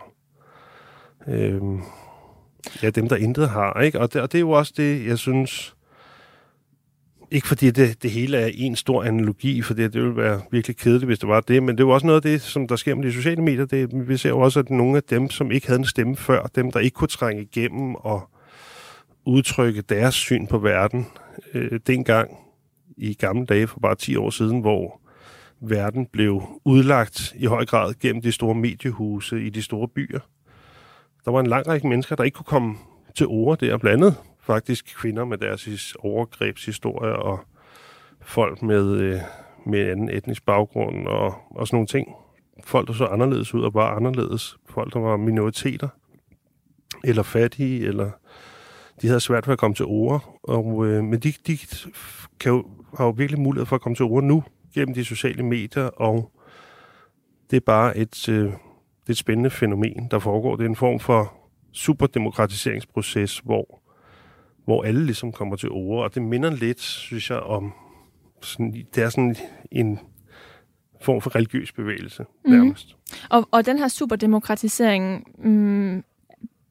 øh, 1.28 1.62
ja, 2.82 2.90
dem, 2.90 3.08
der 3.08 3.16
intet 3.16 3.48
har. 3.48 3.80
Ikke? 3.80 4.00
Og, 4.00 4.12
det, 4.12 4.22
og 4.22 4.32
det 4.32 4.38
er 4.38 4.40
jo 4.40 4.50
også 4.50 4.72
det, 4.76 5.06
jeg 5.06 5.18
synes, 5.18 5.76
ikke 7.30 7.48
fordi 7.48 7.70
det, 7.70 8.02
det 8.02 8.10
hele 8.10 8.36
er 8.36 8.50
en 8.54 8.76
stor 8.76 9.02
analogi, 9.02 9.62
for 9.62 9.74
det, 9.74 9.92
det 9.92 10.02
ville 10.02 10.16
være 10.16 10.40
virkelig 10.50 10.76
kedeligt, 10.76 11.06
hvis 11.06 11.18
det 11.18 11.28
var 11.28 11.40
det, 11.40 11.62
men 11.62 11.76
det 11.76 11.82
er 11.82 11.86
jo 11.86 11.94
også 11.94 12.06
noget 12.06 12.16
af 12.16 12.22
det, 12.22 12.42
som 12.42 12.68
der 12.68 12.76
sker 12.76 12.94
med 12.94 13.04
de 13.04 13.12
sociale 13.12 13.42
medier. 13.42 13.64
Det, 13.64 14.08
vi 14.08 14.16
ser 14.16 14.28
jo 14.28 14.40
også, 14.40 14.60
at 14.60 14.70
nogle 14.70 14.96
af 14.96 15.02
dem, 15.02 15.30
som 15.30 15.50
ikke 15.50 15.66
havde 15.66 15.78
en 15.78 15.84
stemme 15.84 16.16
før, 16.16 16.46
dem, 16.54 16.72
der 16.72 16.80
ikke 16.80 16.94
kunne 16.94 17.08
trænge 17.08 17.42
igennem 17.42 17.94
og 17.94 18.30
udtrykke 19.26 19.82
deres 19.82 20.14
syn 20.14 20.46
på 20.46 20.58
verden, 20.58 21.06
øh, 21.54 21.80
dengang 21.86 22.30
i 22.96 23.14
gamle 23.14 23.46
dage 23.46 23.66
for 23.66 23.80
bare 23.80 23.94
10 23.94 24.16
år 24.16 24.30
siden, 24.30 24.60
hvor 24.60 25.00
verden 25.60 26.06
blev 26.06 26.42
udlagt 26.64 27.34
i 27.36 27.46
høj 27.46 27.64
grad 27.64 27.94
gennem 28.00 28.22
de 28.22 28.32
store 28.32 28.54
mediehuse 28.54 29.42
i 29.42 29.50
de 29.50 29.62
store 29.62 29.88
byer. 29.88 30.20
Der 31.24 31.30
var 31.30 31.40
en 31.40 31.46
lang 31.46 31.68
række 31.68 31.88
mennesker, 31.88 32.16
der 32.16 32.24
ikke 32.24 32.34
kunne 32.34 32.44
komme 32.44 32.76
til 33.16 33.26
ord 33.26 33.58
der, 33.58 33.76
blandt 33.76 34.04
andet 34.04 34.16
faktisk 34.50 34.96
kvinder 35.00 35.24
med 35.24 35.38
deres 35.38 35.94
overgrebshistorie 35.98 37.16
og 37.16 37.40
folk 38.20 38.62
med, 38.62 38.92
øh, 38.92 39.20
med 39.66 39.90
anden 39.90 40.10
etnisk 40.10 40.46
baggrund 40.46 41.06
og, 41.06 41.34
og 41.50 41.66
sådan 41.66 41.76
nogle 41.76 41.86
ting. 41.86 42.08
Folk, 42.64 42.88
der 42.88 42.94
så 42.94 43.06
anderledes 43.06 43.54
ud 43.54 43.62
og 43.62 43.74
var 43.74 43.96
anderledes. 43.96 44.56
Folk, 44.68 44.94
der 44.94 45.00
var 45.00 45.16
minoriteter 45.16 45.88
eller 47.04 47.22
fattige, 47.22 47.86
eller 47.86 48.10
de 49.02 49.06
havde 49.06 49.20
svært 49.20 49.46
ved 49.46 49.52
at 49.52 49.58
komme 49.58 49.74
til 49.74 49.84
ord. 49.84 50.40
Og, 50.42 50.86
øh, 50.86 51.04
men 51.04 51.20
de, 51.20 51.32
de 51.46 51.58
kan 52.40 52.52
jo, 52.52 52.64
har 52.96 53.04
jo 53.04 53.10
virkelig 53.10 53.40
mulighed 53.40 53.66
for 53.66 53.76
at 53.76 53.82
komme 53.82 53.96
til 53.96 54.04
ord 54.04 54.22
nu 54.24 54.44
gennem 54.74 54.94
de 54.94 55.04
sociale 55.04 55.42
medier, 55.42 55.86
og 55.86 56.32
det 57.50 57.56
er 57.56 57.60
bare 57.66 57.96
et, 57.96 58.28
øh, 58.28 58.44
det 58.44 58.52
er 59.06 59.10
et 59.10 59.16
spændende 59.16 59.50
fænomen, 59.50 60.08
der 60.10 60.18
foregår. 60.18 60.56
Det 60.56 60.64
er 60.64 60.68
en 60.68 60.76
form 60.76 61.00
for 61.00 61.34
superdemokratiseringsproces, 61.72 63.38
hvor 63.38 63.79
hvor 64.64 64.82
alle 64.82 65.06
ligesom 65.06 65.32
kommer 65.32 65.56
til 65.56 65.68
ord, 65.70 66.04
og 66.04 66.14
det 66.14 66.22
minder 66.22 66.50
lidt, 66.50 66.80
synes 66.80 67.30
jeg, 67.30 67.38
om 67.38 67.72
sådan, 68.42 68.86
det 68.94 69.02
er 69.02 69.08
sådan 69.08 69.36
en 69.70 69.98
form 71.00 71.20
for 71.20 71.36
religiøs 71.36 71.72
bevægelse, 71.72 72.24
mm. 72.44 72.50
nærmest. 72.50 72.96
Og, 73.28 73.48
og 73.50 73.66
den 73.66 73.78
her 73.78 73.88
superdemokratisering 73.88 75.26
mm, 75.38 76.04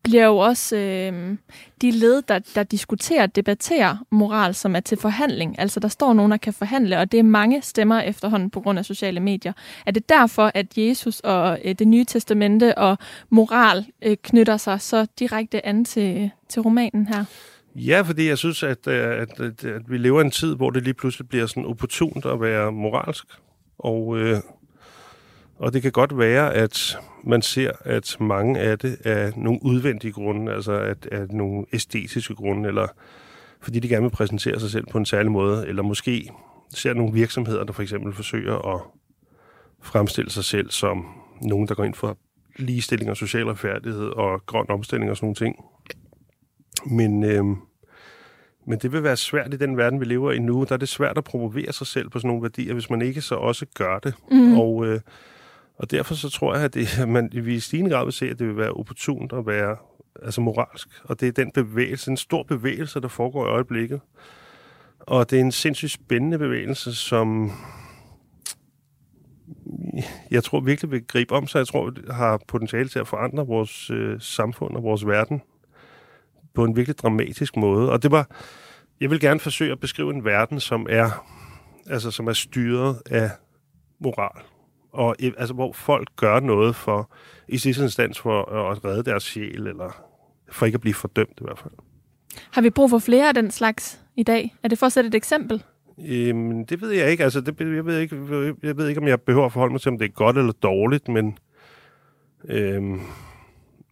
bliver 0.04 0.26
jo 0.26 0.38
også 0.38 0.76
øh, 0.76 1.38
de 1.82 1.92
led, 1.92 2.22
der, 2.22 2.40
der 2.56 2.64
diskuterer, 2.64 3.26
debatterer 3.26 3.98
moral, 4.12 4.56
som 4.56 4.76
er 4.76 4.80
til 4.80 4.98
forhandling. 4.98 5.60
Altså 5.60 5.80
der 5.80 5.88
står 5.88 6.14
nogen, 6.14 6.32
der 6.32 6.38
kan 6.38 6.54
forhandle, 6.54 7.00
og 7.00 7.12
det 7.12 7.20
er 7.20 7.24
mange 7.24 7.62
stemmer 7.62 8.02
efterhånden 8.02 8.50
på 8.50 8.62
grund 8.62 8.80
af 8.80 8.86
sociale 8.86 9.20
medier. 9.20 9.54
Er 9.86 9.92
det 9.92 10.10
derfor, 10.10 10.52
at 10.54 10.78
Jesus 10.78 11.20
og 11.20 11.60
øh, 11.66 11.76
det 11.76 11.88
nye 11.88 12.06
testamente 12.06 12.78
og 12.78 12.98
moral 13.30 13.86
øh, 14.02 14.18
knytter 14.24 14.58
sig 14.58 14.82
så 14.82 15.08
direkte 15.20 15.66
an 15.66 15.86
til, 15.86 16.32
til 16.50 16.62
romanen 16.62 17.08
her? 17.08 17.26
Ja, 17.76 18.02
fordi 18.02 18.28
jeg 18.28 18.38
synes, 18.38 18.64
at, 18.64 18.88
øh, 18.88 19.22
at, 19.22 19.40
at, 19.40 19.66
at 19.66 19.82
vi 19.88 19.98
lever 19.98 20.22
i 20.22 20.26
en 20.26 20.32
tid, 20.32 20.56
hvor 20.56 20.70
det 20.70 20.84
lige 20.84 20.94
pludselig 20.94 21.30
bliver 21.30 21.46
sådan 21.46 21.66
opportunt 21.66 22.26
at 22.26 22.42
være 22.42 22.72
moralsk. 22.72 23.26
Og, 23.78 24.18
øh, 24.18 24.38
og 25.56 25.74
det 25.74 25.82
kan 25.82 25.92
godt 25.92 26.18
være, 26.18 26.54
at 26.54 26.98
man 27.24 27.42
ser, 27.42 27.72
at 27.86 28.18
mange 28.20 28.60
af 28.60 28.80
det 28.80 28.98
er 29.06 29.32
nogle 29.36 29.60
udvendige 29.62 30.12
grunde, 30.12 30.54
altså 30.54 30.72
at, 30.72 31.06
at 31.12 31.32
nogle 31.32 31.66
æstetiske 31.74 32.36
grunde, 32.36 32.68
eller 32.68 32.88
fordi 33.62 33.80
de 33.80 33.90
gerne 33.90 34.02
vil 34.02 34.10
præsentere 34.10 34.60
sig 34.60 34.70
selv 34.70 34.86
på 34.92 34.98
en 34.98 35.06
særlig 35.06 35.32
måde, 35.32 35.68
eller 35.68 35.84
måske 35.84 36.30
ser 36.74 36.94
nogle 36.94 37.14
virksomheder, 37.14 37.64
der 37.64 37.74
for 37.74 37.82
eksempel 37.82 38.14
forsøger 38.14 38.76
at 38.76 38.82
fremstille 39.82 40.32
sig 40.32 40.44
selv 40.44 40.72
som 40.72 41.06
nogen, 41.42 41.68
der 41.68 41.76
går 41.76 41.84
ind 41.84 41.94
for 41.94 42.18
ligestilling 42.56 43.12
og 43.12 43.18
social 43.18 43.46
retfærdighed 43.46 44.08
og 44.08 44.46
grøn 44.46 44.66
omstilling 44.70 45.12
og 45.12 45.18
sådan 45.18 45.26
nogle 45.26 45.36
ting. 45.36 45.56
Men, 46.86 47.24
øh, 47.24 47.44
men 48.66 48.80
det 48.80 48.92
vil 48.92 49.04
være 49.04 49.18
svært 49.18 49.54
i 49.54 49.58
den 49.58 49.78
verden, 49.78 50.00
vi 50.00 50.06
lever 50.06 50.32
i 50.32 50.40
nu. 50.40 50.64
Der 50.64 50.74
er 50.74 50.78
det 50.78 50.90
svært 50.90 51.18
at 51.18 51.24
promovere 51.24 51.74
sig 51.74 51.88
selv 51.88 52.10
på 52.10 52.20
sådan 52.20 52.28
nogle 52.28 52.42
værdier, 52.42 52.74
hvis 52.74 52.90
man 52.90 53.02
ikke 53.02 53.22
så 53.22 53.36
også 53.36 53.66
gør 53.76 54.00
det. 54.00 54.14
Mm. 54.32 54.60
Og, 54.60 54.86
øh, 54.86 55.00
og 55.78 55.92
derfor 55.92 56.14
så 56.14 56.30
tror 56.30 56.56
jeg, 56.56 56.64
at 56.64 56.74
det, 56.74 56.88
man, 57.08 57.30
vi 57.34 57.56
i 57.56 57.60
stigende 57.60 57.92
grad 57.92 58.04
vil 58.04 58.14
se, 58.14 58.30
at 58.30 58.40
det 58.40 58.48
vil 58.48 58.58
være 58.58 58.72
opportunt 58.72 59.34
at 59.34 59.48
være 59.48 59.78
altså 60.24 60.42
moralsk. 60.42 60.88
Og 61.04 61.20
det 61.20 61.28
er 61.28 61.32
den 61.32 61.52
bevægelse, 61.52 62.12
en 62.12 62.18
stor 62.18 62.44
bevægelse, 62.44 63.02
der 63.02 63.08
foregår 63.08 63.46
i 63.46 63.50
øjeblikket. 63.50 64.02
Og 65.00 65.30
det 65.30 65.40
er 65.40 65.44
en 65.44 65.52
sindssygt 65.52 65.92
spændende 65.92 66.38
bevægelse, 66.38 66.96
som 66.96 67.52
jeg 70.32 70.44
tror 70.44 70.60
virkelig 70.60 70.92
vil 70.92 71.08
gribe 71.08 71.36
om 71.36 71.48
sig. 71.48 71.60
Jeg 71.60 71.68
tror, 71.68 71.90
det 71.90 72.14
har 72.14 72.42
potentiale 72.48 72.90
til 72.90 73.00
at 73.00 73.08
forandre 73.08 73.48
vores 73.48 73.90
øh, 73.90 74.22
samfund 74.22 74.76
og 74.76 74.84
vores 74.84 75.08
verden 75.08 75.42
på 76.60 76.66
en 76.66 76.76
virkelig 76.76 76.98
dramatisk 76.98 77.58
måde. 77.58 77.92
Og 77.92 78.04
det 78.04 78.12
var, 78.12 78.28
jeg 79.02 79.10
vil 79.10 79.20
gerne 79.20 79.40
forsøge 79.40 79.72
at 79.72 79.80
beskrive 79.80 80.14
en 80.14 80.26
verden, 80.26 80.60
som 80.60 80.88
er, 80.90 81.26
altså, 81.88 82.12
som 82.12 82.28
er 82.28 82.34
styret 82.34 83.02
af 83.12 83.30
moral. 84.00 84.44
Og 84.92 85.16
altså, 85.38 85.54
hvor 85.54 85.74
folk 85.74 86.10
gør 86.16 86.40
noget 86.40 86.76
for, 86.76 87.12
i 87.48 87.58
sidste 87.58 87.84
instans 87.84 88.20
for 88.20 88.52
at 88.52 88.86
redde 88.86 89.04
deres 89.04 89.24
sjæl, 89.24 89.68
eller 89.68 90.04
for 90.52 90.66
ikke 90.66 90.76
at 90.76 90.82
blive 90.82 90.94
fordømt 90.94 91.38
i 91.42 91.44
hvert 91.44 91.60
fald. 91.60 91.74
Har 92.52 92.62
vi 92.62 92.70
brug 92.70 92.90
for 92.90 93.00
flere 93.00 93.28
af 93.28 93.34
den 93.34 93.52
slags 93.52 94.02
i 94.16 94.24
dag? 94.24 94.56
Er 94.64 94.68
det 94.68 94.78
for 94.78 94.86
at 94.86 94.92
sætte 94.92 95.08
et 95.08 95.16
eksempel? 95.16 95.64
Øhm, 96.08 96.66
det 96.66 96.82
ved 96.82 96.92
jeg 96.92 97.12
ikke. 97.12 97.24
Altså, 97.24 97.42
det, 97.42 97.60
jeg, 97.60 97.86
ved 97.86 98.00
ikke 98.00 98.16
jeg 98.64 98.78
ved 98.78 98.88
ikke, 98.88 99.02
om 99.02 99.08
jeg 99.08 99.22
behøver 99.22 99.46
at 99.46 99.54
forholde 99.54 99.72
mig 99.72 99.82
til, 99.82 99.92
om 99.92 99.98
det 99.98 100.06
er 100.06 100.14
godt 100.14 100.38
eller 100.38 100.54
dårligt, 100.54 101.08
men 101.08 101.38
øhm, 102.46 103.02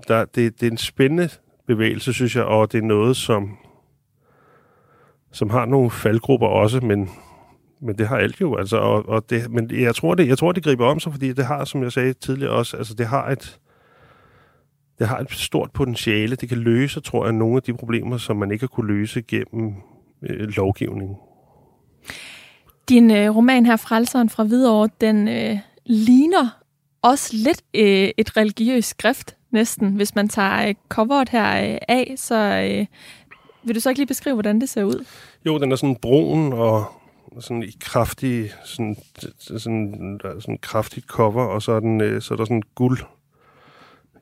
der, 0.08 0.26
det, 0.26 0.62
det 0.62 0.68
er 0.68 0.72
en 0.72 0.78
spændende 0.78 1.30
bevægelse, 1.68 2.14
synes 2.14 2.36
jeg, 2.36 2.44
og 2.44 2.72
det 2.72 2.78
er 2.78 2.82
noget, 2.86 3.18
som, 3.18 3.58
som 5.32 5.50
har 5.50 5.66
nogle 5.66 5.92
faldgrupper 5.92 6.48
også, 6.48 6.80
men, 6.80 7.10
men 7.82 7.98
det 7.98 8.08
har 8.08 8.18
alt 8.18 8.42
jo, 8.42 8.56
altså, 8.56 8.78
og, 8.78 9.10
og 9.10 9.30
det, 9.30 9.52
men 9.52 9.72
jeg 9.72 9.96
tror, 9.96 10.16
det, 10.16 10.28
jeg 10.28 10.38
tror, 10.38 10.52
det 10.52 10.64
griber 10.64 10.86
om 10.86 11.00
sig, 11.00 11.12
fordi 11.12 11.34
det 11.34 11.46
har, 11.46 11.66
som 11.66 11.84
jeg 11.84 11.92
sagde 11.92 12.14
tidligere 12.14 12.52
også, 12.52 12.78
altså, 12.78 12.94
det 12.94 13.08
har 13.08 13.30
et, 13.30 13.60
det 15.00 15.08
har 15.08 15.18
et 15.20 15.32
stort 15.32 15.72
potentiale. 15.72 16.36
Det 16.36 16.50
kan 16.50 16.58
løse, 16.58 17.00
tror 17.00 17.26
jeg, 17.26 17.34
nogle 17.34 17.56
af 17.56 17.64
de 17.64 17.74
problemer, 17.74 18.18
som 18.18 18.38
man 18.38 18.52
ikke 18.52 18.62
har 18.62 18.68
kunne 18.68 18.88
løse 18.88 19.22
gennem 19.22 19.74
øh, 20.22 20.48
lovgivning. 20.48 21.18
Din 22.90 23.12
øh, 23.12 23.36
roman 23.36 23.66
her, 23.66 23.76
Frelseren 23.76 24.30
fra 24.30 24.44
Hvidovre, 24.44 24.90
den 25.02 25.28
øh, 25.28 25.58
ligner 25.86 26.60
også 27.02 27.36
lidt 27.36 27.62
øh, 27.74 28.10
et 28.18 28.38
religiøst 28.38 28.90
skrift, 28.90 29.37
næsten. 29.52 29.90
Hvis 29.90 30.16
man 30.16 30.30
tager 30.30 30.68
øh, 30.68 30.76
coveret 30.90 31.30
her 31.30 31.72
øh, 31.72 31.78
af, 31.88 32.14
så 32.18 32.36
øh, 32.36 32.86
vil 33.64 33.76
du 33.76 33.80
så 33.80 33.90
ikke 33.90 34.00
lige 34.00 34.08
beskrive, 34.08 34.34
hvordan 34.34 34.62
det 34.62 34.70
ser 34.70 34.84
ud? 34.84 35.06
Jo, 35.46 35.58
den 35.58 35.72
er 35.72 35.76
sådan 35.76 35.96
brun 35.96 36.54
og 36.54 36.86
sådan 37.40 37.64
i 37.64 37.72
kraftig, 37.80 38.52
sådan, 38.66 38.96
sådan, 39.40 40.20
sådan 40.40 40.58
kraftigt 40.58 41.06
cover, 41.06 41.44
og 41.44 41.62
så 41.62 41.72
er, 41.72 41.80
den, 41.80 42.22
så 42.22 42.34
er 42.34 42.36
der 42.36 42.46
sådan 42.46 42.64
guld, 42.76 43.00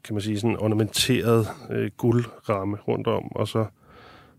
kan 0.04 0.16
man 0.16 0.22
sige, 0.22 0.40
sådan 0.40 0.60
ornamenteret 0.60 1.48
øh, 1.72 1.92
guldramme 1.98 2.78
rundt 2.88 3.08
om, 3.08 3.32
og 3.32 3.48
så 3.48 3.66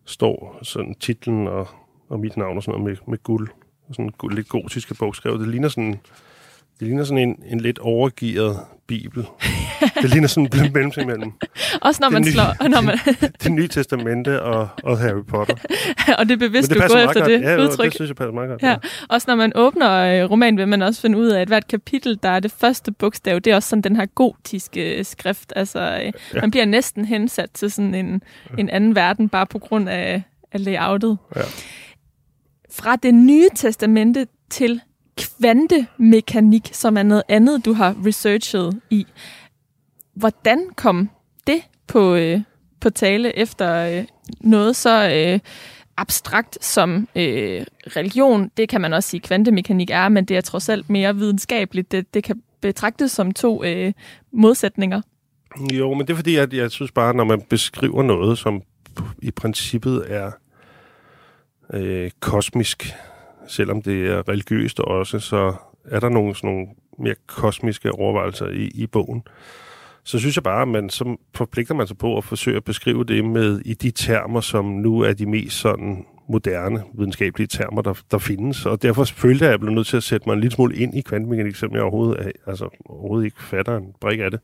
står 0.05 0.59
sådan 0.63 0.95
titlen 0.95 1.47
og, 1.47 1.69
og 2.09 2.21
mit 2.21 2.37
navn 2.37 2.57
og 2.57 2.63
sådan 2.63 2.81
noget 2.81 2.91
med, 2.91 3.09
med 3.09 3.23
guld, 3.23 3.49
sådan 3.91 4.11
lidt 4.31 4.49
gotiske 4.49 4.95
bogskrevet. 4.95 5.41
Det 5.41 5.49
ligner 5.49 5.69
sådan 5.69 6.01
det 6.81 6.89
ligner 6.89 7.05
sådan 7.05 7.29
en, 7.29 7.43
en 7.47 7.61
lidt 7.61 7.79
overgivet 7.79 8.61
bibel. 8.87 9.27
det 10.03 10.11
ligner 10.11 10.29
sådan 10.29 10.65
en 10.65 10.73
mellemting 10.73 11.07
mellem. 11.07 11.33
Også 11.83 11.99
når 12.03 12.11
man 12.11 12.23
det 12.23 12.33
slår... 12.33 12.69
Når 12.69 12.81
man 12.81 12.99
det, 13.21 13.43
det 13.43 13.53
nye 13.53 13.69
testamente 13.69 14.43
og, 14.43 14.69
og 14.83 14.99
Harry 14.99 15.25
Potter. 15.29 15.55
og 16.19 16.27
det 16.27 16.33
er 16.33 16.37
bevidst, 16.37 16.69
det 16.71 16.77
du 16.77 16.89
går 16.89 16.99
efter 16.99 17.21
godt. 17.21 17.31
det 17.31 17.41
ja, 17.41 17.57
udtryk. 17.57 17.85
det 17.85 17.95
synes 17.95 18.09
jeg 18.09 18.17
passer 18.17 18.33
meget 18.33 18.49
godt. 18.49 18.63
Ja. 18.63 18.71
ja. 18.71 18.77
Også 19.09 19.25
når 19.29 19.35
man 19.35 19.53
åbner 19.55 20.23
øh, 20.23 20.31
romanen, 20.31 20.59
vil 20.59 20.69
man 20.69 20.83
også 20.83 21.01
finde 21.01 21.19
ud 21.19 21.27
af, 21.27 21.41
at 21.41 21.49
hvert 21.49 21.67
kapitel, 21.67 22.19
der 22.23 22.29
er 22.29 22.41
det 22.41 22.53
første 22.53 22.93
bogstav, 22.93 23.39
det 23.39 23.51
er 23.51 23.57
også 23.57 23.69
sådan 23.69 23.83
den 23.83 23.97
her 23.97 24.07
gotiske 24.07 24.99
øh, 24.99 25.05
skrift. 25.05 25.53
Altså, 25.57 25.81
øh, 25.81 26.13
ja. 26.35 26.41
man 26.41 26.51
bliver 26.51 26.65
næsten 26.65 27.05
hensat 27.05 27.51
til 27.55 27.71
sådan 27.71 27.95
en, 27.95 28.23
ja. 28.51 28.55
en 28.59 28.69
anden 28.69 28.95
verden, 28.95 29.29
bare 29.29 29.47
på 29.47 29.59
grund 29.59 29.89
af, 29.89 30.23
af 30.53 30.65
layoutet. 30.65 31.19
Ja. 31.37 31.43
Fra 32.71 32.97
det 32.97 33.15
nye 33.15 33.49
testamente 33.55 34.27
til 34.51 34.81
kvantemekanik, 35.17 36.71
som 36.73 36.97
er 36.97 37.03
noget 37.03 37.23
andet, 37.29 37.65
du 37.65 37.73
har 37.73 37.97
researchet 38.07 38.81
i. 38.91 39.07
Hvordan 40.15 40.67
kom 40.77 41.11
det 41.47 41.63
på, 41.87 42.15
øh, 42.15 42.41
på 42.81 42.91
tale 42.91 43.39
efter 43.39 43.99
øh, 43.99 44.05
noget 44.41 44.77
så 44.77 45.11
øh, 45.11 45.41
abstrakt 45.97 46.65
som 46.65 47.09
øh, 47.17 47.65
religion? 47.87 48.51
Det 48.57 48.69
kan 48.69 48.81
man 48.81 48.93
også 48.93 49.11
sige, 49.11 49.21
kvantemekanik 49.21 49.91
er, 49.91 50.09
men 50.09 50.25
det 50.25 50.37
er 50.37 50.41
trods 50.41 50.69
alt 50.69 50.91
mere 50.91 51.17
videnskabeligt. 51.17 51.93
Det, 51.93 52.15
det 52.15 52.25
kan 52.25 52.43
betragtes 52.61 53.13
som 53.13 53.33
to 53.33 53.65
øh, 53.65 53.93
modsætninger. 54.33 55.01
Jo, 55.73 55.95
men 55.95 56.07
det 56.07 56.11
er 56.11 56.17
fordi, 56.17 56.37
at 56.37 56.53
jeg 56.53 56.71
synes 56.71 56.93
bare, 56.93 57.15
når 57.15 57.25
man 57.25 57.41
beskriver 57.41 58.03
noget, 58.03 58.39
som 58.39 58.63
i 59.23 59.31
princippet 59.31 60.05
er 60.09 60.31
øh, 61.73 62.11
kosmisk, 62.21 62.95
selvom 63.47 63.83
det 63.83 64.07
er 64.07 64.29
religiøst 64.29 64.81
også, 64.81 65.19
så 65.19 65.55
er 65.85 66.01
der 66.01 66.09
nogle, 66.09 66.35
sådan 66.35 66.51
nogle 66.51 66.67
mere 66.99 67.15
kosmiske 67.27 67.93
overvejelser 67.93 68.49
i, 68.49 68.71
i 68.75 68.87
bogen. 68.87 69.23
Så 70.05 70.19
synes 70.19 70.37
jeg 70.37 70.43
bare, 70.43 70.63
at 70.63 70.69
man 70.69 70.91
så 70.91 71.17
forpligter 71.35 71.75
man 71.75 71.87
sig 71.87 71.99
på 71.99 72.17
at 72.17 72.25
forsøge 72.25 72.57
at 72.57 72.65
beskrive 72.65 73.05
det 73.05 73.25
med 73.25 73.61
i 73.65 73.75
de 73.75 73.91
termer, 73.91 74.41
som 74.41 74.65
nu 74.65 75.01
er 75.01 75.13
de 75.13 75.27
mest 75.27 75.57
sådan 75.57 76.07
moderne 76.29 76.83
videnskabelige 76.95 77.47
termer, 77.47 77.83
der, 77.83 77.95
der 78.11 78.19
findes. 78.19 78.67
Og 78.67 78.83
derfor 78.83 79.05
følte 79.05 79.45
jeg, 79.45 79.49
at 79.49 79.53
jeg 79.53 79.61
blev 79.61 79.73
nødt 79.73 79.87
til 79.87 79.97
at 79.97 80.03
sætte 80.03 80.29
mig 80.29 80.35
en 80.35 80.41
lille 80.41 80.55
smule 80.55 80.77
ind 80.77 80.95
i 80.95 81.01
kvantemekanik, 81.01 81.55
som 81.55 81.73
jeg 81.73 81.83
overhovedet, 81.83 82.33
altså, 82.47 82.69
overhovedet 82.85 83.25
ikke 83.25 83.43
fatter 83.43 83.77
en 83.77 83.95
brik 84.01 84.21
af 84.21 84.31
det. 84.31 84.41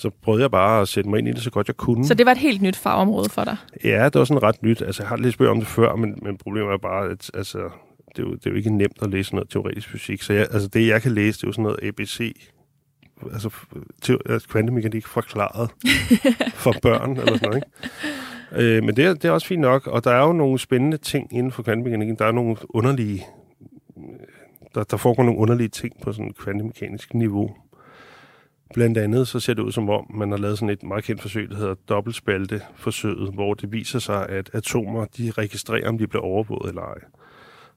Så 0.00 0.10
prøvede 0.22 0.42
jeg 0.42 0.50
bare 0.50 0.80
at 0.80 0.88
sætte 0.88 1.10
mig 1.10 1.18
ind 1.18 1.28
i 1.28 1.32
det 1.32 1.42
så 1.42 1.50
godt 1.50 1.68
jeg 1.68 1.76
kunne. 1.76 2.06
Så 2.06 2.14
det 2.14 2.26
var 2.26 2.32
et 2.32 2.38
helt 2.38 2.62
nyt 2.62 2.76
fagområde 2.76 3.30
for 3.30 3.44
dig? 3.44 3.56
Ja, 3.84 4.04
det 4.04 4.14
var 4.14 4.24
sådan 4.24 4.42
ret 4.42 4.62
nyt. 4.62 4.82
Altså, 4.82 5.02
jeg 5.02 5.08
har 5.08 5.16
lidt 5.16 5.34
spørget 5.34 5.50
om 5.50 5.58
det 5.58 5.68
før, 5.68 5.96
men, 5.96 6.18
men 6.22 6.36
problemet 6.36 6.72
er 6.72 6.78
bare, 6.78 7.04
at 7.10 7.30
altså, 7.34 7.58
det, 8.16 8.18
er 8.18 8.22
jo, 8.22 8.34
det 8.34 8.46
er 8.46 8.50
jo 8.50 8.56
ikke 8.56 8.76
nemt 8.76 9.02
at 9.02 9.10
læse 9.10 9.34
noget 9.34 9.50
teoretisk 9.50 9.88
fysik. 9.88 10.22
Så 10.22 10.32
jeg, 10.32 10.46
altså, 10.50 10.68
det, 10.68 10.88
jeg 10.88 11.02
kan 11.02 11.12
læse, 11.12 11.38
det 11.38 11.44
er 11.44 11.48
jo 11.48 11.52
sådan 11.52 11.62
noget 11.62 11.78
ABC, 11.82 12.36
altså, 13.32 13.50
altså 14.26 14.48
kvantemekanik 14.48 15.06
forklaret 15.06 15.70
for 16.64 16.74
børn, 16.82 17.10
eller 17.10 17.38
sådan 17.38 17.48
noget, 17.48 17.56
ikke? 18.52 18.76
Øh, 18.76 18.84
men 18.84 18.96
det 18.96 19.04
er, 19.04 19.14
det 19.14 19.24
er 19.24 19.30
også 19.30 19.46
fint 19.46 19.60
nok, 19.60 19.86
og 19.86 20.04
der 20.04 20.10
er 20.10 20.26
jo 20.26 20.32
nogle 20.32 20.58
spændende 20.58 20.96
ting 20.96 21.32
inden 21.32 21.52
for 21.52 21.62
kvantemekanikken. 21.62 22.16
Der 22.16 22.24
er 22.24 22.32
nogle 22.32 22.56
underlige, 22.68 23.26
der, 24.74 24.84
der 24.84 24.96
foregår 24.96 25.22
nogle 25.22 25.40
underlige 25.40 25.68
ting 25.68 25.92
på 26.02 26.12
sådan 26.12 26.30
et 26.30 26.38
kvantemekanisk 26.38 27.14
niveau. 27.14 27.56
Blandt 28.74 28.98
andet 28.98 29.28
så 29.28 29.40
ser 29.40 29.54
det 29.54 29.62
ud 29.62 29.72
som 29.72 29.90
om, 29.90 30.06
man 30.14 30.30
har 30.30 30.38
lavet 30.38 30.58
sådan 30.58 30.72
et 30.72 30.82
meget 30.82 31.04
kendt 31.04 31.22
forsøg, 31.22 31.50
der 31.50 31.56
hedder 31.56 31.74
dobbeltspalteforsøget, 31.74 33.34
hvor 33.34 33.54
det 33.54 33.72
viser 33.72 33.98
sig, 33.98 34.28
at 34.28 34.50
atomer 34.52 35.04
de 35.04 35.30
registrerer, 35.30 35.88
om 35.88 35.98
de 35.98 36.06
bliver 36.06 36.22
overvåget 36.22 36.68
eller 36.68 36.82
ej. 36.82 36.98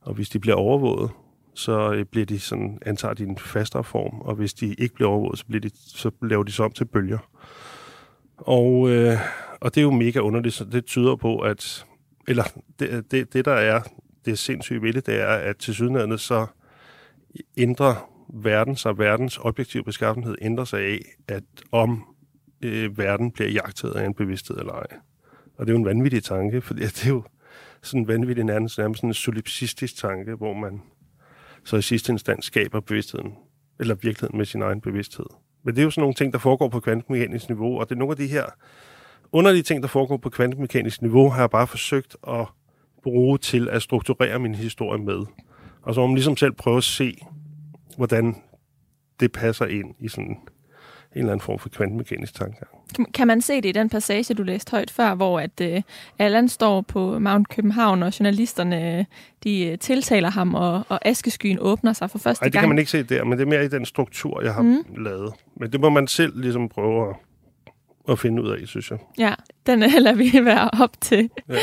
Og 0.02 0.14
hvis 0.14 0.30
de 0.30 0.40
bliver 0.40 0.56
overvåget, 0.56 1.12
så 1.54 1.94
øh, 1.94 2.06
bliver 2.06 2.26
de 2.26 2.40
sådan, 2.40 2.80
antager 2.86 3.14
de 3.14 3.24
en 3.24 3.38
fastere 3.38 3.84
form, 3.84 4.22
og 4.22 4.36
hvis 4.36 4.54
de 4.54 4.74
ikke 4.74 4.96
bliver 4.96 5.10
overvåget, 5.10 5.40
så, 5.40 5.46
bliver 5.46 5.62
de, 5.62 5.70
så 5.74 6.12
laver 6.22 6.44
de 6.44 6.52
sig 6.52 6.66
om 6.66 6.72
til 6.72 6.86
bølger. 6.86 7.30
Og, 8.38 8.90
øh, 8.90 9.18
og 9.62 9.76
det 9.76 9.82
er 9.82 9.86
jo 9.86 9.92
mega 9.92 10.20
underligt, 10.20 10.56
så 10.56 10.66
det 10.66 10.86
tyder 10.86 11.16
på, 11.16 11.40
at, 11.40 11.86
eller 12.28 12.44
det, 12.80 13.12
det, 13.12 13.34
det 13.34 13.46
der 13.46 13.54
er 13.54 13.82
det 14.26 14.40
sindssyge 14.40 14.82
ved 14.82 14.94
det, 14.94 15.06
det 15.06 15.22
er, 15.22 15.28
at 15.28 15.58
til 15.58 15.74
sydenlandet 15.74 16.20
så 16.20 16.46
ændrer 17.58 18.10
verden 18.30 18.76
sig, 18.76 18.98
verdens 18.98 19.38
objektive 19.38 19.84
beskaffenhed 19.84 20.36
ændrer 20.42 20.66
sig 20.66 20.80
af, 20.80 21.00
at 21.28 21.44
om 21.72 22.04
øh, 22.62 22.98
verden 22.98 23.32
bliver 23.32 23.50
jagtet 23.50 23.90
af 23.90 24.06
en 24.06 24.14
bevidsthed 24.14 24.58
eller 24.58 24.74
ej. 24.74 24.88
Og 25.58 25.66
det 25.66 25.74
er 25.74 25.74
jo 25.74 25.80
en 25.80 25.86
vanvittig 25.86 26.24
tanke, 26.24 26.62
for 26.62 26.74
det 26.74 27.06
er 27.06 27.10
jo 27.10 27.24
sådan 27.82 28.02
en 28.02 28.08
vanvittig 28.08 28.44
nærmest, 28.44 28.78
nærmest 28.78 29.00
sådan 29.00 29.10
en 29.10 29.14
solipsistisk 29.14 29.98
tanke, 29.98 30.36
hvor 30.36 30.54
man 30.54 30.82
så 31.64 31.78
i 31.78 31.82
sidste 31.82 32.12
instans 32.12 32.46
skaber 32.46 32.80
bevidstheden, 32.80 33.34
eller 33.80 33.96
virkeligheden 33.96 34.38
med 34.38 34.46
sin 34.46 34.62
egen 34.62 34.82
bevidsthed. 34.82 35.26
Men 35.64 35.76
det 35.76 35.82
er 35.82 35.84
jo 35.84 35.92
sådan 35.92 36.02
nogle 36.02 36.14
ting, 36.14 36.34
der 36.34 36.40
foregår 36.40 36.70
på 36.70 36.80
kvantemekanisk 36.80 37.50
niveau, 37.50 37.80
og 37.80 37.90
det 37.90 37.96
er 37.96 38.00
nogle 38.00 38.12
af 38.12 38.18
de 38.18 38.28
her 38.28 38.46
underlige 39.32 39.64
ting, 39.64 39.82
der 39.82 39.88
foregår 39.88 40.18
på 40.18 40.30
kvantemekanisk 40.30 41.02
niveau, 41.02 41.30
har 41.30 41.42
jeg 41.42 41.50
bare 41.50 41.68
forsøgt 41.68 42.16
at 42.28 42.48
bruge 43.04 43.38
til 43.38 43.70
at 43.70 43.82
strukturere 43.82 44.40
min 44.40 44.56
historie 44.56 45.04
med. 45.04 45.26
Og 45.82 45.94
så 45.94 46.02
må 46.02 46.08
man 46.08 46.16
ligesom 46.16 46.38
selv 46.38 46.52
prøve 46.52 46.78
at 46.78 46.84
se, 46.84 47.18
hvordan 47.94 48.36
det 49.20 49.32
passer 49.32 49.66
ind 49.66 49.96
i 50.00 50.08
sådan 50.08 50.38
en 51.16 51.20
eller 51.20 51.32
anden 51.32 51.46
form 51.46 51.60
for 51.60 51.70
kvantemekanisk 51.70 52.34
tankegang. 52.34 52.72
Kan 53.14 53.28
man 53.28 53.42
se 53.42 53.56
det 53.56 53.66
i 53.66 53.72
den 53.72 53.90
passage, 53.90 54.34
du 54.34 54.44
læste 54.44 54.72
højt 54.72 54.92
før, 54.92 55.16
hvor 55.16 55.40
at 55.40 55.62
uh, 55.62 55.82
Allan 56.20 56.50
står 56.50 56.82
på 56.82 57.20
Mount 57.20 57.50
København, 57.50 58.04
og 58.04 58.20
journalisterne 58.20 59.06
de 59.44 59.70
uh, 59.72 59.80
tiltaler 59.80 60.30
ham, 60.30 60.56
og, 60.56 60.84
og 60.90 61.08
askeskyen 61.08 61.58
åbner 61.62 61.94
sig 61.94 62.10
for 62.10 62.18
første 62.18 62.42
gang? 62.42 62.48
Nej, 62.48 62.52
det 62.52 62.60
kan 62.60 62.70
man 62.70 62.80
ikke 62.80 62.92
se 62.92 63.04
der, 63.04 63.24
men 63.24 63.38
det 63.38 63.46
er 63.46 63.50
mere 63.50 63.66
i 63.66 63.68
den 63.68 63.86
struktur, 63.86 64.42
jeg 64.42 64.54
har 64.54 64.62
mm. 64.62 64.86
lavet. 64.98 65.34
Men 65.56 65.72
det 65.72 65.82
må 65.82 65.90
man 65.90 66.08
selv 66.08 66.42
ligesom 66.42 66.70
prøve 66.70 67.10
at 67.10 67.16
at 68.10 68.20
finde 68.20 68.44
ud 68.44 68.50
af, 68.50 68.68
synes 68.68 68.92
jeg. 68.92 69.00
Ja, 69.18 69.34
den 69.66 69.80
lader 69.80 70.14
vi 70.14 70.32
være 70.46 70.70
op 70.82 71.02
til, 71.02 71.30
ja. 71.50 71.58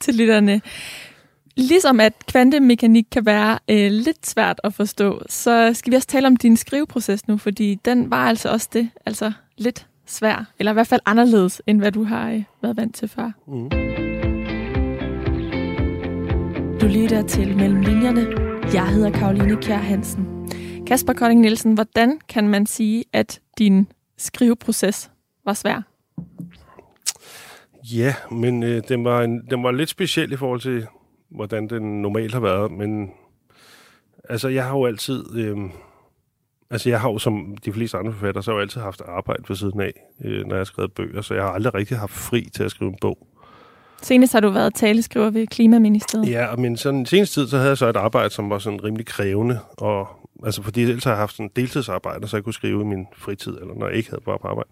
til 0.00 0.14
lytterne. 0.14 0.60
Ligesom 1.56 2.00
at 2.00 2.12
kvantemekanik 2.28 3.06
kan 3.12 3.26
være 3.26 3.58
øh, 3.70 3.90
lidt 3.90 4.26
svært 4.26 4.60
at 4.64 4.74
forstå, 4.74 5.22
så 5.28 5.70
skal 5.74 5.90
vi 5.90 5.96
også 5.96 6.08
tale 6.08 6.26
om 6.26 6.36
din 6.36 6.56
skriveproces 6.56 7.28
nu, 7.28 7.36
fordi 7.36 7.74
den 7.74 8.10
var 8.10 8.28
altså 8.28 8.50
også 8.50 8.68
det, 8.72 8.90
altså 9.06 9.32
lidt 9.58 9.86
svær, 10.06 10.52
eller 10.58 10.72
i 10.72 10.74
hvert 10.74 10.86
fald 10.86 11.00
anderledes, 11.06 11.62
end 11.66 11.80
hvad 11.80 11.92
du 11.92 12.04
har 12.04 12.30
øh, 12.30 12.42
været 12.62 12.76
vant 12.76 12.94
til 12.94 13.08
før. 13.08 13.30
Mm. 13.46 13.70
Du 16.80 16.86
lytter 16.86 17.22
til 17.28 17.56
Mellem 17.56 17.80
Linjerne. 17.80 18.26
Jeg 18.74 18.88
hedder 18.88 19.10
Karoline 19.10 19.56
Kjær 19.56 19.76
Hansen. 19.76 20.48
Kasper 20.86 21.12
Kolding 21.12 21.40
Nielsen, 21.40 21.74
hvordan 21.74 22.18
kan 22.28 22.48
man 22.48 22.66
sige, 22.66 23.04
at 23.12 23.40
din 23.58 23.88
skriveproces 24.18 25.10
var 25.44 25.54
svær? 25.54 25.82
Ja, 27.94 28.14
men 28.30 28.62
øh, 28.62 28.82
den, 28.88 29.04
var 29.04 29.22
en, 29.22 29.40
den 29.50 29.62
var 29.62 29.70
lidt 29.70 29.90
speciel 29.90 30.32
i 30.32 30.36
forhold 30.36 30.60
til, 30.60 30.86
hvordan 31.30 31.68
den 31.68 32.02
normalt 32.02 32.32
har 32.32 32.40
været. 32.40 32.70
Men 32.72 33.10
altså, 34.28 34.48
jeg 34.48 34.64
har 34.64 34.76
jo 34.76 34.86
altid... 34.86 35.36
Øh, 35.36 35.56
altså, 36.70 36.88
jeg 36.88 37.00
har 37.00 37.10
jo 37.10 37.18
som 37.18 37.56
de 37.64 37.72
fleste 37.72 37.98
andre 37.98 38.12
forfattere, 38.12 38.42
så 38.42 38.50
har 38.50 38.58
jeg 38.58 38.62
altid 38.62 38.80
haft 38.80 39.02
arbejde 39.06 39.42
ved 39.48 39.56
siden 39.56 39.80
af, 39.80 39.92
øh, 40.24 40.46
når 40.46 40.54
jeg 40.54 40.60
har 40.60 40.64
skrevet 40.64 40.92
bøger. 40.92 41.22
Så 41.22 41.34
jeg 41.34 41.42
har 41.42 41.50
aldrig 41.50 41.74
rigtig 41.74 41.98
haft 41.98 42.12
fri 42.12 42.48
til 42.54 42.62
at 42.62 42.70
skrive 42.70 42.90
en 42.90 42.98
bog. 43.00 43.18
Senest 44.02 44.32
har 44.32 44.40
du 44.40 44.50
været 44.50 44.74
taleskriver 44.74 45.30
ved 45.30 45.46
Klimaministeriet. 45.46 46.30
Ja, 46.30 46.56
men 46.56 46.76
sådan 46.76 47.06
senest 47.06 47.32
tid, 47.32 47.48
så 47.48 47.56
havde 47.56 47.68
jeg 47.68 47.78
så 47.78 47.86
et 47.86 47.96
arbejde, 47.96 48.30
som 48.30 48.50
var 48.50 48.58
sådan 48.58 48.84
rimelig 48.84 49.06
krævende, 49.06 49.58
og 49.76 50.08
altså 50.44 50.62
fordi 50.62 50.82
ellers 50.82 51.04
har 51.04 51.10
jeg 51.10 51.18
haft 51.18 51.36
sådan 51.36 51.50
deltidsarbejde, 51.56 52.28
så 52.28 52.36
jeg 52.36 52.44
kunne 52.44 52.54
skrive 52.54 52.80
i 52.80 52.84
min 52.84 53.06
fritid, 53.16 53.52
eller 53.52 53.74
når 53.74 53.86
jeg 53.86 53.96
ikke 53.96 54.10
havde 54.10 54.22
bare 54.24 54.38
på 54.38 54.48
arbejde. 54.48 54.68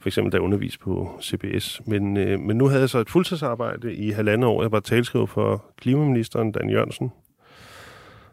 For 0.00 0.08
eksempel 0.08 0.32
da 0.32 0.36
jeg 0.36 0.42
underviste 0.42 0.78
på 0.78 1.18
CBS. 1.22 1.80
Men, 1.86 2.16
øh, 2.16 2.40
men 2.40 2.56
nu 2.56 2.66
havde 2.66 2.80
jeg 2.80 2.90
så 2.90 2.98
et 2.98 3.10
fuldtidsarbejde 3.10 3.94
i 3.94 4.10
halvandet 4.10 4.48
år. 4.48 4.62
Jeg 4.62 4.72
var 4.72 4.80
talskriver 4.80 5.26
for 5.26 5.64
klimaministeren, 5.76 6.52
Dan 6.52 6.70
Jørgensen, 6.70 7.12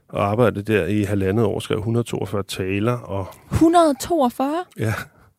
og 0.08 0.26
arbejdede 0.26 0.74
der 0.74 0.86
i 0.86 1.04
halvandet 1.04 1.46
år, 1.46 1.60
skrev 1.60 1.78
142 1.78 2.44
taler. 2.44 2.94
Og 2.94 3.28
142? 3.52 4.66
Ja. 4.80 4.94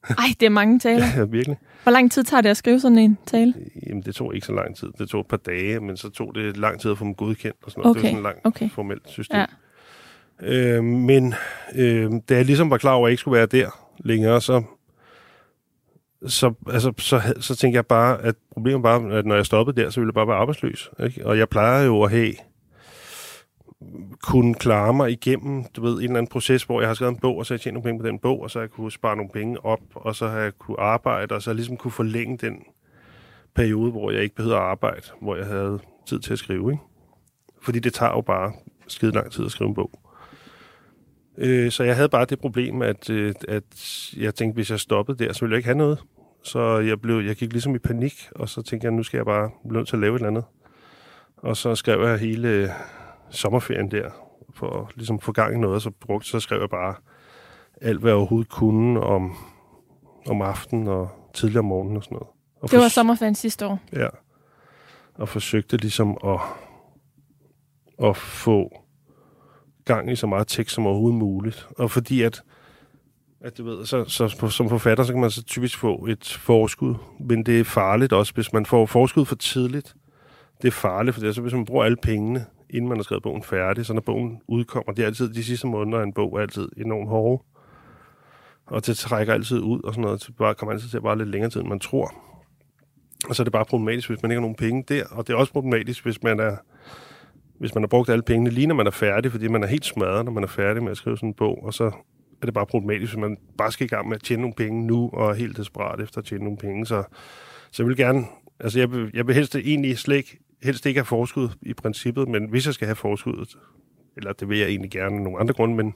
Ej, 0.08 0.24
det 0.40 0.46
er 0.46 0.50
mange 0.50 0.78
taler. 0.78 1.06
Ja, 1.16 1.24
virkelig. 1.24 1.56
Hvor 1.82 1.92
lang 1.92 2.12
tid 2.12 2.24
tager 2.24 2.40
det 2.40 2.48
at 2.48 2.56
skrive 2.56 2.80
sådan 2.80 2.98
en 2.98 3.18
tale? 3.26 3.54
Jamen, 3.86 4.02
det 4.02 4.14
tog 4.14 4.34
ikke 4.34 4.46
så 4.46 4.52
lang 4.52 4.76
tid. 4.76 4.88
Det 4.98 5.08
tog 5.08 5.20
et 5.20 5.26
par 5.26 5.36
dage, 5.36 5.80
men 5.80 5.96
så 5.96 6.10
tog 6.10 6.34
det 6.34 6.56
lang 6.56 6.80
tid 6.80 6.90
at 6.90 6.98
få 6.98 7.04
dem 7.04 7.14
godkendt 7.14 7.56
og 7.62 7.70
sådan 7.70 7.82
noget. 7.82 7.96
Okay. 7.96 8.00
Det 8.00 8.04
var 8.04 8.08
sådan 8.08 8.18
et 8.18 8.22
langt 8.22 8.46
okay. 8.46 8.70
formelt 8.70 9.08
system. 9.08 9.38
Ja. 9.38 9.46
Øh, 10.76 10.84
men 10.84 11.34
øh, 11.74 12.12
da 12.28 12.36
jeg 12.36 12.44
ligesom 12.44 12.70
var 12.70 12.78
klar 12.78 12.92
over, 12.92 13.06
at 13.06 13.08
jeg 13.08 13.12
ikke 13.12 13.20
skulle 13.20 13.38
være 13.38 13.46
der 13.46 13.70
længere, 13.98 14.40
så, 14.40 14.62
så, 16.26 16.54
altså, 16.66 16.92
så, 16.98 17.34
så 17.40 17.56
tænkte 17.56 17.76
jeg 17.76 17.86
bare, 17.86 18.22
at 18.22 18.34
problemet 18.52 18.82
var, 18.82 19.08
at 19.10 19.26
når 19.26 19.34
jeg 19.34 19.46
stoppede 19.46 19.82
der, 19.82 19.90
så 19.90 20.00
ville 20.00 20.08
jeg 20.08 20.14
bare 20.14 20.28
være 20.28 20.36
arbejdsløs. 20.36 20.90
Ikke? 21.04 21.26
Og 21.26 21.38
jeg 21.38 21.48
plejer 21.48 21.84
jo 21.84 22.02
at 22.02 22.10
have 22.10 22.34
kunne 24.22 24.54
klare 24.54 24.94
mig 24.94 25.10
igennem, 25.10 25.64
du 25.76 25.82
ved, 25.82 25.92
en 25.92 26.02
eller 26.02 26.16
anden 26.16 26.30
proces, 26.30 26.62
hvor 26.62 26.80
jeg 26.80 26.88
har 26.88 26.94
skrevet 26.94 27.12
en 27.12 27.18
bog, 27.18 27.38
og 27.38 27.46
så 27.46 27.54
har 27.54 27.56
jeg 27.56 27.60
tjent 27.60 27.74
nogle 27.74 27.84
penge 27.84 28.00
på 28.00 28.06
den 28.06 28.18
bog, 28.18 28.42
og 28.42 28.50
så 28.50 28.58
har 28.58 28.62
jeg 28.62 28.70
kunne 28.70 28.92
spare 28.92 29.16
nogle 29.16 29.30
penge 29.32 29.64
op, 29.64 29.80
og 29.94 30.16
så 30.16 30.28
har 30.28 30.38
jeg 30.38 30.52
kunne 30.58 30.80
arbejde, 30.80 31.34
og 31.34 31.42
så 31.42 31.50
har 31.50 31.52
jeg 31.52 31.56
ligesom 31.56 31.76
kunne 31.76 31.90
forlænge 31.90 32.36
den 32.36 32.62
periode, 33.54 33.90
hvor 33.90 34.10
jeg 34.10 34.22
ikke 34.22 34.34
behøvede 34.34 34.58
at 34.58 34.64
arbejde, 34.64 35.02
hvor 35.20 35.36
jeg 35.36 35.46
havde 35.46 35.78
tid 36.06 36.20
til 36.20 36.32
at 36.32 36.38
skrive, 36.38 36.72
ikke? 36.72 36.82
Fordi 37.62 37.78
det 37.78 37.94
tager 37.94 38.12
jo 38.12 38.20
bare 38.20 38.52
skide 38.88 39.12
lang 39.12 39.32
tid 39.32 39.44
at 39.44 39.50
skrive 39.50 39.68
en 39.68 39.74
bog. 39.74 39.90
Øh, 41.40 41.70
så 41.70 41.84
jeg 41.84 41.96
havde 41.96 42.08
bare 42.08 42.24
det 42.24 42.38
problem, 42.38 42.82
at, 42.82 43.10
øh, 43.10 43.34
at 43.48 43.62
jeg 44.16 44.34
tænkte, 44.34 44.54
hvis 44.54 44.70
jeg 44.70 44.80
stoppede 44.80 45.24
der, 45.24 45.32
så 45.32 45.40
ville 45.40 45.52
jeg 45.52 45.58
ikke 45.58 45.66
have 45.66 45.78
noget. 45.78 45.98
Så 46.42 46.78
jeg, 46.78 47.00
blev, 47.00 47.20
jeg 47.20 47.36
gik 47.36 47.52
ligesom 47.52 47.74
i 47.74 47.78
panik, 47.78 48.28
og 48.34 48.48
så 48.48 48.62
tænkte 48.62 48.84
jeg, 48.84 48.92
nu 48.92 49.02
skal 49.02 49.18
jeg 49.18 49.26
bare 49.26 49.50
blive 49.68 49.76
nødt 49.78 49.88
til 49.88 49.96
at 49.96 50.00
lave 50.00 50.14
et 50.14 50.18
eller 50.18 50.28
andet. 50.28 50.44
Og 51.36 51.56
så 51.56 51.74
skrev 51.74 52.08
jeg 52.08 52.18
hele 52.18 52.72
sommerferien 53.30 53.90
der, 53.90 54.10
for 54.54 54.82
at 54.82 54.96
ligesom 54.96 55.20
få 55.20 55.32
gang 55.32 55.54
i 55.54 55.58
noget, 55.58 55.82
så, 55.82 55.90
brugte, 55.90 56.28
så 56.28 56.40
skrev 56.40 56.60
jeg 56.60 56.70
bare 56.70 56.94
alt, 57.80 58.00
hvad 58.00 58.10
jeg 58.10 58.16
overhovedet 58.16 58.48
kunne 58.48 59.00
om, 59.00 59.36
om 60.28 60.42
aftenen 60.42 60.88
og 60.88 61.08
tidligere 61.34 61.58
om 61.58 61.64
morgenen 61.64 61.96
og 61.96 62.04
sådan 62.04 62.14
noget. 62.14 62.28
Og 62.60 62.70
det 62.70 62.78
var 62.78 62.88
sommerferien 62.88 63.34
sidste 63.34 63.66
år? 63.66 63.80
Ja. 63.92 64.08
Og 65.14 65.28
forsøgte 65.28 65.76
ligesom 65.76 66.18
at, 66.24 66.40
at 68.08 68.16
få 68.16 68.82
gang 69.88 70.12
i 70.12 70.16
så 70.16 70.26
meget 70.26 70.48
tekst 70.48 70.74
som 70.74 70.86
overhovedet 70.86 71.18
muligt. 71.18 71.68
Og 71.78 71.90
fordi 71.90 72.22
at, 72.22 72.42
at 73.40 73.58
du 73.58 73.64
ved, 73.64 73.86
så, 73.86 74.04
så 74.04 74.48
som 74.50 74.68
forfatter, 74.68 75.04
så 75.04 75.12
kan 75.12 75.20
man 75.20 75.30
så 75.30 75.42
typisk 75.42 75.78
få 75.78 76.06
et 76.06 76.38
forskud, 76.40 76.94
men 77.20 77.42
det 77.42 77.60
er 77.60 77.64
farligt 77.64 78.12
også, 78.12 78.34
hvis 78.34 78.52
man 78.52 78.66
får 78.66 78.86
forskud 78.86 79.24
for 79.24 79.36
tidligt. 79.36 79.94
Det 80.62 80.68
er 80.68 80.72
farligt, 80.72 81.14
for 81.14 81.20
det 81.20 81.28
er 81.28 81.32
så, 81.32 81.40
hvis 81.40 81.52
man 81.54 81.64
bruger 81.64 81.84
alle 81.84 81.96
pengene, 82.02 82.46
inden 82.70 82.88
man 82.88 82.98
har 82.98 83.02
skrevet 83.02 83.22
bogen 83.22 83.42
færdig, 83.42 83.86
så 83.86 83.92
når 83.92 84.00
bogen 84.00 84.40
udkommer, 84.48 84.92
det 84.92 85.02
er 85.02 85.06
altid 85.06 85.28
de 85.34 85.44
sidste 85.44 85.66
måneder 85.66 85.98
af 85.98 86.04
en 86.04 86.12
bog 86.12 86.36
er 86.36 86.40
altid 86.40 86.68
enormt 86.76 87.08
hårde. 87.08 87.42
Og 88.66 88.86
det 88.86 88.96
trækker 88.96 89.34
altid 89.34 89.60
ud 89.60 89.82
og 89.82 89.94
sådan 89.94 90.02
noget. 90.02 90.20
så 90.20 90.32
bare, 90.32 90.54
kommer 90.54 90.72
altid 90.72 90.88
til 90.88 90.96
at 90.96 91.02
bare 91.02 91.18
lidt 91.18 91.28
længere 91.28 91.50
tid, 91.50 91.60
end 91.60 91.68
man 91.68 91.80
tror. 91.80 92.14
Og 93.28 93.36
så 93.36 93.42
er 93.42 93.44
det 93.44 93.52
bare 93.52 93.64
problematisk, 93.64 94.08
hvis 94.08 94.22
man 94.22 94.30
ikke 94.30 94.38
har 94.38 94.40
nogen 94.40 94.56
penge 94.56 94.84
der. 94.88 95.04
Og 95.10 95.26
det 95.26 95.32
er 95.32 95.36
også 95.36 95.52
problematisk, 95.52 96.04
hvis 96.04 96.22
man 96.22 96.40
er 96.40 96.56
hvis 97.58 97.74
man 97.74 97.82
har 97.82 97.88
brugt 97.88 98.08
alle 98.08 98.22
pengene 98.22 98.50
lige 98.50 98.66
når 98.66 98.74
man 98.74 98.86
er 98.86 98.90
færdig, 98.90 99.30
fordi 99.30 99.48
man 99.48 99.62
er 99.62 99.66
helt 99.66 99.84
smadret, 99.84 100.24
når 100.24 100.32
man 100.32 100.42
er 100.42 100.48
færdig 100.48 100.82
med 100.82 100.90
at 100.90 100.96
skrive 100.96 101.16
sådan 101.16 101.28
en 101.28 101.34
bog, 101.34 101.64
og 101.64 101.74
så 101.74 101.84
er 102.42 102.46
det 102.46 102.54
bare 102.54 102.66
problematisk, 102.66 103.12
hvis 103.12 103.20
man 103.20 103.36
bare 103.58 103.72
skal 103.72 103.84
i 103.84 103.88
gang 103.88 104.08
med 104.08 104.16
at 104.16 104.22
tjene 104.22 104.42
nogle 104.42 104.54
penge 104.54 104.86
nu, 104.86 105.10
og 105.12 105.30
er 105.30 105.34
helt 105.34 105.56
desperat 105.56 106.00
efter 106.00 106.18
at 106.18 106.24
tjene 106.24 106.44
nogle 106.44 106.58
penge. 106.58 106.86
Så, 106.86 107.02
så 107.70 107.82
jeg 107.82 107.88
vil 107.88 107.96
gerne, 107.96 108.24
altså 108.60 108.78
jeg 108.78 108.88
jeg 109.14 109.26
vil 109.26 109.34
helst 109.34 109.56
egentlig 109.56 109.98
slet 109.98 110.16
ikke, 110.16 110.38
helst 110.62 110.86
ikke 110.86 110.98
have 111.00 111.04
forskud 111.04 111.48
i 111.62 111.74
princippet, 111.74 112.28
men 112.28 112.48
hvis 112.48 112.66
jeg 112.66 112.74
skal 112.74 112.86
have 112.86 112.96
forskuddet, 112.96 113.58
eller 114.16 114.32
det 114.32 114.48
vil 114.48 114.58
jeg 114.58 114.68
egentlig 114.68 114.90
gerne 114.90 115.16
af 115.16 115.22
nogle 115.22 115.40
andre 115.40 115.54
grunde, 115.54 115.76
men 115.76 115.94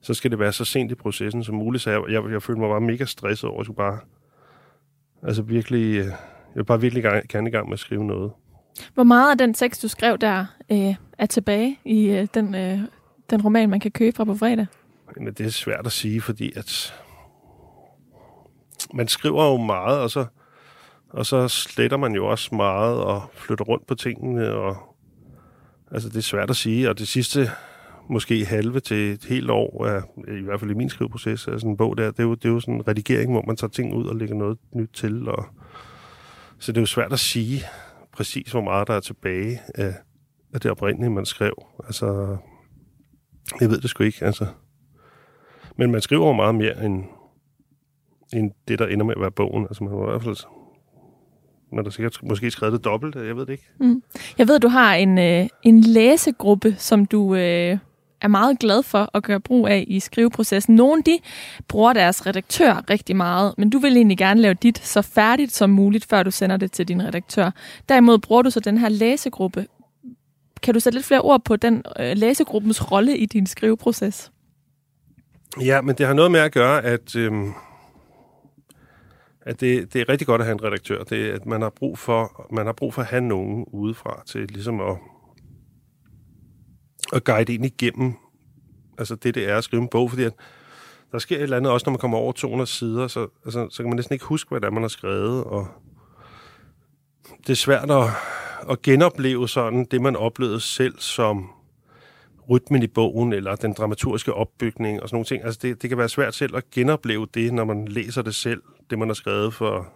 så 0.00 0.14
skal 0.14 0.30
det 0.30 0.38
være 0.38 0.52
så 0.52 0.64
sent 0.64 0.90
i 0.90 0.94
processen 0.94 1.44
som 1.44 1.54
muligt, 1.54 1.82
så 1.82 1.90
jeg, 1.90 2.02
jeg, 2.08 2.32
jeg 2.32 2.42
føler 2.42 2.60
mig 2.60 2.68
bare 2.68 2.80
mega 2.80 3.04
stresset 3.04 3.50
over, 3.50 3.58
at 3.58 3.60
jeg 3.60 3.64
skulle 3.64 3.76
bare, 3.76 3.98
altså 5.22 5.42
virkelig, 5.42 5.98
øh, 5.98 6.04
jeg 6.04 6.14
vil 6.54 6.64
bare 6.64 6.80
virkelig 6.80 7.02
gerne 7.28 7.48
i 7.48 7.52
gang 7.52 7.68
med 7.68 7.72
at 7.72 7.78
skrive 7.78 8.04
noget. 8.04 8.32
Hvor 8.94 9.04
meget 9.04 9.30
af 9.30 9.38
den 9.38 9.54
tekst, 9.54 9.82
du 9.82 9.88
skrev 9.88 10.18
der, 10.18 10.46
øh, 10.72 10.94
er 11.18 11.26
tilbage 11.26 11.78
i 11.84 12.06
øh, 12.06 12.28
den, 12.34 12.54
øh, 12.54 12.78
den 13.30 13.42
roman, 13.42 13.70
man 13.70 13.80
kan 13.80 13.90
købe 13.90 14.16
fra 14.16 14.24
på 14.24 14.34
fredag? 14.34 14.66
Men 15.16 15.34
det 15.34 15.46
er 15.46 15.50
svært 15.50 15.86
at 15.86 15.92
sige, 15.92 16.20
fordi 16.20 16.52
at 16.56 16.94
man 18.94 19.08
skriver 19.08 19.50
jo 19.50 19.56
meget, 19.56 20.00
og 20.00 20.10
så, 20.10 20.26
og 21.10 21.26
så 21.26 21.48
sletter 21.48 21.96
man 21.96 22.14
jo 22.14 22.26
også 22.26 22.54
meget 22.54 23.00
og 23.00 23.22
flytter 23.34 23.64
rundt 23.64 23.86
på 23.86 23.94
tingene. 23.94 24.52
Og, 24.52 24.76
altså, 25.90 26.08
det 26.08 26.16
er 26.16 26.20
svært 26.20 26.50
at 26.50 26.56
sige, 26.56 26.90
og 26.90 26.98
det 26.98 27.08
sidste 27.08 27.50
måske 28.08 28.44
halve 28.44 28.80
til 28.80 29.12
et 29.12 29.24
helt 29.24 29.50
år, 29.50 29.86
er, 29.86 30.02
i 30.38 30.42
hvert 30.44 30.60
fald 30.60 30.70
i 30.70 30.74
min 30.74 30.88
skriveproces, 30.88 31.46
er 31.46 31.58
sådan 31.58 31.70
en 31.70 31.76
bog 31.76 31.96
der, 31.96 32.10
det 32.10 32.18
er, 32.20 32.24
jo, 32.24 32.34
det 32.34 32.44
er 32.44 32.52
jo 32.52 32.60
sådan 32.60 32.74
en 32.74 32.88
redigering, 32.88 33.32
hvor 33.32 33.42
man 33.46 33.56
tager 33.56 33.70
ting 33.70 33.94
ud 33.94 34.06
og 34.06 34.16
lægger 34.16 34.34
noget 34.34 34.58
nyt 34.72 34.90
til. 34.92 35.28
Og, 35.28 35.46
så 36.58 36.72
det 36.72 36.78
er 36.78 36.82
jo 36.82 36.86
svært 36.86 37.12
at 37.12 37.18
sige 37.18 37.62
præcis, 38.16 38.52
hvor 38.52 38.60
meget 38.60 38.88
der 38.88 38.94
er 38.94 39.00
tilbage 39.00 39.60
af, 39.74 39.94
af 40.54 40.60
det 40.60 40.70
oprindelige, 40.70 41.10
man 41.10 41.26
skrev. 41.26 41.54
Altså, 41.84 42.36
jeg 43.60 43.70
ved 43.70 43.80
det 43.80 43.90
sgu 43.90 44.04
ikke, 44.04 44.24
altså. 44.24 44.46
Men 45.76 45.92
man 45.92 46.00
skriver 46.00 46.26
jo 46.26 46.32
meget 46.32 46.54
mere 46.54 46.84
end, 46.84 47.04
end 48.32 48.50
det, 48.68 48.78
der 48.78 48.86
ender 48.86 49.06
med 49.06 49.14
at 49.16 49.20
være 49.20 49.30
bogen. 49.30 49.64
Altså, 49.64 49.84
man 49.84 49.92
var 49.92 50.06
i 50.06 50.10
hvert 50.10 50.22
fald 50.22 50.36
man 51.72 51.84
har 51.84 51.90
sikkert 51.90 52.18
måske 52.22 52.50
skrevet 52.50 52.72
det 52.72 52.84
dobbelt, 52.84 53.14
jeg 53.14 53.36
ved 53.36 53.46
det 53.46 53.52
ikke. 53.52 53.70
Mm. 53.80 54.02
Jeg 54.38 54.48
ved, 54.48 54.60
du 54.60 54.68
har 54.68 54.94
en, 54.94 55.18
øh, 55.18 55.48
en 55.62 55.80
læsegruppe, 55.80 56.74
som 56.78 57.06
du 57.06 57.34
øh, 57.34 57.78
er 58.20 58.28
meget 58.28 58.58
glad 58.58 58.82
for 58.82 59.10
at 59.14 59.22
gøre 59.22 59.40
brug 59.40 59.68
af 59.68 59.84
i 59.88 60.00
skriveprocessen. 60.00 60.74
Nogle 60.74 61.02
de 61.02 61.18
bruger 61.68 61.92
deres 61.92 62.26
redaktør 62.26 62.90
rigtig 62.90 63.16
meget, 63.16 63.54
men 63.58 63.70
du 63.70 63.78
vil 63.78 63.96
egentlig 63.96 64.18
gerne 64.18 64.40
lave 64.40 64.54
dit 64.54 64.78
så 64.78 65.02
færdigt 65.02 65.52
som 65.52 65.70
muligt, 65.70 66.04
før 66.04 66.22
du 66.22 66.30
sender 66.30 66.56
det 66.56 66.72
til 66.72 66.88
din 66.88 67.02
redaktør. 67.02 67.50
Derimod 67.88 68.18
bruger 68.18 68.42
du 68.42 68.50
så 68.50 68.60
den 68.60 68.78
her 68.78 68.88
læsegruppe. 68.88 69.66
Kan 70.62 70.74
du 70.74 70.80
sætte 70.80 70.96
lidt 70.96 71.06
flere 71.06 71.20
ord 71.20 71.44
på 71.44 71.56
den 71.56 71.82
øh, 72.00 72.16
læsegruppens 72.16 72.92
rolle 72.92 73.18
i 73.18 73.26
din 73.26 73.46
skriveproces? 73.46 74.32
Ja, 75.60 75.80
men 75.80 75.94
det 75.94 76.06
har 76.06 76.14
noget 76.14 76.30
med 76.30 76.40
at 76.40 76.52
gøre, 76.52 76.84
at, 76.84 77.16
øhm, 77.16 77.52
at 79.42 79.60
det, 79.60 79.92
det 79.92 80.00
er 80.00 80.08
rigtig 80.08 80.26
godt 80.26 80.40
at 80.40 80.46
have 80.46 80.52
en 80.52 80.64
redaktør. 80.64 81.04
Det 81.04 81.30
at 81.30 81.46
man 81.46 81.62
har 81.62 81.70
brug 81.70 81.98
for, 81.98 82.46
man 82.52 82.66
har 82.66 82.72
brug 82.72 82.94
for 82.94 83.02
at 83.02 83.08
have 83.08 83.22
nogen 83.22 83.64
udefra 83.72 84.22
til 84.26 84.46
ligesom 84.48 84.80
at 84.80 84.96
at 87.12 87.24
guide 87.24 87.54
ind 87.54 87.64
igennem 87.64 88.14
altså 88.98 89.14
det, 89.14 89.34
det 89.34 89.48
er 89.50 89.56
at 89.58 89.64
skrive 89.64 89.82
en 89.82 89.88
bog, 89.88 90.10
fordi 90.10 90.24
at 90.24 90.32
der 91.12 91.18
sker 91.18 91.36
et 91.36 91.42
eller 91.42 91.56
andet, 91.56 91.72
også 91.72 91.86
når 91.86 91.92
man 91.92 91.98
kommer 91.98 92.18
over 92.18 92.32
200 92.32 92.70
sider, 92.70 93.08
så, 93.08 93.28
altså, 93.44 93.68
så 93.70 93.82
kan 93.82 93.90
man 93.90 93.96
næsten 93.96 94.12
ikke 94.12 94.24
huske, 94.24 94.48
hvad 94.48 94.60
det 94.60 94.66
er, 94.66 94.70
man 94.70 94.82
har 94.82 94.88
skrevet, 94.88 95.44
og 95.44 95.68
det 97.46 97.50
er 97.50 97.56
svært 97.56 97.90
at, 97.90 98.04
at 98.70 98.82
genopleve 98.82 99.48
sådan 99.48 99.84
det, 99.90 100.00
man 100.00 100.16
oplevede 100.16 100.60
selv 100.60 100.98
som 100.98 101.50
rytmen 102.50 102.82
i 102.82 102.86
bogen, 102.86 103.32
eller 103.32 103.56
den 103.56 103.72
dramaturgiske 103.72 104.34
opbygning 104.34 105.02
og 105.02 105.08
sådan 105.08 105.14
nogle 105.14 105.24
ting. 105.24 105.44
Altså 105.44 105.60
det, 105.62 105.82
det 105.82 105.90
kan 105.90 105.98
være 105.98 106.08
svært 106.08 106.34
selv 106.34 106.56
at 106.56 106.70
genopleve 106.70 107.26
det, 107.34 107.52
når 107.52 107.64
man 107.64 107.88
læser 107.88 108.22
det 108.22 108.34
selv, 108.34 108.62
det 108.90 108.98
man 108.98 109.08
har 109.08 109.14
skrevet 109.14 109.54
for 109.54 109.88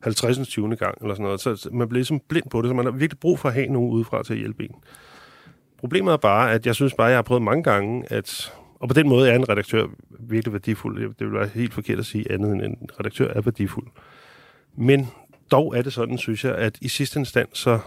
50. 0.00 0.48
20. 0.48 0.76
gang, 0.76 0.98
eller 1.00 1.14
sådan 1.14 1.24
noget. 1.24 1.40
Så 1.40 1.68
man 1.72 1.88
bliver 1.88 1.98
ligesom 1.98 2.20
blind 2.28 2.50
på 2.50 2.62
det, 2.62 2.68
så 2.68 2.74
man 2.74 2.84
har 2.84 2.92
virkelig 2.92 3.20
brug 3.20 3.38
for 3.38 3.48
at 3.48 3.54
have 3.54 3.66
nogen 3.66 3.90
udefra 3.90 4.22
til 4.22 4.32
at 4.32 4.38
hjælpe 4.38 4.64
en. 4.64 4.74
Problemet 5.80 6.12
er 6.12 6.16
bare, 6.16 6.52
at 6.52 6.66
jeg 6.66 6.74
synes 6.74 6.94
bare, 6.94 7.06
at 7.06 7.10
jeg 7.10 7.16
har 7.16 7.22
prøvet 7.22 7.42
mange 7.42 7.62
gange, 7.62 8.12
at 8.12 8.52
og 8.80 8.88
på 8.88 8.94
den 8.94 9.08
måde 9.08 9.30
er 9.30 9.34
en 9.34 9.48
redaktør 9.48 9.86
virkelig 10.20 10.52
værdifuld. 10.52 11.14
Det 11.18 11.26
vil 11.26 11.32
være 11.32 11.48
helt 11.54 11.74
forkert 11.74 11.98
at 11.98 12.06
sige 12.06 12.32
andet 12.32 12.52
end 12.52 12.62
en 12.62 12.76
redaktør 13.00 13.32
er 13.32 13.40
værdifuld. 13.40 13.86
Men 14.76 15.08
dog 15.50 15.76
er 15.76 15.82
det 15.82 15.92
sådan, 15.92 16.18
synes 16.18 16.44
jeg, 16.44 16.54
at 16.54 16.78
i 16.80 16.88
sidste 16.88 17.18
instans, 17.18 17.58
så 17.58 17.78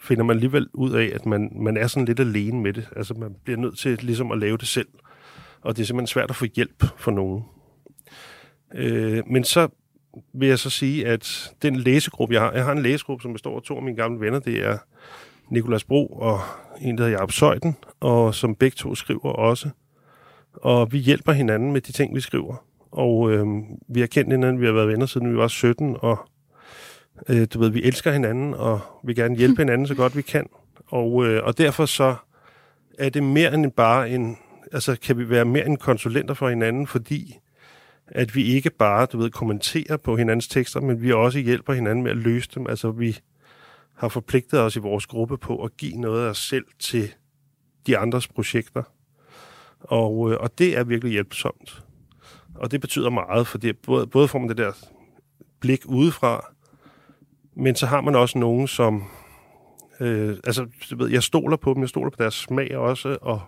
finder 0.00 0.24
man 0.24 0.36
alligevel 0.36 0.68
ud 0.74 0.92
af, 0.92 1.10
at 1.14 1.26
man, 1.26 1.52
man 1.54 1.76
er 1.76 1.86
sådan 1.86 2.04
lidt 2.04 2.20
alene 2.20 2.60
med 2.60 2.72
det. 2.72 2.88
Altså 2.96 3.14
man 3.14 3.34
bliver 3.44 3.58
nødt 3.58 3.78
til 3.78 3.98
ligesom 4.02 4.32
at 4.32 4.38
lave 4.38 4.56
det 4.56 4.68
selv. 4.68 4.88
Og 5.60 5.76
det 5.76 5.82
er 5.82 5.86
simpelthen 5.86 6.06
svært 6.06 6.30
at 6.30 6.36
få 6.36 6.46
hjælp 6.54 6.84
for 6.96 7.10
nogen. 7.10 7.44
Øh, 8.74 9.22
men 9.26 9.44
så 9.44 9.68
vil 10.34 10.48
jeg 10.48 10.58
så 10.58 10.70
sige, 10.70 11.06
at 11.06 11.54
den 11.62 11.76
læsegruppe, 11.76 12.34
jeg 12.34 12.42
har, 12.42 12.52
jeg 12.52 12.64
har 12.64 12.72
en 12.72 12.82
læsegruppe, 12.82 13.22
som 13.22 13.32
består 13.32 13.56
af 13.56 13.62
to 13.62 13.76
af 13.76 13.82
mine 13.82 13.96
gamle 13.96 14.20
venner, 14.20 14.38
det 14.38 14.64
er 14.64 14.78
Nikolas 15.50 15.84
Bro 15.84 16.06
og 16.06 16.40
en, 16.80 16.98
der 16.98 17.04
hedder 17.04 17.18
Jacob 17.18 17.32
Søjden, 17.32 17.76
og 18.00 18.34
som 18.34 18.54
begge 18.54 18.74
to 18.74 18.94
skriver 18.94 19.32
også. 19.32 19.68
Og 20.52 20.92
vi 20.92 20.98
hjælper 20.98 21.32
hinanden 21.32 21.72
med 21.72 21.80
de 21.80 21.92
ting, 21.92 22.14
vi 22.14 22.20
skriver. 22.20 22.64
Og 22.92 23.32
øh, 23.32 23.46
vi 23.88 24.00
har 24.00 24.06
kendt 24.06 24.32
hinanden, 24.32 24.60
vi 24.60 24.66
har 24.66 24.72
været 24.72 24.88
venner 24.88 25.06
siden 25.06 25.32
vi 25.32 25.36
var 25.36 25.48
17, 25.48 25.96
og 26.00 26.18
øh, 27.28 27.46
du 27.54 27.58
ved, 27.58 27.70
vi 27.70 27.82
elsker 27.82 28.12
hinanden, 28.12 28.54
og 28.54 28.80
vi 29.04 29.14
gerne 29.14 29.36
hjælpe 29.36 29.60
hinanden 29.62 29.86
så 29.86 29.94
godt 29.94 30.16
vi 30.16 30.22
kan. 30.22 30.46
Og, 30.86 31.26
øh, 31.26 31.44
og 31.44 31.58
derfor 31.58 31.86
så 31.86 32.14
er 32.98 33.08
det 33.08 33.22
mere 33.22 33.54
end 33.54 33.72
bare 33.72 34.10
en, 34.10 34.38
altså 34.72 34.96
kan 35.02 35.18
vi 35.18 35.30
være 35.30 35.44
mere 35.44 35.66
end 35.66 35.78
konsulenter 35.78 36.34
for 36.34 36.48
hinanden, 36.48 36.86
fordi 36.86 37.38
at 38.06 38.34
vi 38.34 38.44
ikke 38.44 38.70
bare, 38.70 39.06
du 39.06 39.18
ved, 39.18 39.30
kommenterer 39.30 39.96
på 39.96 40.16
hinandens 40.16 40.48
tekster, 40.48 40.80
men 40.80 41.02
vi 41.02 41.12
også 41.12 41.38
hjælper 41.38 41.72
hinanden 41.72 42.02
med 42.02 42.10
at 42.10 42.16
løse 42.16 42.48
dem. 42.54 42.66
Altså 42.66 42.90
vi 42.90 43.18
har 44.02 44.08
forpligtet 44.08 44.60
os 44.60 44.76
i 44.76 44.78
vores 44.78 45.06
gruppe 45.06 45.38
på 45.38 45.64
at 45.64 45.76
give 45.76 45.96
noget 45.96 46.26
af 46.26 46.30
os 46.30 46.38
selv 46.38 46.64
til 46.78 47.14
de 47.86 47.98
andres 47.98 48.28
projekter. 48.28 48.82
Og, 49.80 50.32
øh, 50.32 50.36
og 50.40 50.58
det 50.58 50.76
er 50.78 50.84
virkelig 50.84 51.12
hjælpsomt. 51.12 51.84
Og 52.54 52.70
det 52.70 52.80
betyder 52.80 53.10
meget, 53.10 53.46
for 53.46 53.58
det 53.58 53.78
både, 53.78 54.06
både 54.06 54.28
får 54.28 54.38
man 54.38 54.48
det 54.48 54.56
der 54.56 54.72
blik 55.60 55.86
udefra, 55.86 56.46
men 57.54 57.76
så 57.76 57.86
har 57.86 58.00
man 58.00 58.14
også 58.14 58.38
nogen, 58.38 58.68
som... 58.68 59.04
Øh, 60.00 60.36
altså, 60.44 60.66
du 60.90 60.96
ved, 60.96 61.10
jeg 61.10 61.22
stoler 61.22 61.56
på 61.56 61.74
dem, 61.74 61.82
jeg 61.82 61.88
stoler 61.88 62.10
på 62.10 62.16
deres 62.18 62.34
smag 62.34 62.76
også, 62.76 63.18
og 63.20 63.40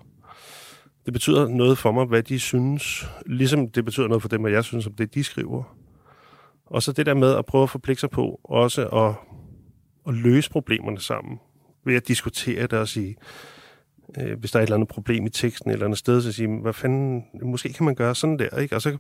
det 1.05 1.13
betyder 1.13 1.49
noget 1.49 1.79
for 1.79 1.93
mig, 1.93 2.05
hvad 2.07 2.23
de 2.23 2.39
synes, 2.39 3.07
ligesom 3.27 3.71
det 3.71 3.85
betyder 3.85 4.09
noget 4.09 4.23
for 4.23 4.29
dem, 4.29 4.41
hvad 4.41 4.53
jeg 4.53 4.65
synes 4.65 4.87
om 4.87 4.93
det, 4.93 5.15
de 5.15 5.25
skriver. 5.25 5.77
Og 6.67 6.83
så 6.83 6.93
det 6.93 7.07
der 7.07 7.15
med 7.15 7.35
at 7.35 7.47
prøve 7.47 7.63
at 7.63 7.71
forpligte 7.71 8.01
sig 8.01 8.11
på 8.11 8.41
også 8.45 8.87
at, 8.89 9.34
at 10.09 10.15
løse 10.15 10.51
problemerne 10.51 11.01
sammen, 11.01 11.39
ved 11.85 11.95
at 11.95 12.09
diskutere 12.09 12.63
det 12.63 12.73
og 12.73 12.89
sige, 12.89 13.17
øh, 14.19 14.39
hvis 14.39 14.51
der 14.51 14.59
er 14.59 14.63
et 14.63 14.67
eller 14.67 14.77
andet 14.77 14.89
problem 14.89 15.27
i 15.27 15.31
teksten 15.31 15.71
eller 15.71 15.85
andet 15.85 15.99
sted, 15.99 16.23
så 16.23 16.33
sige, 16.33 16.49
hvad 16.49 16.73
fanden, 16.73 17.25
måske 17.43 17.73
kan 17.73 17.85
man 17.85 17.95
gøre 17.95 18.15
sådan 18.15 18.39
der, 18.39 18.59
ikke? 18.59 18.77
Og 18.77 18.83
så 18.83 18.97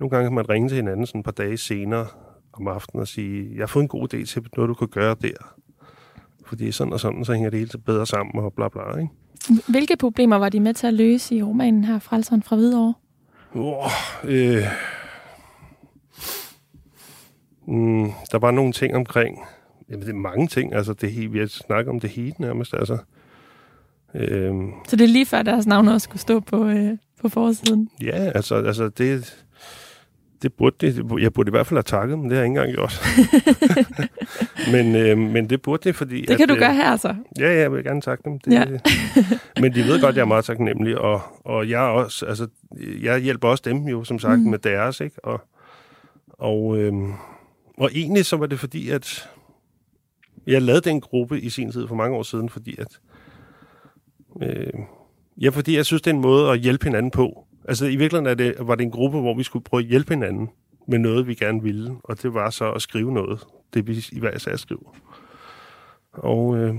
nogle 0.00 0.10
gange 0.10 0.26
kan 0.26 0.34
man 0.34 0.48
ringe 0.48 0.68
til 0.68 0.76
hinanden 0.76 1.06
sådan 1.06 1.18
et 1.18 1.24
par 1.24 1.32
dage 1.32 1.56
senere 1.56 2.06
om 2.52 2.68
aftenen 2.68 3.00
og 3.00 3.08
sige, 3.08 3.50
jeg 3.54 3.62
har 3.62 3.66
fået 3.66 3.82
en 3.82 3.88
god 3.88 4.14
idé 4.14 4.24
til 4.24 4.42
noget, 4.56 4.68
du 4.68 4.74
kan 4.74 4.88
gøre 4.88 5.16
der. 5.22 5.54
Fordi 6.46 6.72
sådan 6.72 6.92
og 6.92 7.00
sådan, 7.00 7.24
så 7.24 7.32
hænger 7.32 7.50
det 7.50 7.58
hele 7.58 7.78
bedre 7.86 8.06
sammen 8.06 8.44
og 8.44 8.52
bla 8.52 8.68
bla, 8.68 8.98
ikke? 8.98 9.10
Hvilke 9.68 9.96
problemer 9.96 10.36
var 10.36 10.48
de 10.48 10.60
med 10.60 10.74
til 10.74 10.86
at 10.86 10.94
løse 10.94 11.34
i 11.34 11.42
romanen 11.42 11.84
her, 11.84 11.98
Frelseren 11.98 12.42
fra 12.42 12.56
Hvidovre? 12.56 12.94
Oh, 13.54 13.90
øh, 14.24 14.64
mm, 17.66 18.10
der 18.32 18.38
var 18.38 18.50
nogle 18.50 18.72
ting 18.72 18.96
omkring, 18.96 19.38
jamen 19.90 20.06
det 20.06 20.08
er 20.08 20.18
mange 20.18 20.46
ting, 20.46 20.74
altså 20.74 20.92
det 20.92 21.32
vi 21.32 21.38
har 21.38 21.46
snakket 21.46 21.90
om 21.90 22.00
det 22.00 22.10
hele 22.10 22.34
nærmest, 22.38 22.74
altså. 22.74 22.98
Øh, 24.14 24.54
Så 24.88 24.96
det 24.96 25.04
er 25.04 25.08
lige 25.08 25.26
før 25.26 25.42
deres 25.42 25.66
navn 25.66 25.88
også 25.88 26.04
skulle 26.04 26.20
stå 26.20 26.40
på, 26.40 26.66
øh, 26.68 26.90
på 27.20 27.28
forsiden? 27.28 27.88
Ja, 28.02 28.30
altså, 28.34 28.54
altså 28.54 28.88
det, 28.88 29.44
det 30.42 30.52
burde 30.52 30.76
det. 30.80 31.20
Jeg 31.20 31.32
burde 31.32 31.48
i 31.48 31.50
hvert 31.50 31.66
fald 31.66 31.76
have 31.76 31.82
takket 31.82 32.18
men 32.18 32.30
det 32.30 32.38
har 32.38 32.44
jeg 32.44 32.50
ikke 32.50 32.60
engang 32.60 32.74
gjort. 32.74 33.02
men, 34.74 34.96
øh, 34.96 35.18
men 35.18 35.50
det 35.50 35.62
burde 35.62 35.84
det, 35.84 35.96
fordi... 35.96 36.20
Det 36.20 36.36
kan 36.36 36.42
at, 36.42 36.48
du 36.48 36.54
gøre 36.54 36.74
her, 36.74 36.96
så. 36.96 37.14
Ja, 37.38 37.52
ja, 37.52 37.60
jeg 37.60 37.72
vil 37.72 37.84
gerne 37.84 38.00
takke 38.00 38.24
dem. 38.24 38.38
Det, 38.38 38.52
ja. 38.52 38.64
men 39.62 39.74
de 39.74 39.82
ved 39.82 40.00
godt, 40.00 40.10
at 40.10 40.16
jeg 40.16 40.22
er 40.22 40.26
meget 40.26 40.44
taknemmelig, 40.44 40.98
og, 40.98 41.22
og 41.44 41.68
jeg, 41.68 41.80
også, 41.80 42.26
altså, 42.26 42.46
jeg 43.02 43.20
hjælper 43.20 43.48
også 43.48 43.62
dem 43.66 43.76
jo, 43.76 44.04
som 44.04 44.18
sagt, 44.18 44.40
mm. 44.40 44.50
med 44.50 44.58
deres, 44.58 45.00
ikke? 45.00 45.24
Og, 45.24 45.40
og, 46.28 46.78
øh, 46.78 46.92
og 47.78 47.90
egentlig 47.94 48.26
så 48.26 48.36
var 48.36 48.46
det 48.46 48.60
fordi, 48.60 48.90
at 48.90 49.28
jeg 50.50 50.62
lavede 50.62 50.90
den 50.90 51.00
gruppe 51.00 51.40
i 51.40 51.48
sin 51.48 51.72
tid 51.72 51.88
for 51.88 51.94
mange 51.94 52.16
år 52.16 52.22
siden, 52.22 52.48
fordi 52.48 52.76
at... 52.78 53.00
Øh, 54.42 54.80
ja, 55.40 55.48
fordi 55.48 55.76
jeg 55.76 55.86
synes, 55.86 56.02
det 56.02 56.10
er 56.10 56.14
en 56.14 56.20
måde 56.20 56.50
at 56.50 56.58
hjælpe 56.58 56.84
hinanden 56.84 57.10
på. 57.10 57.46
Altså 57.68 57.86
i 57.86 57.96
virkeligheden 57.96 58.26
er 58.26 58.34
det, 58.34 58.54
var 58.58 58.74
det 58.74 58.84
en 58.84 58.90
gruppe, 58.90 59.20
hvor 59.20 59.34
vi 59.34 59.42
skulle 59.42 59.64
prøve 59.64 59.82
at 59.82 59.88
hjælpe 59.88 60.14
hinanden 60.14 60.48
med 60.88 60.98
noget, 60.98 61.26
vi 61.26 61.34
gerne 61.34 61.62
ville, 61.62 61.96
og 62.04 62.22
det 62.22 62.34
var 62.34 62.50
så 62.50 62.72
at 62.72 62.82
skrive 62.82 63.12
noget, 63.12 63.44
det 63.74 63.86
vi 63.86 64.04
i 64.12 64.18
hver 64.18 64.38
sag 64.38 64.58
skriver. 64.58 64.96
Og, 66.12 66.56
øh, 66.56 66.74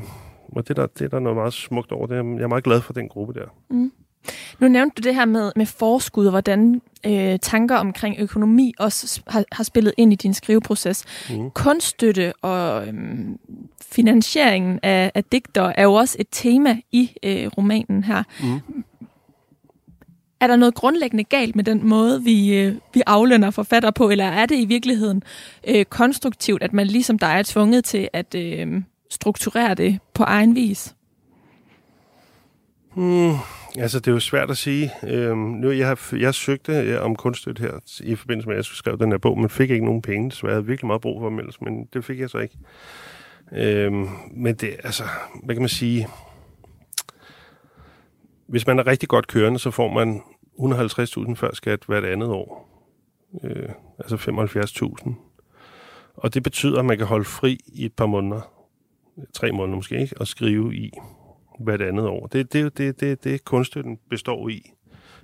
og 0.52 0.68
det, 0.68 0.76
der, 0.76 0.88
det 0.88 1.06
er 1.06 1.10
der 1.10 1.20
noget 1.20 1.38
meget 1.38 1.54
smukt 1.54 1.92
over 1.92 2.08
det. 2.08 2.16
Jeg 2.16 2.44
er 2.44 2.48
meget 2.48 2.64
glad 2.64 2.82
for 2.82 2.94
den 2.94 3.10
gruppe 3.10 3.34
der. 3.34 3.46
Mm. 3.70 3.92
Nu 4.60 4.68
nævnte 4.68 5.02
du 5.02 5.08
det 5.08 5.16
her 5.16 5.26
med, 5.26 5.52
med 5.56 5.66
forskud, 5.66 6.26
og 6.26 6.32
hvordan 6.32 6.82
øh, 7.06 7.40
tanker 7.40 7.76
omkring 7.76 8.16
økonomi 8.20 8.74
også 8.80 9.22
har, 9.28 9.44
har 9.52 9.64
spillet 9.64 9.94
ind 9.98 10.14
i 10.14 10.16
din 10.16 10.34
skriveproces. 10.34 11.06
Mm. 11.30 11.52
Kunststøtte 11.52 12.34
og 12.42 12.88
øh, 12.88 12.94
finansieringen 13.92 14.80
af, 14.84 15.12
af 15.16 15.24
digter 15.24 15.74
er 15.78 15.84
jo 15.84 15.94
også 15.94 16.16
et 16.20 16.28
tema 16.32 16.78
i 16.92 17.12
øh, 17.24 17.48
romanen 17.58 18.04
her. 18.04 18.24
Mm. 18.44 18.84
Er 20.40 20.48
der 20.48 20.56
noget 20.56 20.76
grundlæggende 20.76 21.24
galt 21.24 21.56
med 21.56 21.64
den 21.64 21.88
måde, 21.88 22.24
vi, 22.24 22.56
øh, 22.58 22.76
vi 22.94 23.02
aflønner 23.08 23.52
forfatter 23.52 23.92
på, 23.92 24.10
eller 24.10 24.26
er 24.26 24.46
det 24.46 24.56
i 24.56 24.66
virkeligheden 24.66 25.24
øh, 25.68 25.86
konstruktivt, 25.86 26.64
at 26.64 26.74
man 26.74 26.88
ligesom 26.88 27.20
dig 27.20 27.28
er 27.28 27.44
tvunget 27.44 27.86
til 27.86 28.10
at 28.14 28.36
øh, 28.36 28.82
strukturere 29.10 29.74
det 29.74 30.00
på 30.14 30.24
egen 30.24 30.56
vis? 30.56 30.96
Hmm, 32.96 33.36
altså, 33.78 34.00
det 34.00 34.08
er 34.08 34.12
jo 34.12 34.20
svært 34.20 34.52
at 34.52 34.58
sige. 34.58 34.92
Øhm, 35.04 35.38
nu, 35.38 35.72
jeg, 35.72 35.88
har, 35.88 36.16
jeg 36.18 36.34
søgte 36.34 36.72
ja, 36.72 36.98
om 36.98 37.16
kunststøtte 37.16 37.62
her 37.62 38.02
i 38.04 38.16
forbindelse 38.16 38.48
med, 38.48 38.56
at 38.56 38.58
jeg 38.58 38.66
skulle 38.66 38.78
skrive 38.78 38.98
den 38.98 39.12
her 39.12 39.18
bog, 39.18 39.40
men 39.40 39.50
fik 39.50 39.72
ikke 39.72 39.86
nogen 39.86 40.02
penge, 40.02 40.32
så 40.32 40.48
jeg 40.48 40.54
havde 40.54 40.66
virkelig 40.66 40.88
meget 40.88 41.02
brug 41.02 41.22
for 41.22 41.30
dem 41.30 41.50
men 41.62 41.88
det 41.94 42.06
fik 42.06 42.20
jeg 42.20 42.30
så 42.30 42.38
ikke. 42.38 42.58
Øhm, 43.52 44.08
men 44.32 44.56
det, 44.56 44.76
altså, 44.84 45.04
hvad 45.44 45.56
kan 45.56 45.62
man 45.62 45.70
sige? 45.70 46.08
Hvis 48.48 48.68
man 48.68 48.80
er 48.80 48.88
rigtig 48.88 49.10
godt 49.10 49.28
kørende, 49.28 49.60
så 49.60 49.72
får 49.72 49.94
man 49.94 50.22
150.000 50.60 51.36
før 51.36 51.50
skat 51.54 51.80
hvert 51.88 52.06
andet 52.06 52.30
år. 52.30 52.70
Øh, 53.44 53.70
altså 54.00 54.16
75.000. 54.16 55.14
Og 56.14 56.34
det 56.34 56.44
betyder, 56.44 56.80
at 56.80 56.86
man 56.86 56.98
kan 56.98 57.08
holde 57.08 57.26
fri 57.26 57.60
i 57.68 57.86
et 57.86 57.94
par 57.94 58.06
måneder, 58.06 58.42
tre 59.34 59.52
måneder 59.52 59.76
måske, 59.76 60.00
ikke? 60.02 60.16
og 60.18 60.28
skrive 60.28 60.76
i 60.76 60.92
hvert 61.64 61.82
andet 61.82 62.08
år. 62.08 62.28
Det 62.28 62.40
er 62.40 62.44
det, 62.44 62.78
det, 62.78 63.00
det, 63.00 63.24
det, 63.24 63.46
kunststøtten 63.46 63.98
består 64.10 64.50
i. 64.50 64.72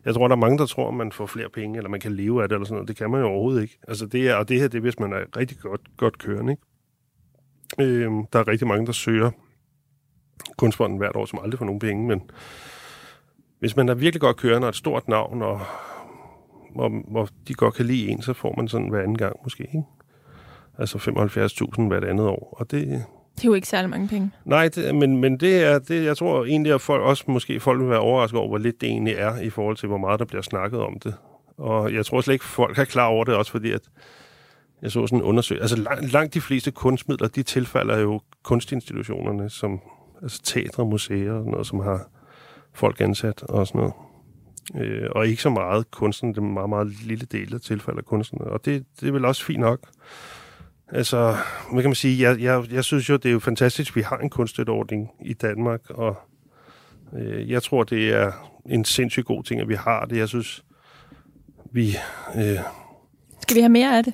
Jeg 0.05 0.13
tror, 0.13 0.27
der 0.27 0.35
er 0.35 0.39
mange, 0.39 0.57
der 0.57 0.65
tror, 0.65 0.87
at 0.87 0.93
man 0.93 1.11
får 1.11 1.25
flere 1.25 1.49
penge, 1.49 1.77
eller 1.77 1.89
man 1.89 1.99
kan 1.99 2.11
leve 2.11 2.43
af 2.43 2.49
det, 2.49 2.55
eller 2.55 2.65
sådan 2.65 2.75
noget. 2.75 2.87
Det 2.87 2.97
kan 2.97 3.11
man 3.11 3.21
jo 3.21 3.27
overhovedet 3.27 3.61
ikke. 3.61 3.79
Altså, 3.87 4.05
det 4.05 4.29
er, 4.29 4.35
og 4.35 4.49
det 4.49 4.59
her, 4.59 4.67
det 4.67 4.77
er, 4.77 4.81
hvis 4.81 4.99
man 4.99 5.13
er 5.13 5.37
rigtig 5.37 5.57
godt, 5.59 5.81
godt 5.97 6.17
kørende. 6.17 6.51
Ikke? 6.51 7.93
Øh, 7.93 8.11
der 8.33 8.39
er 8.39 8.47
rigtig 8.47 8.67
mange, 8.67 8.85
der 8.85 8.91
søger 8.91 9.31
kunstfonden 10.57 10.97
hvert 10.97 11.15
år, 11.15 11.25
som 11.25 11.39
aldrig 11.43 11.57
får 11.57 11.65
nogen 11.65 11.79
penge, 11.79 12.07
men 12.07 12.21
hvis 13.59 13.75
man 13.75 13.89
er 13.89 13.93
virkelig 13.93 14.21
godt 14.21 14.37
kørende 14.37 14.65
og 14.65 14.69
et 14.69 14.75
stort 14.75 15.07
navn, 15.07 15.41
og 15.41 15.61
hvor, 16.75 17.11
hvor 17.11 17.29
de 17.47 17.53
godt 17.53 17.73
kan 17.73 17.85
lide 17.85 18.07
en, 18.07 18.21
så 18.21 18.33
får 18.33 18.53
man 18.57 18.67
sådan 18.67 18.89
hver 18.89 19.01
anden 19.01 19.17
gang 19.17 19.35
måske, 19.43 19.63
ikke? 19.63 19.83
Altså 20.77 20.97
75.000 21.77 21.87
hvert 21.87 22.03
andet 22.03 22.27
år, 22.27 22.57
og 22.59 22.71
det... 22.71 23.05
Det 23.37 23.43
er 23.43 23.47
jo 23.47 23.53
ikke 23.53 23.67
særlig 23.67 23.89
mange 23.89 24.07
penge. 24.07 24.31
Nej, 24.45 24.67
det, 24.67 24.95
men, 24.95 25.17
men 25.17 25.37
det 25.39 25.63
er, 25.63 25.79
det, 25.79 26.05
jeg 26.05 26.17
tror 26.17 26.45
egentlig, 26.45 26.73
at 26.73 26.81
folk, 26.81 27.03
også 27.03 27.23
måske 27.27 27.59
folk 27.59 27.79
vil 27.81 27.89
være 27.89 27.99
overrasket 27.99 28.39
over, 28.39 28.49
hvor 28.49 28.57
lidt 28.57 28.81
det 28.81 28.89
egentlig 28.89 29.13
er, 29.13 29.39
i 29.39 29.49
forhold 29.49 29.77
til, 29.77 29.87
hvor 29.87 29.97
meget 29.97 30.19
der 30.19 30.25
bliver 30.25 30.41
snakket 30.41 30.79
om 30.79 30.99
det. 30.99 31.13
Og 31.57 31.93
jeg 31.93 32.05
tror 32.05 32.21
slet 32.21 32.33
ikke, 32.33 32.45
folk 32.45 32.77
er 32.77 32.85
klar 32.85 33.05
over 33.05 33.23
det, 33.23 33.35
også 33.35 33.51
fordi, 33.51 33.71
at 33.71 33.81
jeg 34.81 34.91
så 34.91 35.07
sådan 35.07 35.19
en 35.19 35.23
undersøgelse. 35.23 35.63
Altså 35.63 35.77
langt, 35.77 36.11
langt 36.11 36.33
de 36.33 36.41
fleste 36.41 36.71
kunstmidler, 36.71 37.27
de 37.27 37.43
tilfalder 37.43 37.97
jo 37.97 38.21
kunstinstitutionerne, 38.43 39.49
som 39.49 39.79
altså 40.21 40.43
teatre, 40.43 40.85
museer 40.85 41.33
og 41.33 41.45
noget, 41.45 41.67
som 41.67 41.79
har 41.79 42.09
folk 42.73 43.01
ansat 43.01 43.43
og 43.43 43.67
sådan 43.67 43.79
noget. 43.79 43.93
Øh, 44.75 45.09
og 45.11 45.27
ikke 45.27 45.41
så 45.41 45.49
meget 45.49 45.91
kunsten, 45.91 46.29
det 46.29 46.37
er 46.37 46.41
en 46.41 46.53
meget, 46.53 46.69
meget 46.69 46.87
lille 46.87 47.25
del 47.31 47.51
der 47.51 47.57
tilfælde 47.57 48.01
kunsten. 48.01 48.41
Og 48.41 48.65
det, 48.65 48.85
det 48.99 49.07
er 49.07 49.11
vel 49.11 49.25
også 49.25 49.45
fint 49.45 49.59
nok. 49.59 49.79
Altså, 50.91 51.35
hvad 51.71 51.81
kan 51.81 51.89
man 51.89 51.95
sige? 51.95 52.29
Jeg, 52.29 52.41
jeg, 52.41 52.63
jeg 52.71 52.83
synes 52.83 53.09
jo, 53.09 53.17
det 53.17 53.25
er 53.25 53.33
jo 53.33 53.39
fantastisk, 53.39 53.91
at 53.91 53.95
vi 53.95 54.01
har 54.01 54.17
en 54.17 54.29
kunststøtteordning 54.29 55.09
i 55.25 55.33
Danmark, 55.33 55.81
og 55.89 56.15
øh, 57.17 57.49
jeg 57.49 57.63
tror, 57.63 57.83
det 57.83 58.13
er 58.13 58.31
en 58.69 58.85
sindssygt 58.85 59.25
god 59.25 59.43
ting, 59.43 59.61
at 59.61 59.69
vi 59.69 59.75
har 59.75 60.05
det. 60.05 60.17
Jeg 60.17 60.27
synes, 60.27 60.63
vi... 61.71 61.95
Øh, 62.35 62.57
Skal 63.41 63.55
vi 63.55 63.61
have 63.61 63.69
mere 63.69 63.97
af 63.97 64.03
det? 64.03 64.13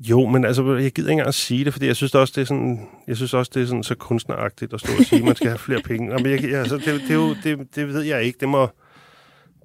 Jo, 0.00 0.26
men 0.26 0.44
altså, 0.44 0.62
jeg 0.76 0.92
gider 0.92 1.08
ikke 1.08 1.12
engang 1.12 1.28
at 1.28 1.34
sige 1.34 1.64
det, 1.64 1.72
fordi 1.72 1.86
jeg 1.86 1.96
synes 1.96 2.14
også, 2.14 2.32
det 2.36 2.40
er 2.40 2.46
sådan, 2.46 2.88
jeg 3.06 3.16
synes 3.16 3.34
også, 3.34 3.50
det 3.54 3.62
er 3.62 3.66
sådan 3.66 3.82
så 3.82 3.94
kunstneragtigt 3.94 4.74
at 4.74 4.80
stå 4.80 4.92
og 4.98 5.04
sige, 5.04 5.18
at 5.18 5.24
man 5.24 5.36
skal 5.36 5.48
have 5.48 5.58
flere 5.58 5.80
penge. 5.82 6.12
Jamen, 6.12 6.26
jeg, 6.26 6.54
altså, 6.54 6.76
det, 6.76 6.86
det, 6.86 7.10
er 7.10 7.14
jo, 7.14 7.34
det, 7.44 7.74
det 7.74 7.88
ved 7.88 8.02
jeg 8.02 8.22
ikke. 8.22 8.38
Det 8.40 8.48
må, 8.48 8.68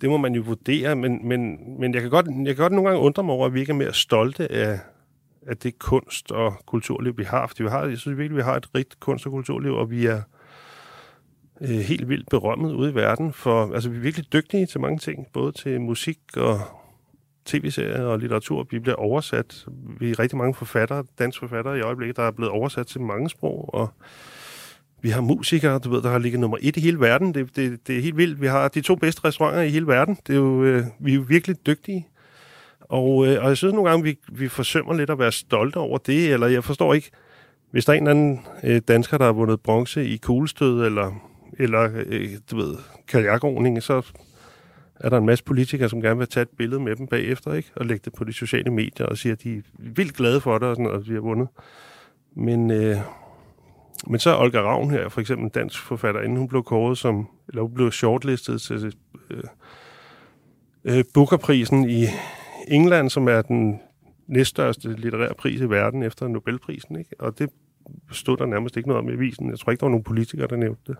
det 0.01 0.09
må 0.09 0.17
man 0.17 0.35
jo 0.35 0.41
vurdere, 0.41 0.95
men, 0.95 1.27
men, 1.27 1.57
men 1.79 1.93
jeg, 1.93 2.01
kan 2.01 2.09
godt, 2.11 2.25
jeg 2.25 2.55
kan 2.55 2.55
godt 2.55 2.73
nogle 2.73 2.89
gange 2.89 3.05
undre 3.05 3.23
mig 3.23 3.35
over, 3.35 3.45
at 3.45 3.53
vi 3.53 3.59
ikke 3.59 3.71
er 3.71 3.75
mere 3.75 3.93
stolte 3.93 4.51
af, 4.51 4.79
af 5.47 5.57
det 5.57 5.79
kunst- 5.79 6.31
og 6.31 6.53
kulturliv, 6.65 7.17
vi 7.17 7.23
har. 7.23 7.47
Fordi 7.47 7.63
vi 7.63 7.69
har, 7.69 7.85
jeg 7.85 7.97
synes 7.97 8.17
virkelig, 8.17 8.37
vi 8.37 8.43
har 8.43 8.55
et 8.55 8.75
rigt 8.75 8.99
kunst- 8.99 9.25
og 9.25 9.31
kulturliv, 9.31 9.73
og 9.73 9.91
vi 9.91 10.05
er 10.05 10.21
øh, 11.61 11.69
helt 11.69 12.09
vildt 12.09 12.29
berømmet 12.29 12.73
ude 12.73 12.91
i 12.91 12.95
verden. 12.95 13.33
For, 13.33 13.73
altså, 13.73 13.89
vi 13.89 13.97
er 13.97 14.01
virkelig 14.01 14.33
dygtige 14.33 14.65
til 14.65 14.81
mange 14.81 14.97
ting, 14.97 15.27
både 15.33 15.51
til 15.51 15.81
musik 15.81 16.19
og 16.37 16.59
tv-serier 17.45 18.03
og 18.03 18.19
litteratur. 18.19 18.67
Vi 18.71 18.79
bliver 18.79 18.95
oversat. 18.95 19.65
Vi 19.99 20.11
er 20.11 20.19
rigtig 20.19 20.37
mange 20.37 20.53
forfattere, 20.53 21.03
dansforfattere 21.19 21.77
i 21.77 21.81
øjeblikket, 21.81 22.17
der 22.17 22.23
er 22.23 22.31
blevet 22.31 22.51
oversat 22.51 22.87
til 22.87 23.01
mange 23.01 23.29
sprog, 23.29 23.73
og 23.73 23.89
vi 25.01 25.09
har 25.09 25.21
musikere, 25.21 25.79
du 25.79 25.89
ved, 25.89 26.01
der 26.01 26.09
har 26.09 26.19
ligget 26.19 26.39
nummer 26.39 26.57
et 26.61 26.77
i 26.77 26.79
hele 26.79 26.99
verden. 26.99 27.33
Det, 27.33 27.55
det, 27.55 27.87
det 27.87 27.97
er 27.97 28.01
helt 28.01 28.17
vildt. 28.17 28.41
Vi 28.41 28.47
har 28.47 28.67
de 28.67 28.81
to 28.81 28.95
bedste 28.95 29.23
restauranter 29.25 29.61
i 29.61 29.69
hele 29.69 29.87
verden. 29.87 30.17
Det 30.27 30.33
er 30.33 30.37
jo, 30.37 30.63
øh, 30.63 30.85
vi 30.99 31.11
er 31.11 31.15
jo 31.15 31.25
virkelig 31.27 31.65
dygtige. 31.65 32.07
Og, 32.93 33.27
øh, 33.27 33.43
og 33.43 33.49
jeg 33.49 33.57
synes 33.57 33.73
nogle 33.73 33.89
gange, 33.89 34.03
vi, 34.03 34.17
vi 34.31 34.47
forsømmer 34.47 34.93
lidt 34.93 35.09
at 35.09 35.19
være 35.19 35.31
stolte 35.31 35.77
over 35.77 35.97
det, 35.97 36.33
eller 36.33 36.47
jeg 36.47 36.63
forstår 36.63 36.93
ikke, 36.93 37.11
hvis 37.71 37.85
der 37.85 37.93
er 37.93 37.97
en 37.97 38.07
eller 38.07 38.11
anden 38.11 38.41
øh, 38.63 38.81
dansker, 38.87 39.17
der 39.17 39.25
har 39.25 39.31
vundet 39.33 39.61
bronze 39.61 40.05
i 40.05 40.17
kuglestød, 40.17 40.85
eller, 40.85 41.11
eller 41.59 41.89
øh, 42.05 42.29
du 42.51 42.55
ved, 42.55 42.75
kajakordning, 43.07 43.83
så 43.83 44.01
er 44.95 45.09
der 45.09 45.17
en 45.17 45.25
masse 45.25 45.43
politikere, 45.43 45.89
som 45.89 46.01
gerne 46.01 46.17
vil 46.17 46.27
tage 46.27 46.41
et 46.41 46.49
billede 46.57 46.81
med 46.81 46.95
dem 46.95 47.07
bagefter, 47.07 47.53
ikke? 47.53 47.71
og 47.75 47.85
lægge 47.85 48.01
det 48.05 48.13
på 48.13 48.23
de 48.23 48.33
sociale 48.33 48.71
medier 48.71 49.05
og 49.05 49.17
sige, 49.17 49.31
at 49.31 49.43
de 49.43 49.57
er 49.57 49.61
vildt 49.77 50.13
glade 50.13 50.41
for 50.41 50.57
det, 50.57 50.67
og 50.67 50.75
sådan, 50.75 50.91
at 50.91 51.09
vi 51.09 51.13
har 51.13 51.21
vundet. 51.21 51.47
Men, 52.35 52.71
øh, 52.71 52.97
men 54.07 54.19
så 54.19 54.37
Olga 54.37 54.61
Ravn 54.61 54.91
her, 54.91 55.09
for 55.09 55.21
eksempel 55.21 55.43
en 55.43 55.49
dansk 55.49 55.81
forfatter, 55.81 56.21
inden 56.21 56.37
hun 56.37 56.47
blev 56.47 56.63
kåret 56.63 56.97
som, 56.97 57.27
eller 57.49 57.61
hun 57.61 57.73
blev 57.73 57.91
shortlistet 57.91 58.61
til 58.61 58.93
øh, 59.31 59.43
øh, 60.85 61.03
Bookerprisen 61.13 61.89
i 61.89 62.05
England, 62.67 63.09
som 63.09 63.27
er 63.27 63.41
den 63.41 63.79
næststørste 64.27 64.93
litterære 64.93 65.33
pris 65.35 65.61
i 65.61 65.69
verden 65.69 66.03
efter 66.03 66.27
Nobelprisen. 66.27 66.99
Ikke? 66.99 67.15
Og 67.19 67.39
det 67.39 67.49
stod 68.11 68.37
der 68.37 68.45
nærmest 68.45 68.77
ikke 68.77 68.89
noget 68.89 69.03
om 69.03 69.09
i 69.09 69.13
avisen. 69.13 69.49
Jeg 69.49 69.59
tror 69.59 69.71
ikke, 69.71 69.79
der 69.79 69.85
var 69.85 69.91
nogen 69.91 70.03
politikere, 70.03 70.47
der 70.47 70.55
nævnte 70.55 70.81
det. 70.87 70.97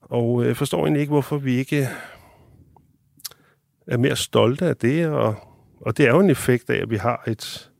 Og 0.00 0.42
øh, 0.42 0.48
jeg 0.48 0.56
forstår 0.56 0.78
egentlig 0.78 1.00
ikke, 1.00 1.10
hvorfor 1.10 1.36
vi 1.36 1.54
ikke 1.54 1.78
øh, 1.78 1.86
er 3.86 3.96
mere 3.96 4.16
stolte 4.16 4.66
af 4.66 4.76
det, 4.76 5.06
og, 5.06 5.34
og 5.80 5.96
det 5.96 6.06
er 6.06 6.10
jo 6.10 6.20
en 6.20 6.30
effekt 6.30 6.70
af, 6.70 6.82
at 6.82 6.90
vi 6.90 6.96
har 6.96 7.24
et, 7.26 7.70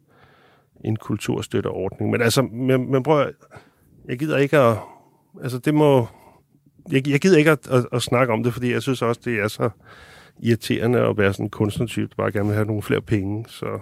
en 0.84 0.96
kulturstøtteordning. 0.96 2.10
Men 2.10 2.22
altså, 2.22 2.42
men, 2.42 2.90
men 2.90 3.02
prøv 3.02 3.20
at, 3.20 3.34
jeg 4.08 4.18
gider 4.18 4.38
ikke 4.38 4.58
at, 4.58 4.76
altså 5.42 5.58
det 5.58 5.74
må, 5.74 6.06
jeg, 6.90 7.08
jeg 7.08 7.20
gider 7.20 7.38
ikke 7.38 7.50
at, 7.50 7.68
at, 7.70 7.86
at 7.92 8.02
snakke 8.02 8.32
om 8.32 8.42
det, 8.42 8.52
fordi 8.52 8.72
jeg 8.72 8.82
synes 8.82 9.02
også, 9.02 9.20
det 9.24 9.40
er 9.40 9.48
så 9.48 9.70
irriterende 10.40 10.98
at 10.98 11.18
være 11.18 11.32
sådan 11.32 11.46
en 11.46 11.50
kunstnertype, 11.50 12.08
der 12.08 12.14
bare 12.16 12.32
gerne 12.32 12.46
vil 12.46 12.54
have 12.54 12.66
nogle 12.66 12.82
flere 12.82 13.00
penge. 13.00 13.44
Så. 13.48 13.78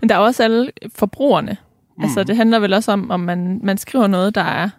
Men 0.00 0.08
der 0.08 0.14
er 0.14 0.18
også 0.18 0.44
alle 0.44 0.72
forbrugerne. 0.94 1.56
Mm. 1.98 2.04
Altså 2.04 2.24
det 2.24 2.36
handler 2.36 2.58
vel 2.58 2.72
også 2.72 2.92
om, 2.92 3.10
om 3.10 3.20
man, 3.20 3.60
man 3.62 3.78
skriver 3.78 4.06
noget, 4.06 4.34
der 4.34 4.42
er, 4.42 4.70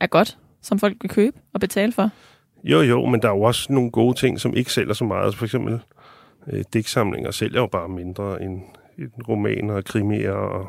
er 0.00 0.06
godt, 0.06 0.38
som 0.62 0.78
folk 0.78 0.96
vil 1.00 1.10
købe 1.10 1.36
og 1.52 1.60
betale 1.60 1.92
for. 1.92 2.10
Jo, 2.64 2.80
jo, 2.80 3.06
men 3.06 3.22
der 3.22 3.28
er 3.28 3.32
jo 3.32 3.42
også 3.42 3.72
nogle 3.72 3.90
gode 3.90 4.18
ting, 4.18 4.40
som 4.40 4.56
ikke 4.56 4.72
sælger 4.72 4.92
så 4.92 5.04
meget. 5.04 5.24
Altså 5.24 5.38
for 5.38 5.44
eksempel 5.44 5.80
øh, 6.46 6.64
digtsamlinger 6.72 7.30
sælger 7.30 7.60
jo 7.60 7.66
bare 7.66 7.88
mindre 7.88 8.42
end, 8.42 8.60
end 8.98 9.10
romaner 9.28 9.74
og 9.74 9.84
krimier. 9.84 10.32
Og, 10.32 10.68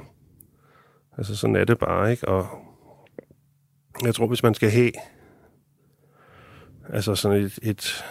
altså 1.17 1.35
sådan 1.35 1.55
er 1.55 1.65
det 1.65 1.79
bare, 1.79 2.11
ikke? 2.11 2.27
Og 2.27 2.47
jeg 4.05 4.15
tror, 4.15 4.27
hvis 4.27 4.43
man 4.43 4.53
skal 4.53 4.69
have 4.71 4.91
altså 6.89 7.15
sådan 7.15 7.41
et, 7.41 7.59
et, 7.63 8.05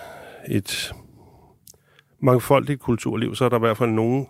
et 0.49 0.93
mangfoldigt 2.21 2.81
kulturliv, 2.81 3.35
så 3.35 3.45
er 3.45 3.49
der 3.49 3.57
i 3.57 3.61
hvert 3.61 3.77
fald 3.77 3.91
nogle 3.91 4.27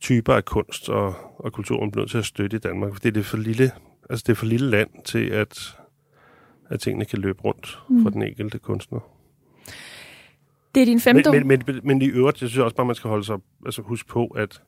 typer 0.00 0.34
af 0.34 0.44
kunst 0.44 0.88
og, 0.88 1.14
og 1.38 1.52
kultur, 1.52 1.80
man 1.80 1.90
bliver 1.90 2.02
nødt 2.02 2.10
til 2.10 2.18
at 2.18 2.24
støtte 2.24 2.56
i 2.56 2.60
Danmark. 2.60 2.92
Fordi 2.92 3.10
det 3.10 3.20
er 3.20 3.24
for 3.24 3.36
lille, 3.36 3.70
altså 4.10 4.24
det 4.26 4.32
er 4.32 4.36
for 4.36 4.46
lille 4.46 4.70
land 4.70 4.90
til, 5.04 5.24
at 5.24 5.76
at 6.70 6.80
tingene 6.80 7.04
kan 7.04 7.18
løbe 7.18 7.42
rundt 7.42 7.78
mm. 7.88 8.02
for 8.02 8.10
den 8.10 8.22
enkelte 8.22 8.58
kunstner. 8.58 9.00
Det 10.74 10.80
er 10.80 10.84
din 10.84 11.00
femte 11.00 11.30
men, 11.30 11.46
men, 11.46 11.62
men, 11.66 11.80
men 11.84 12.02
i 12.02 12.06
øvrigt, 12.06 12.42
jeg 12.42 12.48
synes 12.48 12.62
også 12.64 12.76
bare, 12.76 12.86
man 12.86 12.96
skal 12.96 13.08
holde 13.08 13.24
sig, 13.24 13.38
altså 13.66 13.82
huske 13.82 14.08
på, 14.08 14.26
at, 14.26 14.62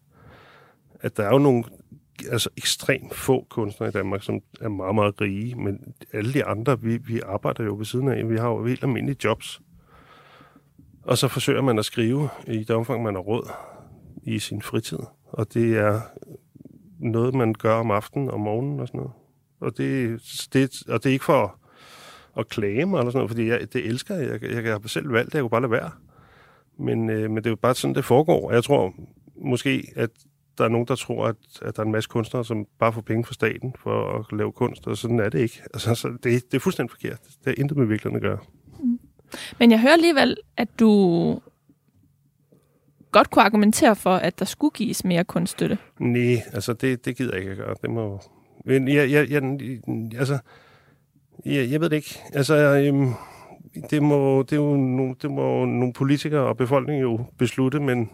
at 1.00 1.16
der 1.16 1.22
er 1.22 1.32
jo 1.32 1.38
nogle 1.38 1.64
altså 2.30 2.48
ekstremt 2.56 3.14
få 3.14 3.46
kunstnere 3.50 3.88
i 3.88 3.92
Danmark, 3.92 4.22
som 4.22 4.40
er 4.60 4.68
meget, 4.68 4.94
meget 4.94 5.20
rige, 5.20 5.54
men 5.54 5.94
alle 6.12 6.32
de 6.32 6.44
andre, 6.44 6.80
vi, 6.80 6.96
vi 6.96 7.20
arbejder 7.26 7.64
jo 7.64 7.76
ved 7.76 7.84
siden 7.84 8.08
af, 8.08 8.28
vi 8.28 8.36
har 8.36 8.48
jo 8.48 8.66
helt 8.66 8.82
almindelige 8.82 9.16
jobs. 9.24 9.60
Og 11.02 11.18
så 11.18 11.28
forsøger 11.28 11.62
man 11.62 11.78
at 11.78 11.84
skrive 11.84 12.28
i 12.46 12.58
det 12.58 12.70
omfang, 12.70 13.02
man 13.02 13.14
har 13.14 13.22
råd 13.22 13.50
i 14.22 14.38
sin 14.38 14.62
fritid. 14.62 14.98
Og 15.24 15.54
det 15.54 15.78
er 15.78 16.00
noget, 16.98 17.34
man 17.34 17.52
gør 17.52 17.74
om 17.74 17.90
aftenen 17.90 18.30
og 18.30 18.40
morgenen 18.40 18.80
og 18.80 18.88
sådan 18.88 18.98
noget. 18.98 19.12
Og 19.60 19.76
det, 19.76 20.20
det, 20.52 20.82
og 20.88 21.02
det 21.02 21.10
er 21.10 21.12
ikke 21.12 21.24
for 21.24 21.58
at 22.38 22.48
klage 22.48 22.86
mig, 22.86 22.98
eller 22.98 23.10
sådan 23.10 23.18
noget, 23.18 23.30
fordi 23.30 23.48
jeg, 23.48 23.72
det 23.72 23.86
elsker 23.86 24.14
jeg. 24.14 24.42
Jeg, 24.42 24.64
jeg 24.64 24.72
har 24.72 24.88
selv 24.88 25.12
valgt 25.12 25.32
det, 25.32 25.34
jeg 25.34 25.42
kunne 25.42 25.50
bare 25.50 25.60
lade 25.60 25.72
være. 25.72 25.90
Men, 26.78 27.10
øh, 27.10 27.30
men 27.30 27.36
det 27.36 27.46
er 27.46 27.50
jo 27.50 27.56
bare 27.56 27.74
sådan, 27.74 27.94
det 27.94 28.04
foregår. 28.04 28.48
Og 28.48 28.54
jeg 28.54 28.64
tror 28.64 28.94
måske, 29.36 29.92
at 29.96 30.10
der 30.58 30.64
er 30.64 30.68
nogen, 30.68 30.86
der 30.86 30.94
tror, 30.94 31.26
at, 31.26 31.36
at 31.62 31.76
der 31.76 31.82
er 31.82 31.86
en 31.86 31.92
masse 31.92 32.08
kunstnere, 32.08 32.44
som 32.44 32.66
bare 32.78 32.92
får 32.92 33.00
penge 33.00 33.24
fra 33.24 33.34
staten 33.34 33.74
for 33.78 34.18
at 34.18 34.38
lave 34.38 34.52
kunst, 34.52 34.86
og 34.86 34.96
sådan 34.96 35.20
er 35.20 35.28
det 35.28 35.38
ikke. 35.38 35.62
Altså, 35.74 35.94
så 35.94 36.08
det, 36.08 36.22
det 36.22 36.54
er 36.54 36.58
fuldstændig 36.58 36.90
forkert. 36.90 37.18
Det 37.44 37.50
er 37.50 37.60
intet 37.60 37.76
med 37.76 37.86
virkeligheden 37.86 38.16
at 38.16 38.30
gøre. 38.30 38.38
Men 39.58 39.70
jeg 39.70 39.80
hører 39.80 39.92
alligevel, 39.92 40.36
at 40.56 40.68
du 40.80 41.40
godt 43.12 43.30
kunne 43.30 43.44
argumentere 43.44 43.96
for, 43.96 44.14
at 44.14 44.38
der 44.38 44.44
skulle 44.44 44.72
gives 44.74 45.04
mere 45.04 45.24
kunststøtte. 45.24 45.78
Nej, 46.00 46.42
altså 46.52 46.72
det, 46.72 47.04
det 47.04 47.16
gider 47.16 47.32
jeg 47.32 47.40
ikke 47.40 47.50
at 47.50 47.58
gøre. 47.58 47.74
Det 47.82 47.90
må... 47.90 48.20
Men 48.64 48.88
jeg, 48.88 49.10
jeg, 49.10 49.30
jeg, 49.30 49.42
altså, 50.18 50.38
Ja, 51.46 51.66
jeg 51.70 51.80
ved 51.80 51.90
det 51.90 51.96
ikke. 51.96 52.18
Altså, 52.32 52.54
øhm, 52.54 53.12
det, 53.90 54.02
må, 54.02 54.42
det, 54.42 54.52
er 54.52 54.56
jo 54.56 54.76
no, 54.76 55.14
det 55.22 55.30
må 55.30 55.64
nogle 55.64 55.92
politikere 55.92 56.40
og 56.40 56.56
befolkningen 56.56 57.02
jo 57.02 57.24
beslutte, 57.38 57.80
men 57.80 58.10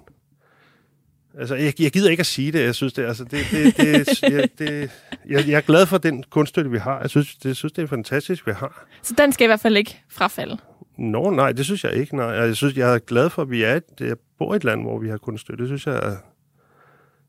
altså, 1.38 1.54
jeg, 1.54 1.80
jeg 1.80 1.90
gider 1.90 2.10
ikke 2.10 2.20
at 2.20 2.26
sige 2.26 2.52
det. 2.52 2.62
Jeg 2.62 2.74
synes, 2.74 2.92
det, 2.92 3.04
altså, 3.04 3.24
det, 3.24 3.40
det, 3.50 3.76
det, 3.76 4.22
jeg, 4.22 4.48
det 4.58 4.90
jeg, 5.28 5.48
jeg 5.48 5.56
er 5.56 5.60
glad 5.60 5.86
for 5.86 5.98
den 5.98 6.24
kunststøtte, 6.30 6.70
vi 6.70 6.78
har. 6.78 7.00
Jeg 7.00 7.10
synes, 7.10 7.36
det, 7.36 7.44
jeg 7.44 7.56
synes, 7.56 7.72
det 7.72 7.82
er 7.82 7.86
fantastisk, 7.86 8.46
vi 8.46 8.52
har. 8.52 8.86
Så 9.02 9.14
den 9.18 9.32
skal 9.32 9.44
i 9.44 9.48
hvert 9.48 9.60
fald 9.60 9.76
ikke 9.76 10.00
frafalde? 10.08 10.58
Nå, 10.98 11.30
nej, 11.30 11.52
det 11.52 11.64
synes 11.64 11.84
jeg 11.84 11.92
ikke. 11.92 12.16
Nej. 12.16 12.26
Jeg 12.26 12.56
synes, 12.56 12.76
jeg 12.76 12.94
er 12.94 12.98
glad 12.98 13.30
for, 13.30 13.42
at 13.42 13.50
vi 13.50 13.62
er 13.62 13.74
et, 13.74 13.84
jeg 14.00 14.16
bor 14.38 14.54
i 14.54 14.56
et 14.56 14.64
land, 14.64 14.82
hvor 14.82 14.98
vi 14.98 15.08
har 15.08 15.16
kunststøtte. 15.16 15.62
Det 15.62 15.68
synes 15.68 15.86
jeg 15.86 15.94
er, 15.94 16.16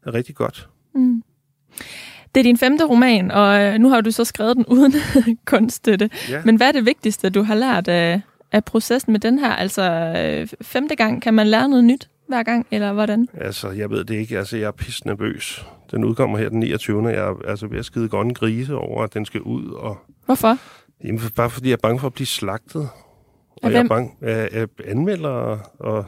er 0.05 0.13
rigtig 0.13 0.35
godt. 0.35 0.69
Mm. 0.95 1.23
Det 2.35 2.41
er 2.41 2.43
din 2.43 2.57
femte 2.57 2.85
roman, 2.85 3.31
og 3.31 3.61
øh, 3.61 3.79
nu 3.79 3.89
har 3.89 4.01
du 4.01 4.11
så 4.11 4.25
skrevet 4.25 4.57
den 4.57 4.65
uden 4.73 4.93
kunststøtte. 5.45 6.09
Ja. 6.29 6.41
Men 6.45 6.55
hvad 6.55 6.67
er 6.67 6.71
det 6.71 6.85
vigtigste, 6.85 7.29
du 7.29 7.43
har 7.43 7.55
lært 7.55 7.87
af, 7.87 8.21
af 8.51 8.65
processen 8.65 9.11
med 9.11 9.19
den 9.19 9.39
her? 9.39 9.51
Altså, 9.55 9.83
øh, 10.17 10.47
femte 10.61 10.95
gang, 10.95 11.21
kan 11.21 11.33
man 11.33 11.47
lære 11.47 11.69
noget 11.69 11.83
nyt 11.83 12.09
hver 12.27 12.43
gang, 12.43 12.67
eller 12.71 12.93
hvordan? 12.93 13.27
Altså, 13.33 13.69
jeg 13.69 13.89
ved 13.89 14.03
det 14.03 14.15
ikke. 14.15 14.37
Altså, 14.37 14.57
jeg 14.57 14.67
er 14.67 14.71
pisse 14.71 15.07
nervøs. 15.07 15.65
Den 15.91 16.03
udkommer 16.03 16.37
her 16.37 16.49
den 16.49 16.59
29. 16.59 17.07
Jeg 17.07 17.17
er 17.17 17.35
altså 17.47 17.67
ved 17.67 17.79
at 17.79 17.85
skide 17.85 18.09
grønne 18.09 18.33
grise 18.33 18.75
over, 18.75 19.03
at 19.03 19.13
den 19.13 19.25
skal 19.25 19.41
ud. 19.41 19.69
Og... 19.71 19.97
Hvorfor? 20.25 20.57
Jamen, 21.03 21.21
bare 21.35 21.49
fordi 21.49 21.67
jeg 21.67 21.73
er 21.73 21.77
bange 21.81 21.99
for 21.99 22.07
at 22.07 22.13
blive 22.13 22.27
slagtet. 22.27 22.89
Og 23.63 23.71
jeg 23.71 23.79
er 23.83 23.87
bange 23.87 24.11
af, 24.21 24.49
af 24.51 24.67
anmeldere, 24.85 25.59
og 25.79 26.05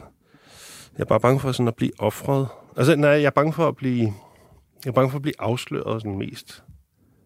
jeg 0.98 1.04
er 1.04 1.06
bare 1.06 1.20
bange 1.20 1.40
for 1.40 1.52
sådan 1.52 1.68
at 1.68 1.76
blive 1.76 1.92
offret. 2.00 2.48
Altså, 2.78 2.96
nej, 2.96 3.10
jeg 3.10 3.24
er 3.24 3.30
bange 3.30 3.54
for 3.54 3.68
at 3.68 3.76
blive 3.76 4.14
jeg 4.86 4.92
er 4.92 4.94
bange 4.94 5.12
for 5.12 5.18
at 5.18 5.22
blive 5.22 5.42
afsløret 5.42 6.02
sådan 6.02 6.18
mest. 6.18 6.64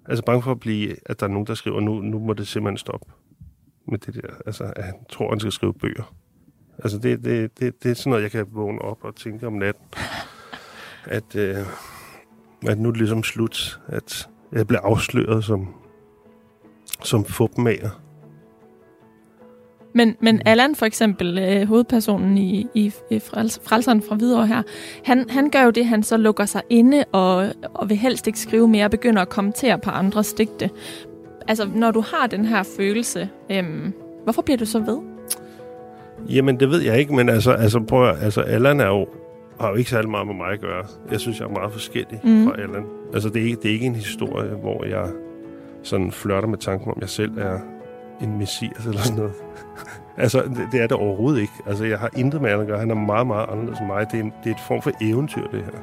Altså 0.05 0.23
bange 0.25 0.43
for 0.43 0.51
at 0.51 0.59
blive, 0.59 0.95
at 1.05 1.19
der 1.19 1.25
er 1.25 1.29
nogen, 1.29 1.47
der 1.47 1.53
skriver, 1.53 1.79
nu, 1.79 2.01
nu 2.01 2.19
må 2.19 2.33
det 2.33 2.47
simpelthen 2.47 2.77
stoppe 2.77 3.11
med 3.87 3.97
det 3.97 4.15
der. 4.15 4.33
Altså, 4.45 4.73
at 4.75 4.83
han 4.83 4.93
tror, 5.09 5.29
han 5.29 5.39
skal 5.39 5.51
skrive 5.51 5.73
bøger. 5.73 6.15
Altså, 6.77 6.97
det, 6.97 7.23
det, 7.23 7.59
det, 7.59 7.83
det 7.83 7.91
er 7.91 7.95
sådan 7.95 8.09
noget, 8.09 8.23
jeg 8.23 8.31
kan 8.31 8.45
vågne 8.51 8.81
op 8.81 9.03
og 9.03 9.15
tænke 9.15 9.47
om 9.47 9.53
natten. 9.53 9.85
At, 11.05 11.35
øh, 11.35 11.65
at 12.67 12.79
nu 12.79 12.87
er 12.87 12.91
det 12.91 12.97
ligesom 12.97 13.23
slut. 13.23 13.79
At 13.87 14.29
jeg 14.51 14.67
bliver 14.67 14.81
afsløret 14.81 15.43
som, 15.43 15.75
som 17.03 17.25
fupmager. 17.25 18.04
Men, 19.95 20.15
men 20.19 20.41
Allan 20.45 20.75
for 20.75 20.85
eksempel, 20.85 21.37
øh, 21.37 21.67
hovedpersonen 21.67 22.37
i, 22.37 22.67
i, 22.73 22.93
i 23.09 23.19
Frelseren 23.19 24.01
fra 24.01 24.15
Hvidovre 24.15 24.47
her, 24.47 24.61
han, 25.03 25.29
han 25.29 25.49
gør 25.49 25.63
jo 25.63 25.69
det, 25.69 25.85
han 25.85 26.03
så 26.03 26.17
lukker 26.17 26.45
sig 26.45 26.61
inde 26.69 27.03
og, 27.11 27.47
og 27.73 27.89
vil 27.89 27.97
helst 27.97 28.27
ikke 28.27 28.39
skrive 28.39 28.67
mere 28.67 28.85
og 28.85 28.91
begynder 28.91 29.21
at 29.21 29.29
kommentere 29.29 29.79
på 29.79 29.89
andres 29.89 30.33
digte. 30.33 30.69
Altså, 31.47 31.67
når 31.75 31.91
du 31.91 32.01
har 32.01 32.27
den 32.27 32.45
her 32.45 32.63
følelse, 32.77 33.29
øhm, 33.51 33.93
hvorfor 34.23 34.41
bliver 34.41 34.57
du 34.57 34.65
så 34.65 34.79
ved? 34.79 34.99
Jamen, 36.29 36.59
det 36.59 36.69
ved 36.69 36.81
jeg 36.81 36.99
ikke, 36.99 37.15
men 37.15 37.29
altså, 37.29 37.51
altså, 37.51 37.79
prøv, 37.79 38.15
altså 38.21 38.41
Allan 38.41 38.79
er 38.79 38.87
jo 38.87 39.07
har 39.59 39.69
jo 39.69 39.75
ikke 39.75 39.89
særlig 39.89 40.09
meget 40.09 40.27
med 40.27 40.35
mig 40.35 40.51
at 40.51 40.61
gøre. 40.61 40.85
Jeg 41.11 41.19
synes, 41.19 41.39
jeg 41.39 41.45
er 41.45 41.51
meget 41.51 41.71
forskellig 41.71 42.19
mm. 42.23 42.45
fra 42.45 42.61
Allan. 42.61 42.85
Altså, 43.13 43.29
det 43.29 43.41
er, 43.41 43.45
ikke, 43.45 43.57
det 43.63 43.69
er 43.69 43.73
ikke 43.73 43.85
en 43.85 43.95
historie, 43.95 44.49
hvor 44.49 44.85
jeg 44.85 45.07
sådan 45.83 46.11
flørter 46.11 46.47
med 46.47 46.57
tanken 46.57 46.87
om, 46.87 46.93
at 46.97 47.01
jeg 47.01 47.09
selv 47.09 47.31
er 47.37 47.59
en 48.21 48.37
messias 48.37 48.85
eller 48.85 49.01
sådan 49.01 49.17
noget. 49.17 49.33
altså, 50.17 50.41
det, 50.41 50.67
det 50.71 50.81
er 50.81 50.87
det 50.87 50.97
overhovedet 50.97 51.41
ikke. 51.41 51.53
Altså, 51.67 51.85
jeg 51.85 51.99
har 51.99 52.09
intet 52.15 52.41
med 52.41 52.49
at 52.49 52.67
gøre. 52.67 52.79
Han 52.79 52.91
er 52.91 52.95
meget, 52.95 53.27
meget 53.27 53.49
anderledes 53.51 53.79
end 53.79 53.87
mig. 53.87 54.11
Det 54.11 54.19
er, 54.19 54.23
en, 54.23 54.33
det 54.43 54.49
er 54.49 54.55
et 54.55 54.61
form 54.67 54.81
for 54.81 54.91
eventyr, 55.01 55.47
det 55.47 55.63
her. 55.63 55.79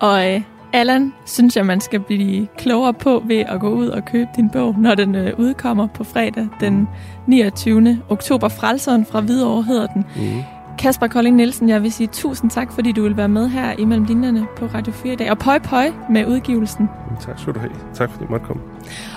Og 0.00 0.34
øh, 0.34 0.40
Allan, 0.72 1.12
synes 1.26 1.56
jeg, 1.56 1.66
man 1.66 1.80
skal 1.80 2.00
blive 2.00 2.46
klogere 2.58 2.94
på 2.94 3.22
ved 3.26 3.36
at 3.36 3.60
gå 3.60 3.68
ud 3.68 3.88
og 3.88 4.04
købe 4.04 4.30
din 4.36 4.50
bog, 4.50 4.74
når 4.78 4.94
den 4.94 5.14
øh, 5.14 5.38
udkommer 5.38 5.86
på 5.86 6.04
fredag 6.04 6.48
den 6.60 6.88
29. 7.26 8.02
oktober. 8.08 8.48
Frelseren 8.48 9.06
fra 9.06 9.20
Hvidovre 9.20 9.62
hedder 9.62 9.86
den. 9.86 10.04
Mm. 10.16 10.42
Kasper 10.78 11.06
Kolding 11.06 11.36
Nielsen, 11.36 11.68
jeg 11.68 11.82
vil 11.82 11.92
sige 11.92 12.06
tusind 12.06 12.50
tak, 12.50 12.72
fordi 12.72 12.92
du 12.92 13.02
vil 13.02 13.16
være 13.16 13.28
med 13.28 13.48
her 13.48 13.72
imellem 13.78 14.04
linjerne 14.04 14.46
på 14.56 14.66
Radio 14.66 14.92
4 14.92 15.12
i 15.12 15.16
dag. 15.16 15.30
Og 15.30 15.38
pøj 15.38 15.58
pøj 15.58 15.90
med 16.10 16.26
udgivelsen. 16.26 16.88
Tak 17.20 17.38
skal 17.38 17.54
du 17.54 17.58
have. 17.58 17.72
Tak 17.94 18.10
fordi 18.10 18.24
du 18.24 18.30
måtte 18.30 18.46
komme. 18.46 18.62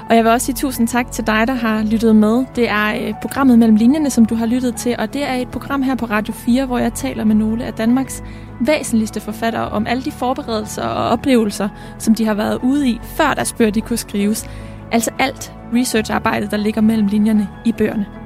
Og 0.10 0.16
jeg 0.16 0.24
vil 0.24 0.32
også 0.32 0.46
sige 0.46 0.56
tusind 0.56 0.88
tak 0.88 1.12
til 1.12 1.28
dig, 1.28 1.48
der 1.48 1.54
har 1.54 1.84
lyttet 1.84 2.16
med. 2.16 2.46
Det 2.56 2.70
er 2.70 2.94
øh, 3.02 3.14
programmet 3.22 3.60
Mellem 3.60 3.76
Linjerne, 3.76 4.10
som 4.10 4.26
du 4.26 4.36
har 4.36 4.46
lyttet 4.46 4.76
til, 4.76 4.96
og 5.00 5.14
det 5.14 5.24
er 5.24 5.34
et 5.34 5.48
program 5.48 5.82
her 5.82 5.96
på 5.96 6.06
Radio 6.06 6.34
4, 6.34 6.66
hvor 6.66 6.78
jeg 6.78 6.94
taler 6.94 7.24
med 7.24 7.36
nogle 7.36 7.66
af 7.66 7.74
Danmarks 7.74 8.24
væsentligste 8.62 9.20
forfattere 9.20 9.70
om 9.70 9.88
alle 9.88 10.04
de 10.04 10.12
forberedelser 10.12 10.84
og 10.84 11.10
oplevelser, 11.10 11.70
som 12.00 12.16
de 12.16 12.26
har 12.26 12.34
været 12.34 12.60
ude 12.64 12.90
i, 12.90 13.00
før 13.04 13.34
deres 13.34 13.54
bøger 13.54 13.72
de 13.72 13.82
kunne 13.82 13.98
skrives. 13.98 14.50
Altså 14.92 15.12
alt 15.20 15.54
researcharbejde, 15.74 16.48
der 16.48 16.58
ligger 16.58 16.82
mellem 16.82 17.08
linjerne 17.08 17.48
i 17.66 17.72
bøgerne. 17.72 18.19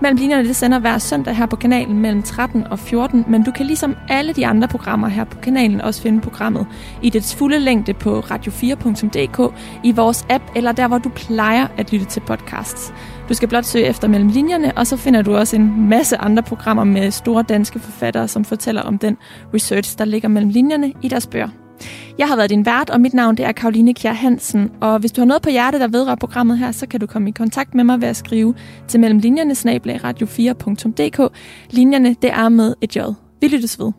Mellem 0.00 0.18
linjerne, 0.18 0.48
det 0.48 0.56
sender 0.56 0.78
hver 0.78 0.98
søndag 0.98 1.36
her 1.36 1.46
på 1.46 1.56
kanalen 1.56 1.98
mellem 1.98 2.22
13 2.22 2.66
og 2.66 2.78
14, 2.78 3.24
men 3.28 3.42
du 3.42 3.50
kan 3.50 3.66
ligesom 3.66 3.96
alle 4.08 4.32
de 4.32 4.46
andre 4.46 4.68
programmer 4.68 5.08
her 5.08 5.24
på 5.24 5.38
kanalen 5.38 5.80
også 5.80 6.02
finde 6.02 6.20
programmet 6.20 6.66
i 7.02 7.10
dets 7.10 7.34
fulde 7.34 7.58
længde 7.58 7.94
på 7.94 8.20
radio4.dk, 8.20 9.54
i 9.84 9.92
vores 9.92 10.26
app 10.30 10.44
eller 10.56 10.72
der, 10.72 10.88
hvor 10.88 10.98
du 10.98 11.08
plejer 11.08 11.66
at 11.76 11.92
lytte 11.92 12.06
til 12.06 12.20
podcasts. 12.20 12.94
Du 13.28 13.34
skal 13.34 13.48
blot 13.48 13.64
søge 13.64 13.86
efter 13.86 14.08
mellem 14.08 14.28
linjerne, 14.28 14.72
og 14.76 14.86
så 14.86 14.96
finder 14.96 15.22
du 15.22 15.36
også 15.36 15.56
en 15.56 15.88
masse 15.88 16.16
andre 16.16 16.42
programmer 16.42 16.84
med 16.84 17.10
store 17.10 17.42
danske 17.42 17.78
forfattere, 17.78 18.28
som 18.28 18.44
fortæller 18.44 18.82
om 18.82 18.98
den 18.98 19.16
research, 19.54 19.98
der 19.98 20.04
ligger 20.04 20.28
mellem 20.28 20.50
linjerne 20.50 20.92
i 21.02 21.08
deres 21.08 21.26
bøger. 21.26 21.48
Jeg 22.18 22.28
har 22.28 22.36
været 22.36 22.50
din 22.50 22.66
vært, 22.66 22.90
og 22.90 23.00
mit 23.00 23.14
navn 23.14 23.36
det 23.36 23.46
er 23.46 23.52
Karoline 23.52 23.94
Kjær 23.94 24.12
Hansen. 24.12 24.70
Og 24.80 24.98
hvis 24.98 25.12
du 25.12 25.20
har 25.20 25.26
noget 25.26 25.42
på 25.42 25.50
hjerte, 25.50 25.78
der 25.78 25.88
vedrører 25.88 26.16
programmet 26.16 26.58
her, 26.58 26.72
så 26.72 26.86
kan 26.86 27.00
du 27.00 27.06
komme 27.06 27.28
i 27.28 27.32
kontakt 27.32 27.74
med 27.74 27.84
mig 27.84 28.00
ved 28.00 28.08
at 28.08 28.16
skrive 28.16 28.54
til 28.88 29.00
mellemlinjerne 29.00 29.54
radio4.dk. 29.98 31.32
Linjerne, 31.70 32.16
det 32.22 32.30
er 32.30 32.48
med 32.48 32.74
et 32.80 32.96
j. 32.96 32.98
Vi 33.40 33.48
lyttes 33.48 33.78
ved. 33.78 33.92